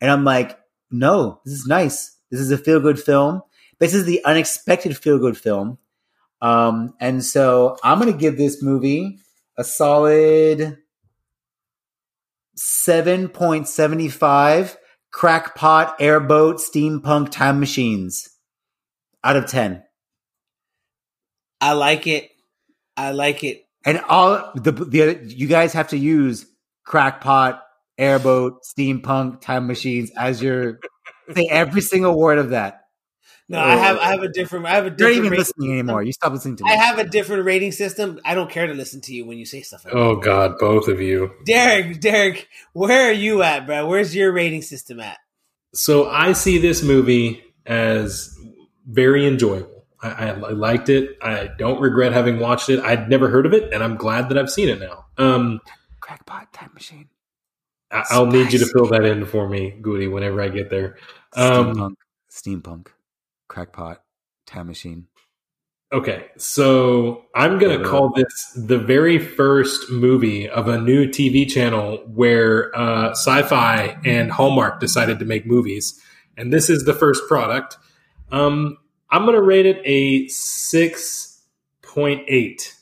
[0.00, 0.58] and I'm like,
[0.90, 2.16] no, this is nice.
[2.30, 3.42] This is a feel good film.
[3.78, 5.78] This is the unexpected feel good film.
[6.42, 9.18] Um, and so I'm gonna give this movie
[9.56, 10.78] a solid
[12.54, 14.76] seven point seventy five
[15.16, 18.28] crackpot airboat steampunk time machines
[19.24, 19.82] out of 10
[21.58, 22.32] I like it.
[22.98, 23.64] I like it.
[23.86, 26.44] and all the the you guys have to use
[26.84, 27.62] crackpot
[27.96, 30.80] airboat steampunk time machines as your
[31.34, 32.82] say every single word of that
[33.48, 35.14] No, I have I have a different I have a different.
[35.14, 35.72] you're not even rating listening system.
[35.72, 38.20] anymore you stop listening to me I have a different rating system.
[38.24, 40.00] I don't care to listen to you when you say stuff like that.
[40.00, 41.32] Oh God, both of you.
[41.44, 43.86] Derek, Derek, where are you at, bro?
[43.86, 45.18] Where's your rating system at?
[45.74, 48.36] So I see this movie as
[48.86, 49.84] very enjoyable.
[50.02, 51.16] I, I, I liked it.
[51.22, 52.80] I don't regret having watched it.
[52.80, 55.06] I'd never heard of it, and I'm glad that I've seen it now.
[55.18, 55.60] Um,
[56.00, 57.08] crackpot time machine
[57.90, 60.96] I, I'll need you to fill that in for me, Goody, whenever I get there.
[61.34, 61.94] Um, steampunk
[62.30, 62.86] steampunk
[63.48, 64.02] crackpot
[64.46, 65.06] time machine
[65.92, 71.48] Okay, so I'm going to call this the very first movie of a new TV
[71.48, 76.02] channel where uh, sci fi and Hallmark decided to make movies.
[76.36, 77.76] And this is the first product.
[78.32, 78.78] Um,
[79.10, 82.72] I'm going to rate it a 6.8.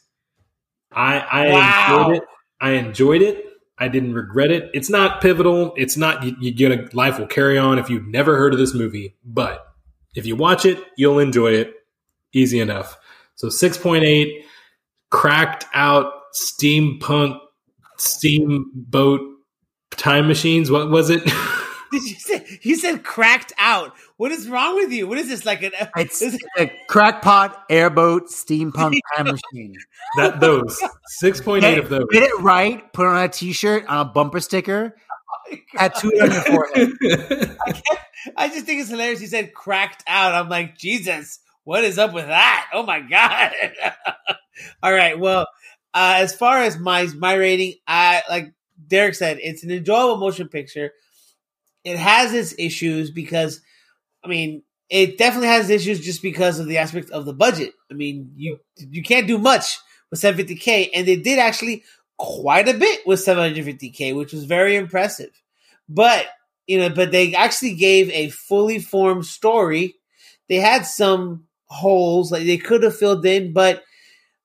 [0.93, 2.09] I, I Wow.
[2.09, 2.23] enjoyed it.
[2.59, 3.45] I enjoyed it.
[3.77, 4.70] I didn't regret it.
[4.73, 5.74] It's not pivotal.
[5.77, 8.59] It's not, you, you get a life will carry on if you've never heard of
[8.59, 9.15] this movie.
[9.23, 9.74] But
[10.15, 11.74] if you watch it, you'll enjoy it
[12.32, 12.97] easy enough.
[13.36, 14.43] So 6.8
[15.11, 17.39] cracked out steampunk
[17.99, 19.20] steamboat
[19.93, 20.70] time machines.
[20.70, 21.23] What was it?
[21.93, 23.93] Did you say you said cracked out?
[24.16, 25.07] What is wrong with you?
[25.07, 25.70] What is this like an?
[25.97, 29.77] it's is- a crackpot airboat steampunk time machine
[30.16, 30.81] that those
[31.23, 32.07] 6.8 of those.
[32.11, 32.93] get it right.
[32.93, 34.97] Put it on a T-shirt, on a bumper sticker,
[35.76, 37.56] tattoo it on your forehead.
[38.36, 39.20] I just think it's hilarious.
[39.20, 40.35] He said cracked out.
[40.35, 42.68] I'm like, Jesus, what is up with that?
[42.72, 43.52] Oh my god!
[44.82, 45.47] All right, well,
[45.93, 48.52] uh, as far as my my rating, I like
[48.86, 50.93] Derek said, it's an enjoyable motion picture.
[51.85, 53.60] It has its issues because,
[54.24, 57.74] I mean, it definitely has issues just because of the aspect of the budget.
[57.90, 59.78] I mean, you you can't do much
[60.10, 61.85] with 750k, and they did actually
[62.16, 65.31] quite a bit with 750k, which was very impressive.
[65.89, 66.27] But
[66.66, 69.94] you know, but they actually gave a fully formed story.
[70.48, 73.82] They had some holes like they could have filled in, but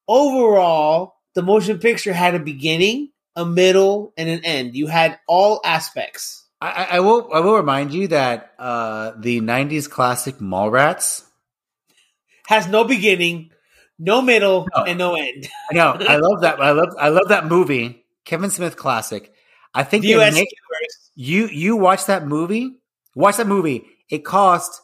[0.07, 4.76] overall, the motion picture had a beginning, a middle, and an end.
[4.76, 6.45] You had all aspects.
[6.61, 7.30] I, I- will.
[7.34, 11.24] I will remind you that uh, the '90s classic Mallrats.
[12.48, 13.52] Has no beginning,
[13.99, 14.84] no middle, No.
[14.84, 15.48] and no end.
[15.72, 15.95] Know.
[15.99, 16.60] I love that.
[16.60, 16.90] I love.
[16.99, 18.03] I love that movie.
[18.26, 19.32] Kevin Smith classic.
[19.74, 21.09] I think The US make- universe.
[21.22, 22.78] You you watch that movie.
[23.14, 23.86] Watch that movie.
[24.10, 24.82] It cost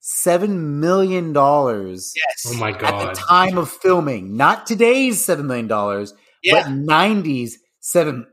[0.00, 2.46] seven million dollars Yes.
[2.54, 2.82] oh my god.
[2.84, 3.16] at God.
[3.16, 4.36] the time of filming.
[4.36, 6.12] Not today's seven million dollars,
[6.42, 6.64] Yeah.
[6.64, 8.26] but '90s seven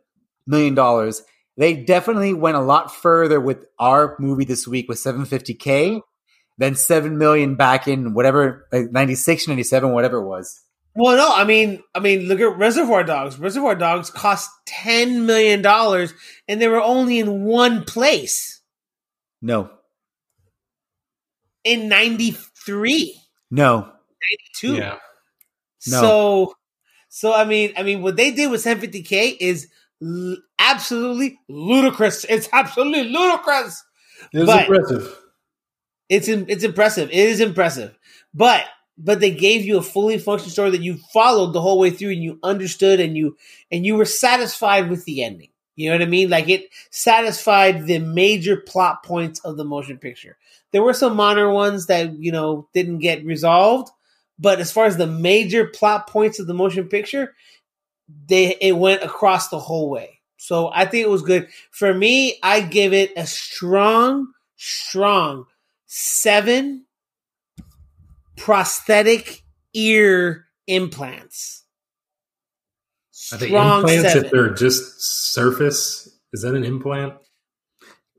[0.45, 1.24] million dollars.
[1.56, 6.02] They definitely went a lot further with our movie this week with 750k
[6.57, 10.61] than seven million back in whatever like 96, 97, whatever it was.
[10.99, 13.38] Well, no, I mean, I mean, look at Reservoir Dogs.
[13.38, 16.11] Reservoir Dogs cost ten million dollars,
[16.48, 18.61] and they were only in one place
[19.44, 19.69] No,
[21.64, 23.22] in 93,
[23.52, 23.91] no,
[24.61, 24.76] 92.
[24.76, 24.98] Yeah.
[25.88, 26.02] No.
[26.02, 26.53] So,
[27.10, 29.68] so I mean, I mean, what they did with 750k is
[30.02, 32.26] l- absolutely ludicrous.
[32.28, 33.84] It's absolutely ludicrous.
[34.34, 35.18] It was But- impressive.
[36.10, 37.10] It's im- it's impressive.
[37.11, 37.95] It is impressive,
[38.34, 38.64] but
[38.98, 42.11] but they gave you a fully functioning story that you followed the whole way through,
[42.11, 43.38] and you understood, and you
[43.72, 45.49] and you were satisfied with the ending.
[45.76, 46.30] You know what I mean?
[46.30, 50.38] Like it satisfied the major plot points of the motion picture.
[50.72, 53.91] There were some minor ones that, you know, didn't get resolved,
[54.40, 57.36] but as far as the major plot points of the motion picture,
[58.28, 60.19] they it went across the whole way.
[60.38, 61.48] So I think it was good.
[61.69, 65.45] For me, I give it a strong, strong
[65.86, 66.86] seven
[68.38, 69.43] prosthetic
[69.73, 71.65] ear implants.
[73.34, 76.09] Are they implants if they're just surface?
[76.31, 77.15] Is that an implant?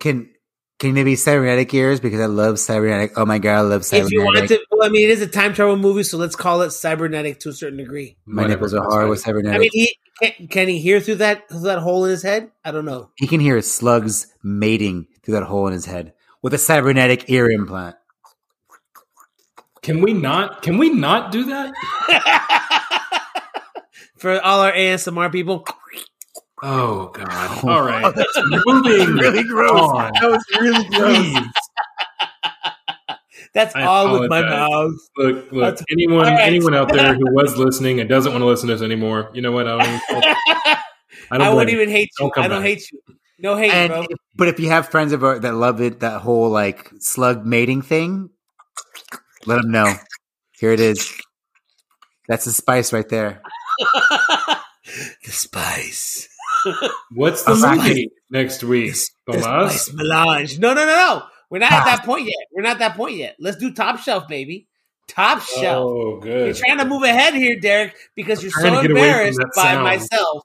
[0.00, 0.30] Can
[0.78, 1.98] can they be cybernetic ears?
[1.98, 3.12] Because I love cybernetic.
[3.16, 4.06] Oh my god, I love cybernetic.
[4.06, 6.36] If you want to, well, I mean, it is a time travel movie, so let's
[6.36, 8.16] call it cybernetic to a certain degree.
[8.26, 9.56] My nipples are hard with cybernetic.
[9.56, 12.52] I mean, he, can, can, he hear through that through that hole in his head?
[12.64, 13.10] I don't know.
[13.16, 16.12] He can hear slugs mating through that hole in his head
[16.42, 17.96] with a cybernetic ear implant.
[19.88, 20.60] Can we not?
[20.60, 21.72] Can we not do that?
[24.18, 25.66] For all our ASMR people.
[26.62, 27.26] Oh God!
[27.30, 27.62] Oh.
[27.66, 29.80] All right, oh, moving really gross.
[29.80, 30.12] On.
[30.20, 31.42] That was really gross.
[33.54, 34.20] That's I all apologize.
[34.20, 34.92] with my mouth.
[35.16, 35.62] Look, look.
[35.62, 36.40] That's, anyone, right.
[36.46, 39.40] anyone out there who was listening and doesn't want to listen to us anymore, you
[39.40, 39.66] know what?
[39.66, 40.02] I don't.
[41.30, 42.30] I, don't I wouldn't even hate you.
[42.36, 42.62] I don't back.
[42.62, 43.00] hate you.
[43.38, 44.02] No hate, and bro.
[44.02, 47.80] If, but if you have friends of that love it, that whole like slug mating
[47.80, 48.28] thing,
[49.46, 49.94] let them know.
[50.58, 51.12] Here it is.
[52.28, 53.42] That's the spice right there.
[55.24, 56.28] the spice.
[57.14, 58.94] What's the movie next week?
[59.26, 60.58] The, the spice melange.
[60.58, 61.22] No, no, no, no.
[61.50, 62.04] We're not at that ah.
[62.04, 62.46] point yet.
[62.52, 63.36] We're not at that point yet.
[63.38, 64.66] Let's do top shelf, baby.
[65.06, 65.90] Top oh, shelf.
[65.90, 66.46] Oh, good.
[66.46, 69.84] You're trying to move ahead here, Derek, because you're so embarrassed by sound.
[69.84, 70.44] myself.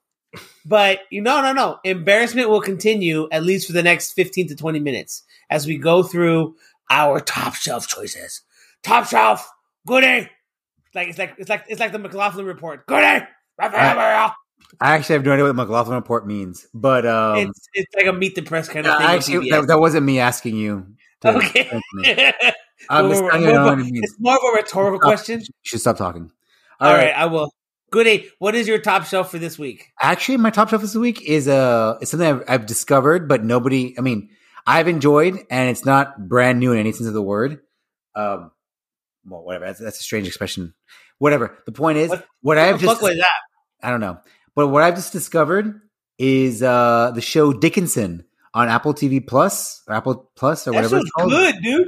[0.66, 1.80] But you know, no, no.
[1.84, 6.04] Embarrassment will continue at least for the next 15 to 20 minutes as we go
[6.04, 6.56] through
[6.90, 8.43] our top shelf choices.
[8.84, 9.50] Top shelf,
[9.88, 10.30] goody.
[10.94, 12.86] Like it's like it's like it's like the McLaughlin report.
[12.86, 13.26] Goody.
[13.60, 14.34] I,
[14.82, 18.14] I actually have no idea what McLaughlin report means, but um, it's it's like a
[18.14, 19.08] meet the press kind of thing.
[19.08, 20.88] Actually, that, that, wasn't me asking you.
[21.22, 21.70] To, okay.
[22.90, 25.40] I'm just more, it's more of a rhetorical stop, question.
[25.40, 26.32] You should stop talking.
[26.80, 27.06] All, All right.
[27.06, 27.16] right.
[27.16, 27.54] I will.
[27.92, 29.92] Goody, what is your top shelf for this week?
[30.02, 33.96] Actually, my top shelf this week is uh, it's something I've, I've discovered, but nobody.
[33.98, 34.30] I mean,
[34.66, 37.60] I've enjoyed, and it's not brand new in any sense of the word.
[38.16, 38.52] Um,
[39.26, 39.66] well, whatever.
[39.66, 40.74] That's, that's a strange expression.
[41.18, 41.58] Whatever.
[41.66, 43.30] The point is, what, what, I've just like that?
[43.82, 44.20] I don't know,
[44.56, 45.82] but what I've just discovered
[46.20, 48.24] is uh the show Dickinson
[48.54, 50.98] on Apple TV Plus or Apple Plus or that whatever.
[50.98, 51.32] It's called.
[51.32, 51.88] Good, dude.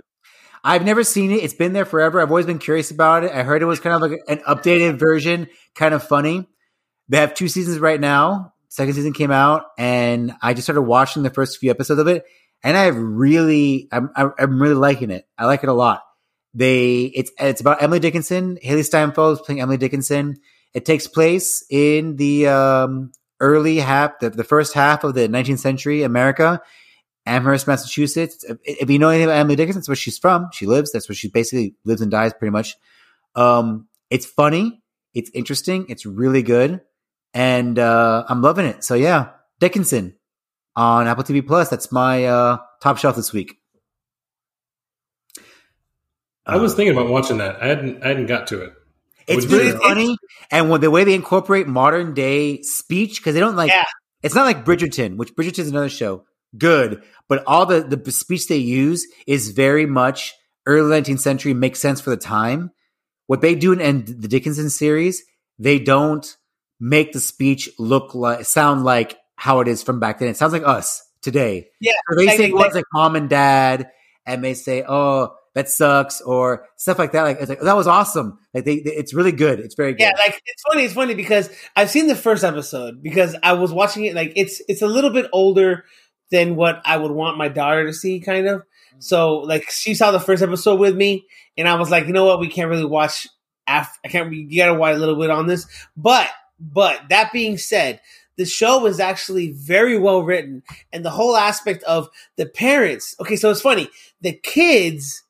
[0.63, 1.43] I've never seen it.
[1.43, 2.19] It's been there forever.
[2.19, 3.31] I've always been curious about it.
[3.31, 6.47] I heard it was kind of like an updated version, kind of funny.
[7.07, 8.53] They have two seasons right now.
[8.69, 12.25] Second season came out, and I just started watching the first few episodes of it,
[12.63, 15.27] and I really, I'm, I'm really liking it.
[15.37, 16.01] I like it a lot.
[16.55, 18.57] They, it's, it's about Emily Dickinson.
[18.63, 20.37] Hailee Steinfeld is playing Emily Dickinson.
[20.73, 23.11] It takes place in the um,
[23.41, 26.61] early half, the, the first half of the 19th century America,
[27.25, 28.45] Amherst, Massachusetts.
[28.63, 30.49] If you know anything about Emily Dickinson, that's where she's from.
[30.53, 30.91] She lives.
[30.91, 32.75] That's where she basically lives and dies, pretty much.
[33.35, 34.81] Um, it's funny.
[35.13, 35.85] It's interesting.
[35.89, 36.81] It's really good,
[37.33, 38.83] and uh, I'm loving it.
[38.83, 39.29] So yeah,
[39.59, 40.15] Dickinson
[40.75, 41.69] on Apple TV Plus.
[41.69, 43.57] That's my uh, top shelf this week.
[46.45, 47.61] I was uh, thinking about watching that.
[47.61, 48.03] I hadn't.
[48.03, 48.73] I hadn't got to it.
[49.27, 50.17] It's really funny,
[50.51, 53.71] and when the way they incorporate modern day speech because they don't like.
[53.71, 53.85] Yeah.
[54.21, 56.23] It's not like Bridgerton, which Bridgerton is another show.
[56.57, 60.33] Good, but all the the speech they use is very much
[60.65, 61.53] early 19th century.
[61.53, 62.71] Makes sense for the time.
[63.27, 65.23] What they do in the Dickinson series,
[65.57, 66.37] they don't
[66.79, 70.29] make the speech look like sound like how it is from back then.
[70.29, 71.69] It sounds like us today.
[71.81, 73.89] Yeah, so they say words like mom and dad,
[74.25, 77.23] and they say, "Oh, that sucks or stuff like that.
[77.23, 78.37] Like, it's like oh, that was awesome.
[78.53, 79.59] Like they, they, it's really good.
[79.59, 80.01] It's very good.
[80.01, 80.83] Yeah, like it's funny.
[80.83, 84.13] It's funny because I've seen the first episode because I was watching it.
[84.13, 85.85] Like it's it's a little bit older
[86.29, 88.63] than what I would want my daughter to see, kind of.
[88.99, 91.25] So like she saw the first episode with me,
[91.57, 93.27] and I was like, you know what, we can't really watch.
[93.65, 94.31] After I can't.
[94.31, 95.65] You gotta wait a little bit on this,
[95.97, 96.29] but
[96.59, 98.01] but that being said,
[98.37, 103.35] the show was actually very well written and the whole aspect of the parents okay
[103.35, 103.89] so it's funny
[104.21, 105.24] the kids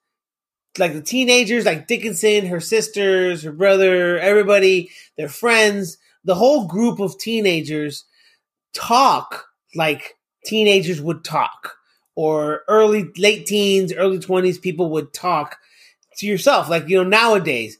[0.77, 6.99] like the teenagers, like Dickinson, her sisters, her brother, everybody, their friends, the whole group
[6.99, 8.05] of teenagers
[8.73, 9.45] talk
[9.75, 10.15] like
[10.45, 11.75] teenagers would talk,
[12.15, 15.57] or early, late teens, early 20s people would talk
[16.17, 17.77] to yourself, like, you know, nowadays.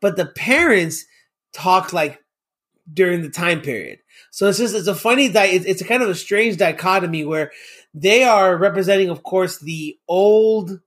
[0.00, 1.04] But the parents
[1.52, 2.22] talk like
[2.92, 4.00] during the time period.
[4.30, 7.52] So it's just, it's a funny, that it's a kind of a strange dichotomy where
[7.94, 10.80] they are representing, of course, the old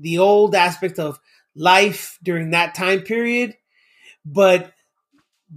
[0.00, 1.20] the old aspect of
[1.54, 3.56] life during that time period,
[4.24, 4.72] but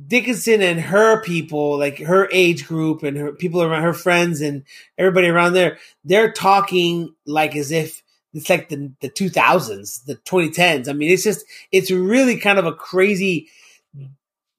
[0.07, 4.63] Dickinson and her people, like her age group and her people around her friends and
[4.97, 8.01] everybody around there, they're talking like as if
[8.33, 10.89] it's like the the 2000s, the 2010s.
[10.89, 13.49] I mean, it's just it's really kind of a crazy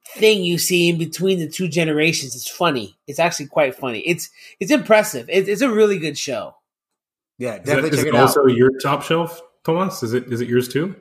[0.07, 2.37] thing you see in between the two generations.
[2.37, 2.97] It's funny.
[3.09, 4.01] It's actually quite funny.
[4.01, 4.31] It's
[4.61, 5.29] it's impressive.
[5.29, 6.55] It's, it's a really good show.
[7.39, 8.47] Yeah, Is, definitely that, is check it it also out.
[8.47, 10.03] your top shelf, Thomas?
[10.03, 10.97] Is it is it yours too?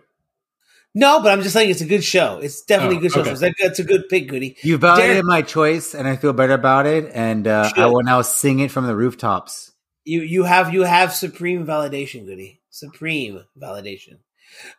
[0.96, 2.38] No, but I'm just saying it's a good show.
[2.40, 3.20] It's definitely Oh, a good show.
[3.22, 3.30] okay.
[3.30, 4.58] So it's, like, it's a good pick, Goody.
[4.62, 7.10] You validated Derek- my choice, and I feel better about it.
[7.16, 9.72] And uh, I will now sing it from the rooftops.
[10.06, 12.62] You you have you have supreme validation, Goody.
[12.70, 14.18] Supreme validation.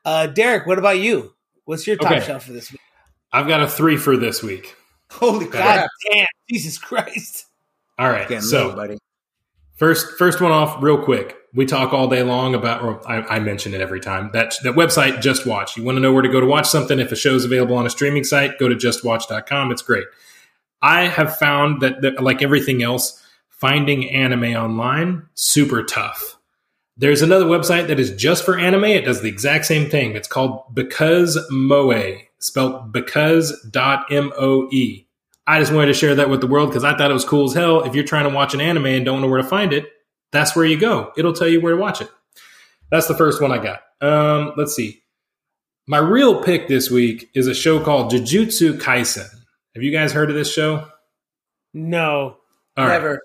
[0.05, 1.35] Uh, Derek, what about you?
[1.65, 2.24] What's your top Okay.
[2.27, 2.81] shelf for this week?
[3.32, 4.77] I've got a three for this week.
[5.11, 7.47] Holy God damn, Jesus Christ!
[7.98, 8.98] All right, Getting so buddy.
[9.77, 11.36] First, first one off, real quick.
[11.55, 14.31] We talk all day long about, or I, I mention it every time.
[14.32, 15.76] That that website, Just Watch.
[15.76, 16.98] You want to know where to go to watch something?
[16.98, 19.70] If a show's available on a streaming site, go to JustWatch.com.
[19.70, 20.06] It's great.
[20.82, 26.36] I have found that, that like everything else, finding anime online super tough.
[26.97, 28.85] There's another website that is just for anime.
[28.85, 30.14] It does the exact same thing.
[30.14, 34.68] It's called Because Moe, spelled because.moe.
[35.47, 37.47] I just wanted to share that with the world because I thought it was cool
[37.47, 37.82] as hell.
[37.82, 39.86] If you're trying to watch an anime and don't know where to find it,
[40.35, 41.12] that's where you go.
[41.16, 42.11] It'll tell you where to watch it.
[42.90, 43.81] That's the first one I got.
[44.01, 45.02] Um, let's see.
[45.86, 49.28] My real pick this week is a show called Jujutsu Kaisen.
[49.74, 50.89] Have you guys heard of this show?
[51.73, 52.36] No,
[52.77, 52.93] All right.
[52.93, 53.20] never.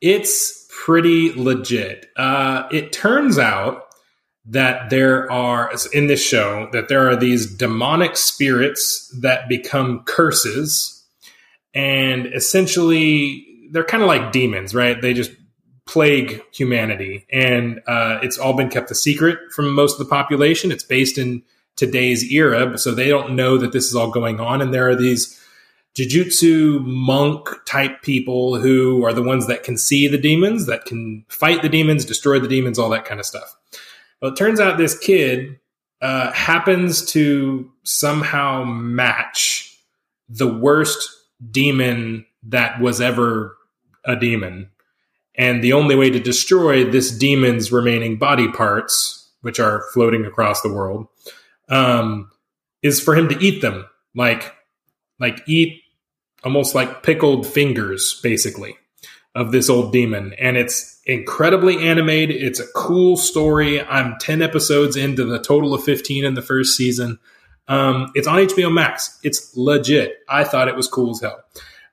[0.00, 2.06] It's pretty legit.
[2.16, 3.84] Uh, it turns out
[4.46, 11.04] that there are in this show that there are these demonic spirits that become curses,
[11.74, 15.02] and essentially they're kind of like demons, right?
[15.02, 15.32] They just
[15.88, 20.70] plague humanity, and uh, it's all been kept a secret from most of the population.
[20.70, 21.42] It's based in
[21.76, 24.94] today's era, so they don't know that this is all going on, and there are
[24.94, 25.42] these
[25.96, 31.24] jujutsu monk type people who are the ones that can see the demons, that can
[31.28, 33.56] fight the demons, destroy the demons, all that kind of stuff.
[34.20, 35.58] Well, it turns out this kid
[36.02, 39.76] uh, happens to somehow match
[40.28, 41.08] the worst
[41.50, 43.56] demon that was ever
[44.04, 44.70] a demon.
[45.38, 50.60] And the only way to destroy this demon's remaining body parts, which are floating across
[50.60, 51.06] the world,
[51.68, 52.30] um,
[52.82, 53.86] is for him to eat them.
[54.16, 54.52] Like,
[55.20, 55.80] like eat
[56.44, 58.76] almost like pickled fingers, basically,
[59.34, 60.34] of this old demon.
[60.40, 62.42] And it's incredibly animated.
[62.42, 63.80] It's a cool story.
[63.80, 67.18] I'm 10 episodes into the total of 15 in the first season.
[67.68, 69.18] Um, it's on HBO Max.
[69.22, 70.16] It's legit.
[70.28, 71.44] I thought it was cool as hell.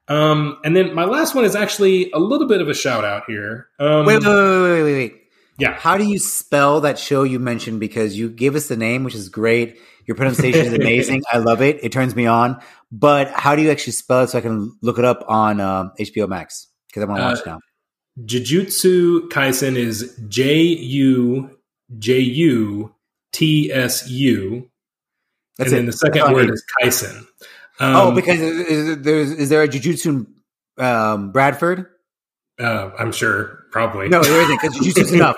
[0.07, 3.23] Um, and then my last one is actually a little bit of a shout out
[3.27, 3.67] here.
[3.79, 5.13] Um, Wait, wait, wait, wait, wait, wait.
[5.57, 5.73] yeah.
[5.73, 7.79] How do you spell that show you mentioned?
[7.79, 9.79] Because you gave us the name, which is great.
[10.05, 11.23] Your pronunciation is amazing.
[11.31, 11.83] I love it.
[11.83, 12.61] It turns me on.
[12.91, 15.91] But how do you actually spell it so I can look it up on um,
[15.99, 16.67] HBO Max?
[16.87, 17.59] Because I want to Uh, watch now.
[18.23, 21.49] Jujutsu Kaisen is J U
[21.99, 22.93] J U
[23.33, 24.69] T S U.
[25.57, 25.79] That's and it.
[25.79, 27.25] then the second That's all I word is Kaisen.
[27.79, 30.25] Um, oh, because is, is, there's, is there a Jujutsu
[30.77, 31.87] um, Bradford?
[32.59, 34.07] uh, I'm sure, probably.
[34.07, 35.35] No, there isn't because Jujutsu's enough.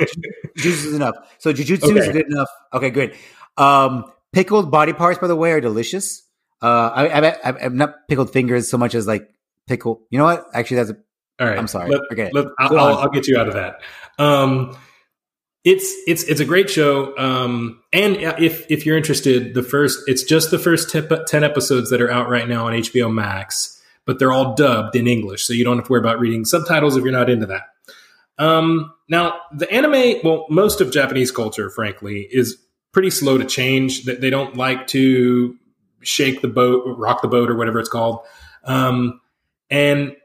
[0.58, 1.16] Jujutsu is enough.
[1.40, 2.50] So Jujutsu is good enough.
[2.74, 3.16] Okay, good.
[3.58, 6.24] Um, pickled body parts, by the way, are delicious.
[6.62, 9.30] Uh, I, I'm not pickled fingers so much as like
[9.68, 10.02] pickle.
[10.10, 10.46] You know what?
[10.54, 10.98] Actually, that's a
[11.40, 11.90] All right, I'm sorry.
[11.90, 12.34] Let, it.
[12.34, 12.98] let- I'll, I'll.
[12.98, 13.82] I'll get you out of that.
[14.20, 14.78] Um,
[15.68, 20.24] it's it's it's a great show, um, and if if you're interested, the first it's
[20.24, 24.32] just the first ten episodes that are out right now on HBO Max, but they're
[24.32, 27.12] all dubbed in English, so you don't have to worry about reading subtitles if you're
[27.12, 27.64] not into that.
[28.38, 32.58] Um, now, the anime, well, most of Japanese culture, frankly, is
[32.94, 34.06] pretty slow to change.
[34.06, 35.58] That they don't like to
[36.00, 38.22] shake the boat, rock the boat, or whatever it's called.
[38.64, 39.20] Um,
[39.70, 40.16] and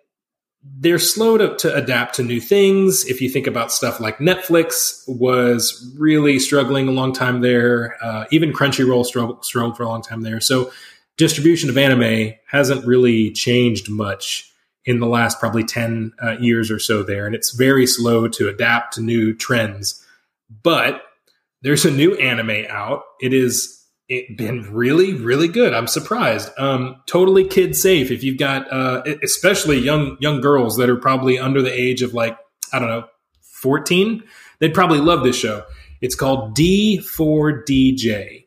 [0.63, 3.05] they're slow to, to adapt to new things.
[3.07, 8.27] If you think about stuff like Netflix was really struggling a long time there, uh,
[8.31, 10.41] even Crunchyroll struggled, struggled for a long time there.
[10.41, 10.71] So
[11.17, 14.53] distribution of anime hasn't really changed much
[14.85, 17.27] in the last probably 10 uh, years or so there.
[17.27, 20.05] And it's very slow to adapt to new trends.
[20.63, 21.03] But
[21.63, 23.03] there's a new anime out.
[23.21, 23.82] It is
[24.13, 25.73] it been really really good.
[25.73, 26.51] I'm surprised.
[26.59, 31.39] Um totally kid safe if you've got uh especially young young girls that are probably
[31.39, 32.37] under the age of like
[32.73, 33.05] i don't know
[33.41, 34.23] 14
[34.59, 35.65] they'd probably love this show.
[36.03, 38.45] It's called d4dj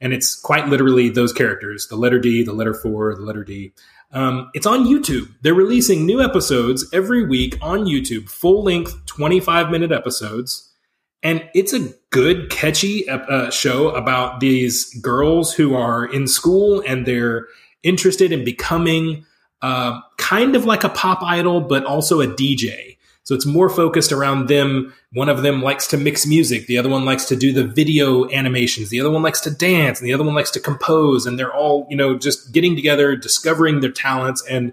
[0.00, 3.72] and it's quite literally those characters the letter d the letter 4 the letter d.
[4.10, 5.34] Um, it's on youtube.
[5.42, 8.28] They're releasing new episodes every week on youtube.
[8.30, 10.67] Full length 25 minute episodes
[11.22, 17.06] and it's a good catchy uh, show about these girls who are in school and
[17.06, 17.46] they're
[17.82, 19.24] interested in becoming
[19.62, 22.96] uh, kind of like a pop idol, but also a DJ.
[23.24, 24.94] So it's more focused around them.
[25.12, 26.66] One of them likes to mix music.
[26.66, 28.88] The other one likes to do the video animations.
[28.88, 30.00] The other one likes to dance.
[30.00, 31.26] And the other one likes to compose.
[31.26, 34.72] And they're all, you know, just getting together, discovering their talents and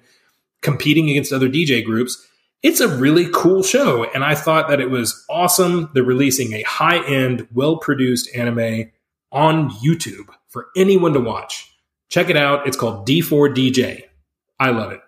[0.61, 2.25] competing against other DJ groups.
[2.63, 4.03] It's a really cool show.
[4.03, 5.91] And I thought that it was awesome.
[5.93, 8.91] They're releasing a high end, well produced anime
[9.31, 11.71] on YouTube for anyone to watch.
[12.09, 12.67] Check it out.
[12.67, 14.03] It's called D4DJ.
[14.59, 15.01] I love it.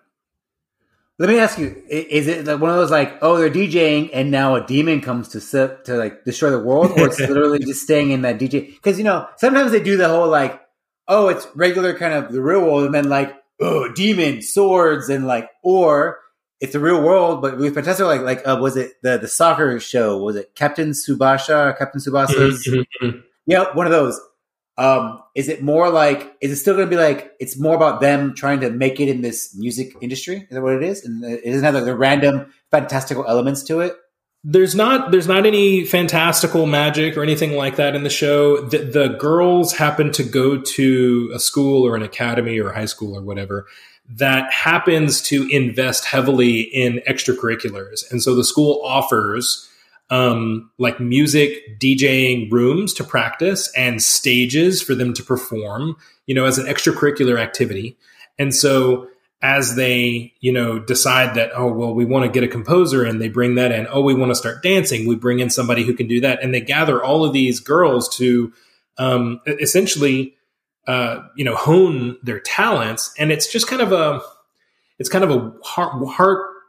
[1.18, 4.30] Let me ask you: Is it like one of those like, oh, they're DJing and
[4.30, 8.12] now a demon comes to to like destroy the world, or it's literally just staying
[8.12, 8.74] in that DJ?
[8.74, 10.60] Because you know sometimes they do the whole like,
[11.08, 15.26] oh, it's regular kind of the real world, and then like, oh, demon swords and
[15.26, 16.20] like, or
[16.60, 18.06] it's the real world, but really fantastic.
[18.06, 20.18] Like, like uh, was it the the soccer show?
[20.18, 21.76] Was it Captain Subasha?
[21.78, 22.66] Captain Tsubasa's?
[23.02, 23.18] Mm-hmm.
[23.46, 24.20] yeah, one of those.
[24.76, 26.36] Um, is it more like?
[26.40, 27.32] Is it still going to be like?
[27.38, 30.36] It's more about them trying to make it in this music industry.
[30.36, 31.04] Is that what it is?
[31.04, 33.94] And it doesn't have like the random fantastical elements to it.
[34.44, 38.60] There's not there's not any fantastical magic or anything like that in the show.
[38.60, 43.16] The, the girls happen to go to a school or an academy or high school
[43.16, 43.66] or whatever
[44.16, 49.68] that happens to invest heavily in extracurriculars, and so the school offers
[50.10, 56.46] um, like music DJing rooms to practice and stages for them to perform, you know,
[56.46, 57.96] as an extracurricular activity.
[58.38, 59.08] And so
[59.42, 63.20] as they, you know, decide that, oh, well, we want to get a composer and
[63.20, 63.86] they bring that in.
[63.90, 65.06] Oh, we want to start dancing.
[65.06, 66.42] We bring in somebody who can do that.
[66.42, 68.52] And they gather all of these girls to
[68.96, 70.34] um, essentially,
[70.88, 73.14] uh, you know, hone their talents.
[73.18, 74.20] And it's just kind of a,
[74.98, 76.02] it's kind of a heart,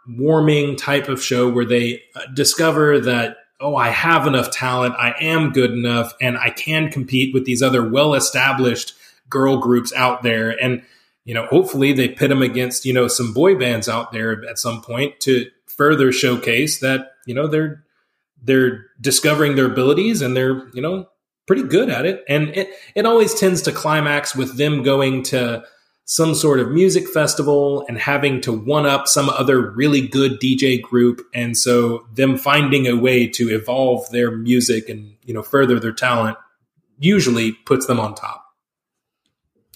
[0.08, 5.14] warming type of show where they uh, discover that oh i have enough talent i
[5.20, 8.94] am good enough and i can compete with these other well established
[9.30, 10.82] girl groups out there and
[11.26, 14.58] you know hopefully they pit them against you know some boy bands out there at
[14.58, 17.84] some point to further showcase that you know they're
[18.42, 21.08] they're discovering their abilities and they're you know
[21.50, 25.64] pretty good at it and it it always tends to climax with them going to
[26.10, 30.82] some sort of music festival and having to one up some other really good DJ
[30.82, 31.22] group.
[31.36, 35.92] And so them finding a way to evolve their music and, you know, further their
[35.92, 36.36] talent
[36.98, 38.44] usually puts them on top.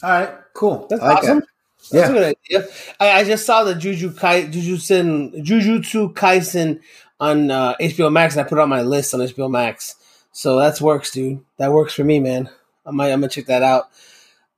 [0.01, 0.87] All right, cool.
[0.89, 1.41] That's like awesome.
[1.41, 1.47] That.
[1.91, 2.09] That's yeah.
[2.09, 2.67] a good idea.
[2.99, 6.79] I, I, just saw the Juju Kai, Jujutsu, Jujutsu Kaisen
[7.19, 8.35] on uh, HBO Max.
[8.35, 9.97] And I put it on my list on HBO Max.
[10.33, 11.39] So that's works, dude.
[11.57, 12.49] That works for me, man.
[12.85, 13.89] I might, I'm gonna check that out.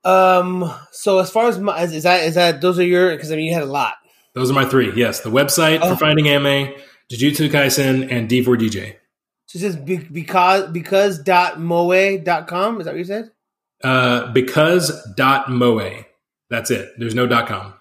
[0.04, 0.74] Um.
[0.92, 3.46] So as far as my, is that is that those are your because I mean
[3.46, 3.96] you had a lot.
[4.34, 4.92] Those are my three.
[4.96, 5.92] Yes, the website oh.
[5.92, 6.74] for finding anime,
[7.12, 8.96] Jujutsu Kaisen, and D4DJ.
[9.48, 13.32] So just be, because because dot moe dot com is that what you said?
[13.84, 16.04] Uh, because dot moe.
[16.50, 16.92] That's it.
[16.98, 17.74] There's no dot com.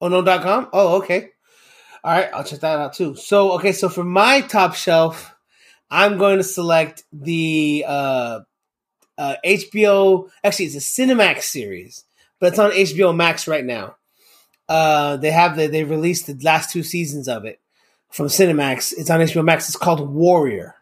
[0.00, 0.68] Oh no dot com.
[0.72, 1.30] Oh okay.
[2.04, 3.16] All right, I'll check that out too.
[3.16, 5.34] So okay, so for my top shelf,
[5.90, 8.40] I'm going to select the uh
[9.18, 10.30] uh, HBO.
[10.44, 12.04] Actually, it's a Cinemax series,
[12.38, 13.96] but it's on HBO Max right now.
[14.68, 17.58] Uh, they have the, they released the last two seasons of it
[18.10, 18.94] from Cinemax.
[18.96, 19.68] It's on HBO Max.
[19.68, 20.76] It's called Warrior.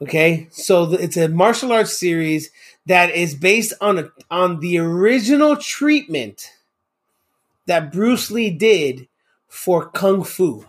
[0.00, 2.50] Okay, so the, it's a martial arts series
[2.86, 6.52] that is based on a, on the original treatment
[7.66, 9.08] that Bruce Lee did
[9.48, 10.64] for kung fu.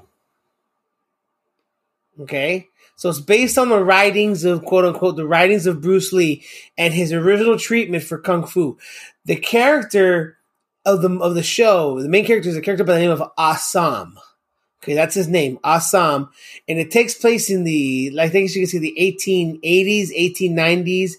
[2.19, 2.69] Okay,
[3.00, 6.44] so it's based on the writings of quote unquote the writings of Bruce Lee
[6.78, 8.78] and his original treatment for kung fu.
[9.24, 10.38] The character
[10.86, 13.24] of the of the show, the main character is a character by the name of
[13.38, 14.20] Assam.
[14.84, 16.30] Okay, that's his name, Assam,
[16.68, 20.10] and it takes place in the I think you can see the 1880s,
[20.52, 21.12] 1890s,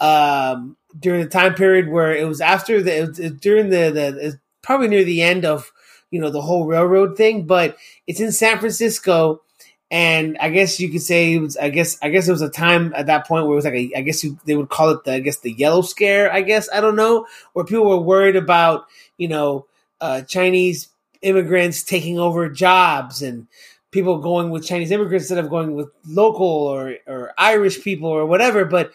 [0.00, 4.88] um, during the time period where it was after the it during the the probably
[4.88, 5.70] near the end of
[6.10, 7.76] you know the whole railroad thing, but
[8.06, 9.42] it's in San Francisco
[9.90, 11.56] and I guess you could say it was.
[11.56, 13.74] I guess I guess it was a time at that point where it was like
[13.74, 13.92] a.
[13.96, 15.12] I guess you, they would call it the.
[15.12, 16.32] I guess the yellow scare.
[16.32, 18.86] I guess I don't know where people were worried about
[19.16, 19.66] you know
[20.00, 20.88] uh, Chinese
[21.22, 23.46] immigrants taking over jobs and
[23.92, 28.26] people going with Chinese immigrants instead of going with local or or Irish people or
[28.26, 28.64] whatever.
[28.64, 28.90] But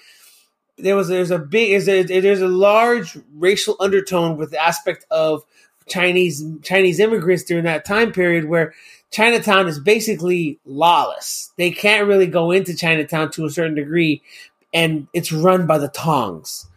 [0.77, 5.05] there was there's a big there's a, there's a large racial undertone with the aspect
[5.09, 5.43] of
[5.87, 8.73] Chinese Chinese immigrants during that time period where
[9.11, 11.51] Chinatown is basically lawless.
[11.57, 14.21] They can't really go into Chinatown to a certain degree,
[14.73, 16.67] and it's run by the Tongs.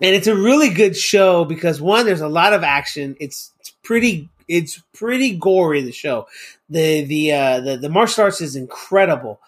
[0.00, 3.16] And it's a really good show because one, there's a lot of action.
[3.18, 5.82] It's, it's pretty it's pretty gory.
[5.82, 6.26] The show,
[6.70, 9.40] the the uh, the the martial arts is incredible.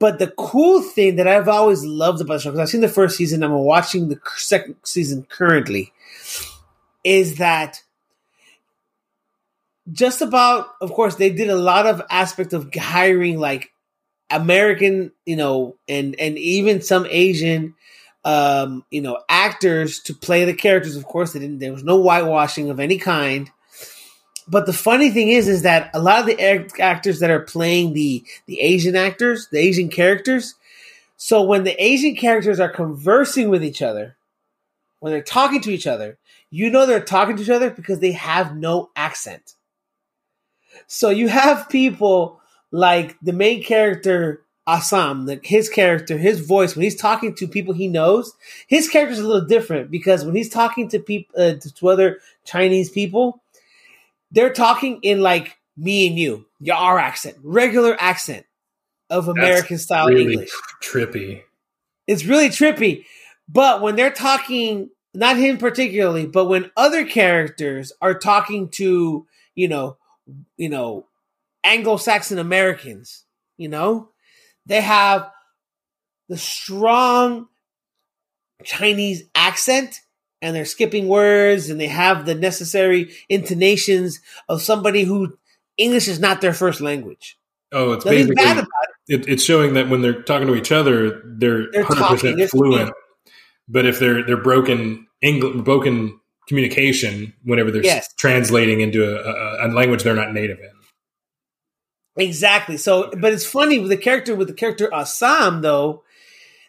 [0.00, 2.88] But the cool thing that I've always loved about the show because I've seen the
[2.88, 5.92] first season, I'm watching the second season currently,
[7.02, 7.82] is that
[9.92, 13.70] just about, of course, they did a lot of aspect of hiring like
[14.30, 17.74] American, you know, and and even some Asian,
[18.24, 20.96] um, you know, actors to play the characters.
[20.96, 21.58] Of course, they didn't.
[21.58, 23.50] There was no whitewashing of any kind.
[24.50, 27.92] But the funny thing is, is that a lot of the actors that are playing
[27.92, 30.54] the the Asian actors, the Asian characters,
[31.16, 34.16] so when the Asian characters are conversing with each other,
[35.00, 36.16] when they're talking to each other,
[36.50, 39.54] you know they're talking to each other because they have no accent.
[40.88, 42.40] So you have people
[42.72, 47.72] like the main character Assam, the, his character, his voice when he's talking to people
[47.72, 48.34] he knows,
[48.66, 52.18] his character is a little different because when he's talking to people uh, to other
[52.44, 53.42] Chinese people,
[54.30, 58.44] they're talking in like me and you, your our accent, regular accent
[59.08, 60.50] of American style really English.
[60.82, 61.42] Trippy.
[62.06, 63.04] It's really trippy.
[63.48, 69.68] But when they're talking, not him particularly, but when other characters are talking to, you
[69.68, 69.96] know,
[70.56, 71.06] you know,
[71.64, 73.24] Anglo-Saxon Americans,
[73.56, 74.10] you know,
[74.66, 75.30] they have
[76.28, 77.48] the strong
[78.64, 80.00] Chinese accent
[80.40, 85.36] and they're skipping words and they have the necessary intonations of somebody who
[85.76, 87.38] English is not their first language.
[87.72, 88.66] Oh, it's Nothing basically it.
[89.08, 92.92] It, it's showing that when they're talking to each other, they're, they're 100% fluent.
[93.68, 96.17] But if they're they're broken English, broken
[96.48, 98.12] communication whenever they're yes.
[98.18, 100.70] translating into a, a, a language they're not native in.
[102.18, 102.76] Exactly.
[102.76, 106.02] So, but it's funny with the character with the character Assam though.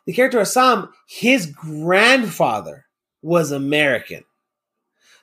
[0.05, 2.85] The character Assam, his grandfather
[3.21, 4.23] was American,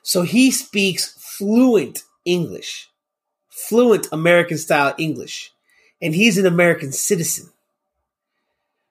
[0.01, 2.89] so he speaks fluent English,
[3.49, 5.51] fluent American style English,
[6.01, 7.49] and he's an American citizen.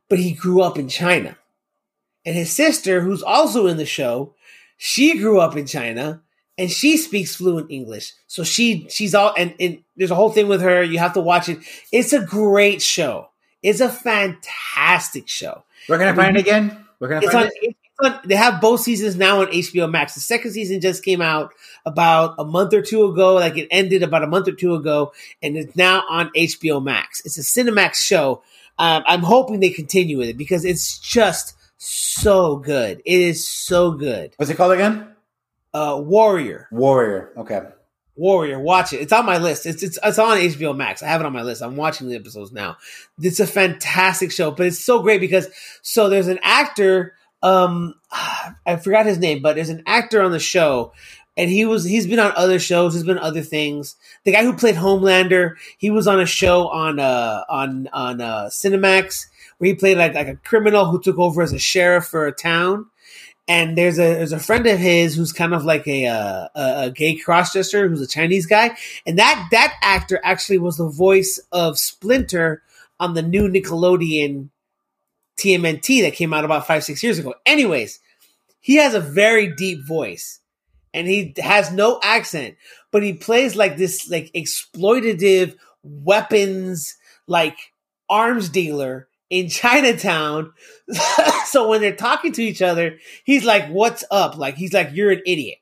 [0.08, 1.38] But he grew up in China,
[2.24, 4.34] and his sister, who's also in the show,
[4.76, 6.22] she grew up in China
[6.58, 8.12] and she speaks fluent English.
[8.26, 10.82] So she she's all and, and there's a whole thing with her.
[10.82, 11.58] You have to watch it.
[11.92, 13.28] It's a great show.
[13.62, 15.64] It's a fantastic show.
[15.86, 16.84] Can I find it again?
[17.00, 17.76] Can I find on, it?
[18.02, 20.14] On, they have both seasons now on HBO Max.
[20.14, 21.52] The second season just came out
[21.86, 23.34] about a month or two ago.
[23.34, 25.12] Like it ended about a month or two ago,
[25.42, 27.24] and it's now on HBO Max.
[27.24, 28.42] It's a Cinemax show.
[28.78, 33.02] Um, I'm hoping they continue with it because it's just so good.
[33.04, 34.34] It is so good.
[34.36, 35.08] What's it called again?
[35.72, 36.68] Uh, Warrior.
[36.70, 37.32] Warrior.
[37.36, 37.62] Okay.
[38.14, 38.58] Warrior.
[38.58, 39.00] Watch it.
[39.00, 39.66] It's on my list.
[39.66, 41.02] It's it's it's on HBO Max.
[41.02, 41.62] I have it on my list.
[41.62, 42.76] I'm watching the episodes now.
[43.20, 45.48] It's a fantastic show, but it's so great because
[45.82, 47.14] so there's an actor.
[47.42, 47.94] Um,
[48.66, 50.92] I forgot his name, but there's an actor on the show
[51.36, 54.54] and he was he's been on other shows he's been other things the guy who
[54.54, 59.26] played homelander he was on a show on uh on on uh cinemax
[59.58, 62.32] where he played like like a criminal who took over as a sheriff for a
[62.32, 62.86] town.
[63.48, 66.74] And there's a there's a friend of his who's kind of like a uh, a,
[66.86, 68.76] a gay crossdresser who's a Chinese guy,
[69.06, 72.62] and that that actor actually was the voice of Splinter
[72.98, 74.48] on the new Nickelodeon
[75.38, 77.34] TMNT that came out about five six years ago.
[77.44, 78.00] Anyways,
[78.60, 80.40] he has a very deep voice,
[80.92, 82.56] and he has no accent,
[82.90, 85.54] but he plays like this like exploitative
[85.84, 86.96] weapons
[87.28, 87.56] like
[88.08, 90.52] arms dealer in Chinatown.
[91.46, 95.12] so when they're talking to each other, he's like, "What's up?" Like he's like, "You're
[95.12, 95.58] an idiot."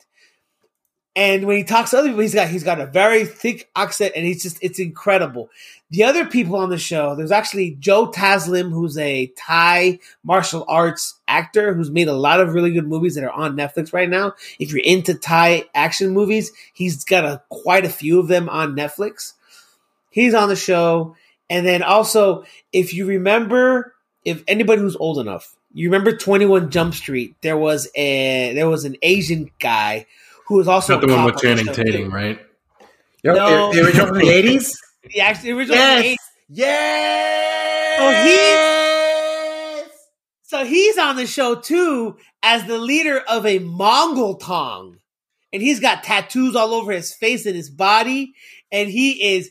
[1.17, 4.15] And when he talks to other people, he's got he's got a very thick accent,
[4.17, 5.49] and he's just it's incredible.
[5.91, 11.21] The other people on the show, there's actually Joe Taslim, who's a Thai martial arts
[11.29, 14.35] actor who's made a lot of really good movies that are on Netflix right now.
[14.59, 18.75] If you're into Thai action movies, he's got a quite a few of them on
[18.75, 19.35] Netflix.
[20.11, 21.15] He's on the show.
[21.51, 26.71] And then also, if you remember, if anybody who's old enough, you remember Twenty One
[26.71, 27.37] Jump Street?
[27.43, 30.07] There was a there was an Asian guy
[30.47, 32.39] who was also Not the one with Channing Tatum, right?
[33.23, 34.81] No, the, the original from the eighties.
[35.13, 36.17] The actually original yes.
[36.49, 38.01] Yes.
[38.01, 39.91] Oh, he.
[40.45, 44.97] So he's on the show too as the leader of a Mongol Tong,
[45.53, 48.33] and he's got tattoos all over his face and his body,
[48.73, 49.51] and he is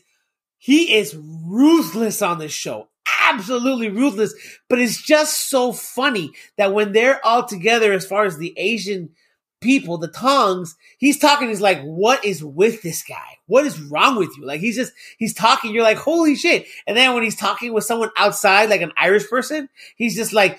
[0.64, 2.88] he is ruthless on this show.
[3.28, 4.32] Absolutely ruthless.
[4.70, 9.10] But it's just so funny that when they're all together, as far as the Asian
[9.60, 13.36] people, the tongues, he's talking, he's like, what is with this guy?
[13.44, 14.46] What is wrong with you?
[14.46, 16.64] Like, he's just, he's talking, you're like, holy shit.
[16.86, 20.58] And then when he's talking with someone outside, like an Irish person, he's just like,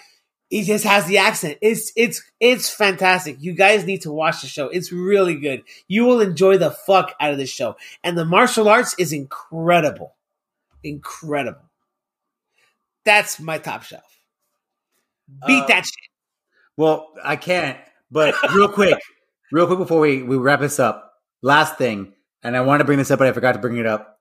[0.49, 1.57] he just has the accent.
[1.61, 3.37] It's it's it's fantastic.
[3.39, 4.69] You guys need to watch the show.
[4.69, 5.63] It's really good.
[5.87, 7.75] You will enjoy the fuck out of this show.
[8.03, 10.15] And the martial arts is incredible.
[10.83, 11.69] Incredible.
[13.05, 14.03] That's my top shelf.
[15.47, 16.09] Beat uh, that shit.
[16.77, 17.77] Well, I can't.
[18.11, 18.97] But real quick,
[19.51, 22.99] real quick before we, we wrap this up, last thing, and I wanted to bring
[22.99, 24.19] this up, but I forgot to bring it up.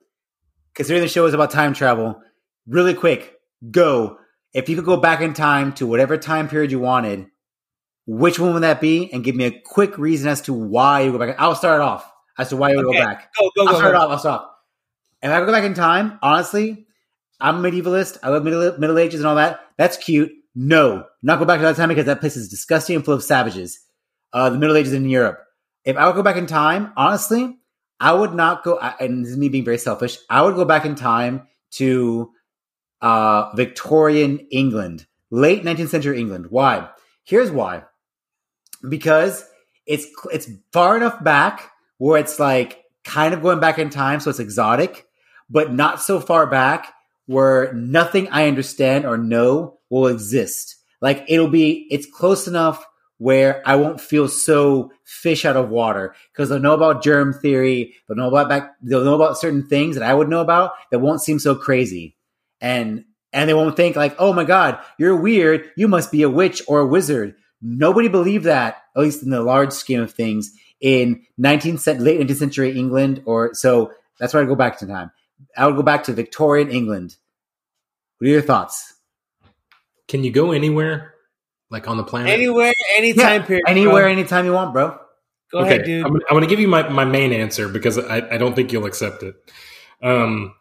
[0.75, 2.21] Considering the show is about time travel,
[2.67, 3.35] really quick,
[3.71, 4.19] go.
[4.55, 7.27] If you could go back in time to whatever time period you wanted,
[8.07, 9.13] which one would that be?
[9.13, 11.37] And give me a quick reason as to why you go back.
[11.39, 12.99] I'll start it off as to why you would Okay.
[12.99, 13.33] go back.
[13.39, 13.79] Go, go, I'll go.
[13.79, 13.99] start go.
[14.01, 14.11] off.
[14.11, 14.59] I'll stop.
[15.23, 16.87] If I go back in time, honestly,
[17.41, 18.19] I'm a medievalist.
[18.23, 19.61] I love middle, middle Ages and all that.
[19.77, 20.31] That's cute.
[20.55, 23.25] No, not go back to that time because that place is disgusting and full of
[23.25, 23.81] savages.
[24.33, 25.41] Uh, the Middle Ages in Europe.
[25.85, 27.59] If I would go back in time, honestly,
[27.99, 28.79] I would not go.
[28.79, 30.19] I- And this is me being very selfish.
[30.31, 32.31] I would go back in time to
[33.05, 36.47] uh, Victorian England, late 19th century England.
[36.49, 36.89] Why?
[37.23, 37.83] Here's why.
[38.89, 39.45] Because
[39.87, 44.31] it's it's far enough back where it's like kind of going back in time, so
[44.31, 45.07] it's exotic,
[45.51, 46.95] but not so far back
[47.27, 50.77] where nothing I understand or know will exist.
[51.03, 52.87] Like it'll be, it's close enough
[53.19, 57.95] where I won't feel so fish out of water because they'll know about germ theory,
[58.09, 60.99] they'll know about back, they'll know about certain things that I would know about that
[61.01, 62.14] won't seem so crazy,
[62.65, 66.31] and and they won't think like, oh my god, you're weird, you must be a
[66.31, 67.35] witch or a wizard.
[67.61, 72.21] Nobody believed that, at least in the large scheme of things, in 19th cent- late
[72.21, 75.11] 19th century England, or so that's where I go back to time.
[75.57, 77.17] I would go back to Victorian England.
[78.19, 78.95] What are your thoughts?
[80.09, 81.15] Can you go anywhere,
[81.71, 82.31] like on the planet?
[82.31, 83.65] Anywhere, anytime Yeah, period.
[83.67, 84.13] Anywhere, bro.
[84.13, 84.99] anytime you want, bro.
[85.51, 86.07] Go ahead, dude.
[86.07, 88.73] I'm, I'm going to give you my, my main answer because I, I don't think
[88.73, 89.35] you'll accept it.
[90.03, 90.55] Um,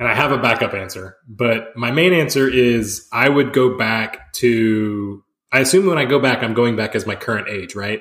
[0.00, 4.32] and I have a backup answer, but my main answer is I would go back
[4.34, 5.22] to.
[5.52, 8.00] I assume when I go back, I'm going back as my current age, right?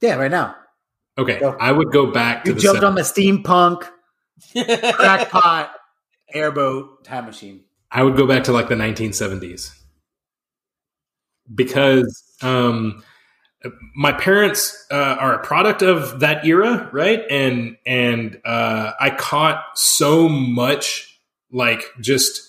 [0.00, 0.56] Yeah, right now.
[1.18, 1.56] Okay, Go.
[1.60, 3.86] I would go back to You jumped seven- on the steampunk,
[4.94, 5.70] crackpot,
[6.32, 7.64] airboat, time machine.
[7.90, 9.70] I would go back to like the 1970s
[11.54, 13.04] because um,
[13.94, 17.22] my parents uh, are a product of that era, right?
[17.30, 21.20] And and uh, I caught so much
[21.50, 22.42] like just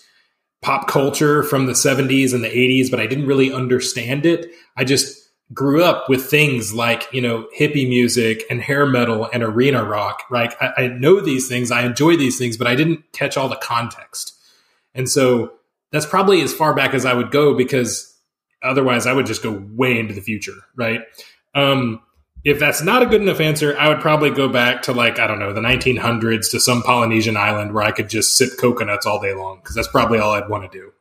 [0.61, 4.49] pop culture from the 70s and the 80s, but I didn't really understand it.
[4.75, 5.21] I just
[5.53, 10.23] grew up with things like you know hippie music and hair metal and arena rock.
[10.29, 10.53] Right?
[10.59, 13.55] I, I know these things, I enjoy these things, but I didn't catch all the
[13.57, 14.33] context.
[14.93, 15.53] And so
[15.91, 18.14] that's probably as far back as I would go because
[18.65, 21.01] otherwise I would just go way into the future, right?
[21.53, 22.01] Um,
[22.43, 25.25] if that's not a good enough answer, I would probably go back to like, I
[25.25, 29.19] don't know, the 1900s to some Polynesian island where I could just sip coconuts all
[29.19, 30.91] day long because that's probably all I'd want to do.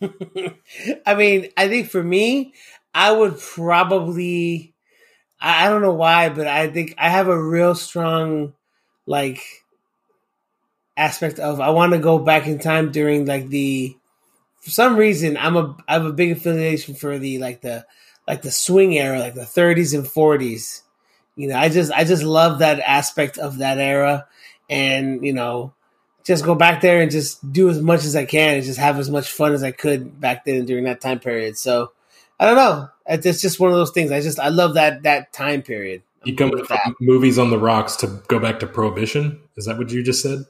[1.06, 2.54] I mean, I think for me,
[2.94, 4.74] I would probably.
[5.40, 8.54] I I don't know why, but I think I have a real strong,
[9.06, 9.42] like,
[10.96, 13.96] aspect of I want to go back in time during like the.
[14.68, 17.86] For some reason, I'm a I have a big affiliation for the like the
[18.26, 20.82] like the swing era, like the 30s and 40s.
[21.36, 24.26] You know, I just I just love that aspect of that era,
[24.68, 25.72] and you know,
[26.22, 28.98] just go back there and just do as much as I can and just have
[28.98, 31.56] as much fun as I could back then during that time period.
[31.56, 31.92] So
[32.38, 32.90] I don't know.
[33.06, 34.12] It's just one of those things.
[34.12, 36.02] I just I love that that time period.
[36.22, 39.40] I'm You come from movies on the rocks to go back to Prohibition?
[39.56, 40.44] Is that what you just said?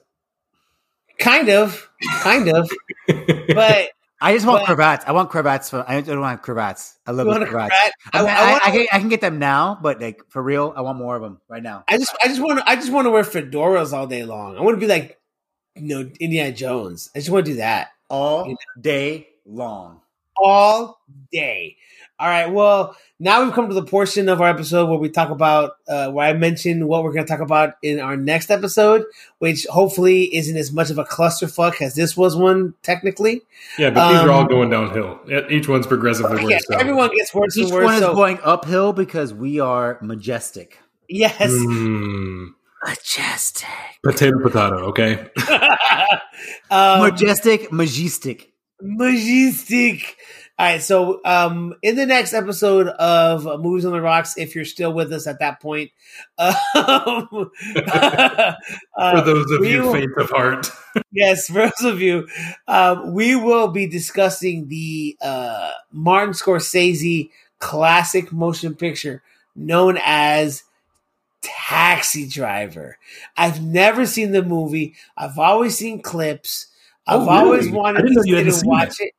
[1.20, 1.88] Kind of,
[2.22, 2.68] kind of,
[3.54, 3.90] but
[4.20, 5.04] I just want But- cravats.
[5.06, 5.70] I want cravats.
[5.70, 6.98] For, I don't want cravats.
[7.06, 7.74] I love you those want a cravats.
[7.74, 7.94] cravat?
[8.12, 10.72] I, I, mean, I, I, can, I can get them now, but like for real,
[10.76, 11.84] I want more of them right now.
[11.88, 14.56] I just I just want to I just want to wear fedoras all day long.
[14.56, 15.18] I want to be like
[15.76, 17.10] you know Indiana Jones.
[17.14, 17.90] I just want to do that.
[18.10, 20.00] All day long.
[20.42, 21.00] All
[21.32, 21.76] day.
[22.20, 22.50] All right.
[22.50, 26.10] Well, now we've come to the portion of our episode where we talk about uh,
[26.10, 29.04] where I mentioned what we're going to talk about in our next episode,
[29.38, 33.42] which hopefully isn't as much of a clusterfuck as this was one technically.
[33.78, 35.20] yeah, but these are all Um, going downhill.
[35.48, 36.66] Each one's progressively worse.
[36.68, 37.84] Yeah, everyone gets worse Each and worse.
[37.84, 40.78] one is so- going uphill because we are majestic.
[41.08, 41.36] yes.
[41.52, 42.48] Mm,
[42.84, 43.68] Majestic.
[44.04, 44.76] potato, potato.
[44.88, 45.28] Okay.
[46.70, 48.52] um, majestic, majestic.
[48.80, 50.16] Majestic.
[50.58, 54.64] All right, so um, in the next episode of Movies on the Rocks, if you're
[54.64, 55.92] still with us at that point,
[56.38, 57.50] um, For
[58.96, 60.70] uh, those of you will- faint of heart.
[61.12, 62.26] yes, for those of you,
[62.66, 69.22] um, we will be discussing the uh, Martin Scorsese classic motion picture
[69.54, 70.64] known as
[71.40, 72.98] Taxi Driver.
[73.36, 74.94] I've never seen the movie.
[75.16, 76.66] I've always seen clips.
[77.08, 77.38] I've Oh, really?
[77.38, 79.14] always I wanted to know you sit and seen watch it.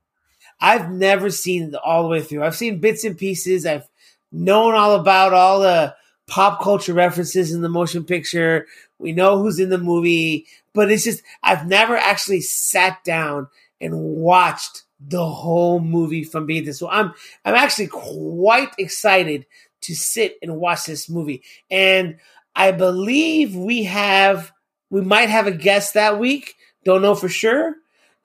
[0.62, 2.44] I've never seen it all the way through.
[2.44, 3.66] I've seen bits and pieces.
[3.66, 3.88] I've
[4.32, 5.96] known all about all the
[6.28, 8.68] pop culture references in the motion picture.
[9.00, 13.48] We know who's in the movie, but it's just I've never actually sat down
[13.82, 17.14] and watched the whole movie from beginning to so I'm
[17.46, 19.46] I'm actually quite excited
[19.82, 21.42] to sit and watch this movie.
[21.72, 22.18] And
[22.56, 24.52] I believe we have
[24.90, 26.56] we might have a guest that week.
[26.84, 27.76] Don't know for sure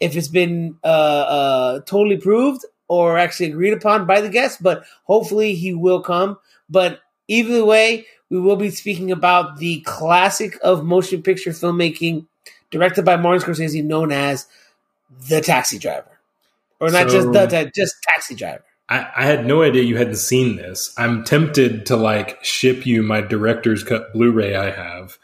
[0.00, 4.84] if it's been uh, uh, totally proved or actually agreed upon by the guests, but
[5.04, 6.38] hopefully he will come.
[6.68, 12.26] But either way, we will be speaking about the classic of motion picture filmmaking,
[12.70, 14.46] directed by Martin Scorsese, known as
[15.28, 16.18] The Taxi Driver,
[16.80, 18.64] or not So- just the just Taxi Driver.
[18.86, 20.92] I, I had no idea you hadn't seen this.
[20.98, 25.16] I'm tempted to like ship you my director's cut Blu-ray I have.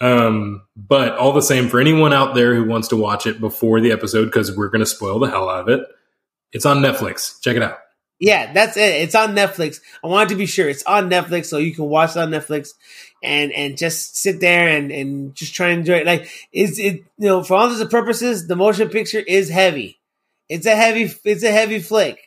[0.00, 3.80] Um, but all the same, for anyone out there who wants to watch it before
[3.80, 5.86] the episode, because we're going to spoil the hell out of it,
[6.52, 7.40] it's on Netflix.
[7.40, 7.78] Check it out.
[8.20, 9.02] Yeah, that's it.
[9.02, 9.80] It's on Netflix.
[10.02, 12.70] I wanted to be sure it's on Netflix, so you can watch it on Netflix
[13.22, 16.06] and and just sit there and and just try and enjoy it.
[16.06, 20.00] Like it's it you know for all intents purposes, the motion picture is heavy.
[20.48, 21.12] It's a heavy.
[21.24, 22.18] It's a heavy flick.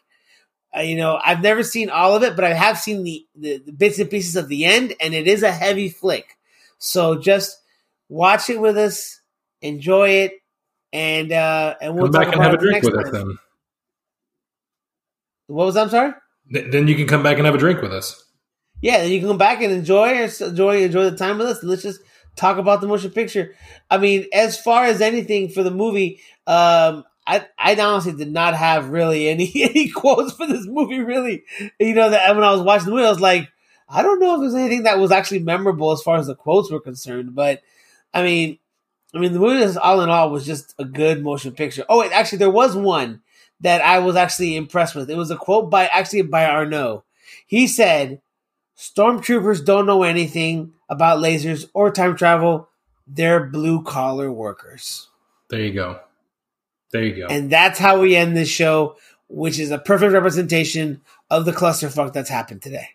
[0.75, 3.57] Uh, you know, I've never seen all of it, but I have seen the, the
[3.57, 6.37] the bits and pieces of the end, and it is a heavy flick.
[6.77, 7.60] So just
[8.11, 9.21] watch it with us,
[9.61, 10.33] enjoy it,
[10.91, 13.37] and uh and we'll Come back and have a drink with us then.
[15.47, 15.83] What was that?
[15.83, 16.13] I'm sorry.
[16.53, 18.23] Th- Then you can come back and have a drink with us.
[18.81, 21.63] Yeah, then you can come back and enjoy enjoy enjoy the time with us.
[21.63, 22.01] Let's just
[22.35, 23.55] talk about the motion picture.
[23.89, 28.55] I mean, as far as anything for the movie, um, I I honestly did not
[28.55, 30.99] have really any any quotes for this movie.
[30.99, 31.43] Really,
[31.79, 33.49] you know that when I was watching the movie, I was like,
[33.87, 36.71] I don't know if there's anything that was actually memorable as far as the quotes
[36.71, 37.35] were concerned.
[37.35, 37.61] But
[38.13, 38.59] I mean,
[39.13, 41.85] I mean, the movie is all in all was just a good motion picture.
[41.89, 43.21] Oh, wait, actually, there was one
[43.59, 45.09] that I was actually impressed with.
[45.09, 47.03] It was a quote by actually by Arno.
[47.45, 48.21] He said,
[48.77, 52.69] "Stormtroopers don't know anything about lasers or time travel.
[53.07, 55.09] They're blue collar workers."
[55.49, 55.99] There you go.
[56.91, 57.27] There you go.
[57.27, 58.95] And that's how we end this show,
[59.27, 62.89] which is a perfect representation of the clusterfuck that's happened today.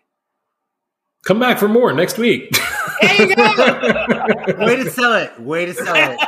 [1.23, 2.55] come back for more next week.
[3.01, 3.43] There you go.
[4.65, 5.39] Way to sell it.
[5.39, 6.19] Way to sell it.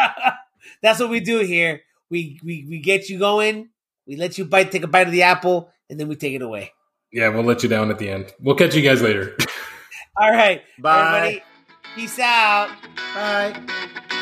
[0.82, 1.82] That's what we do here.
[2.10, 3.68] We, we we get you going.
[4.06, 6.42] We let you bite, take a bite of the apple, and then we take it
[6.42, 6.72] away.
[7.12, 8.32] yeah, we'll let you down at the end.
[8.40, 9.36] We'll catch you guys later.
[10.20, 11.18] All right, Bye.
[11.18, 11.42] everybody.
[11.94, 12.70] Peace out.
[13.14, 14.14] Bye.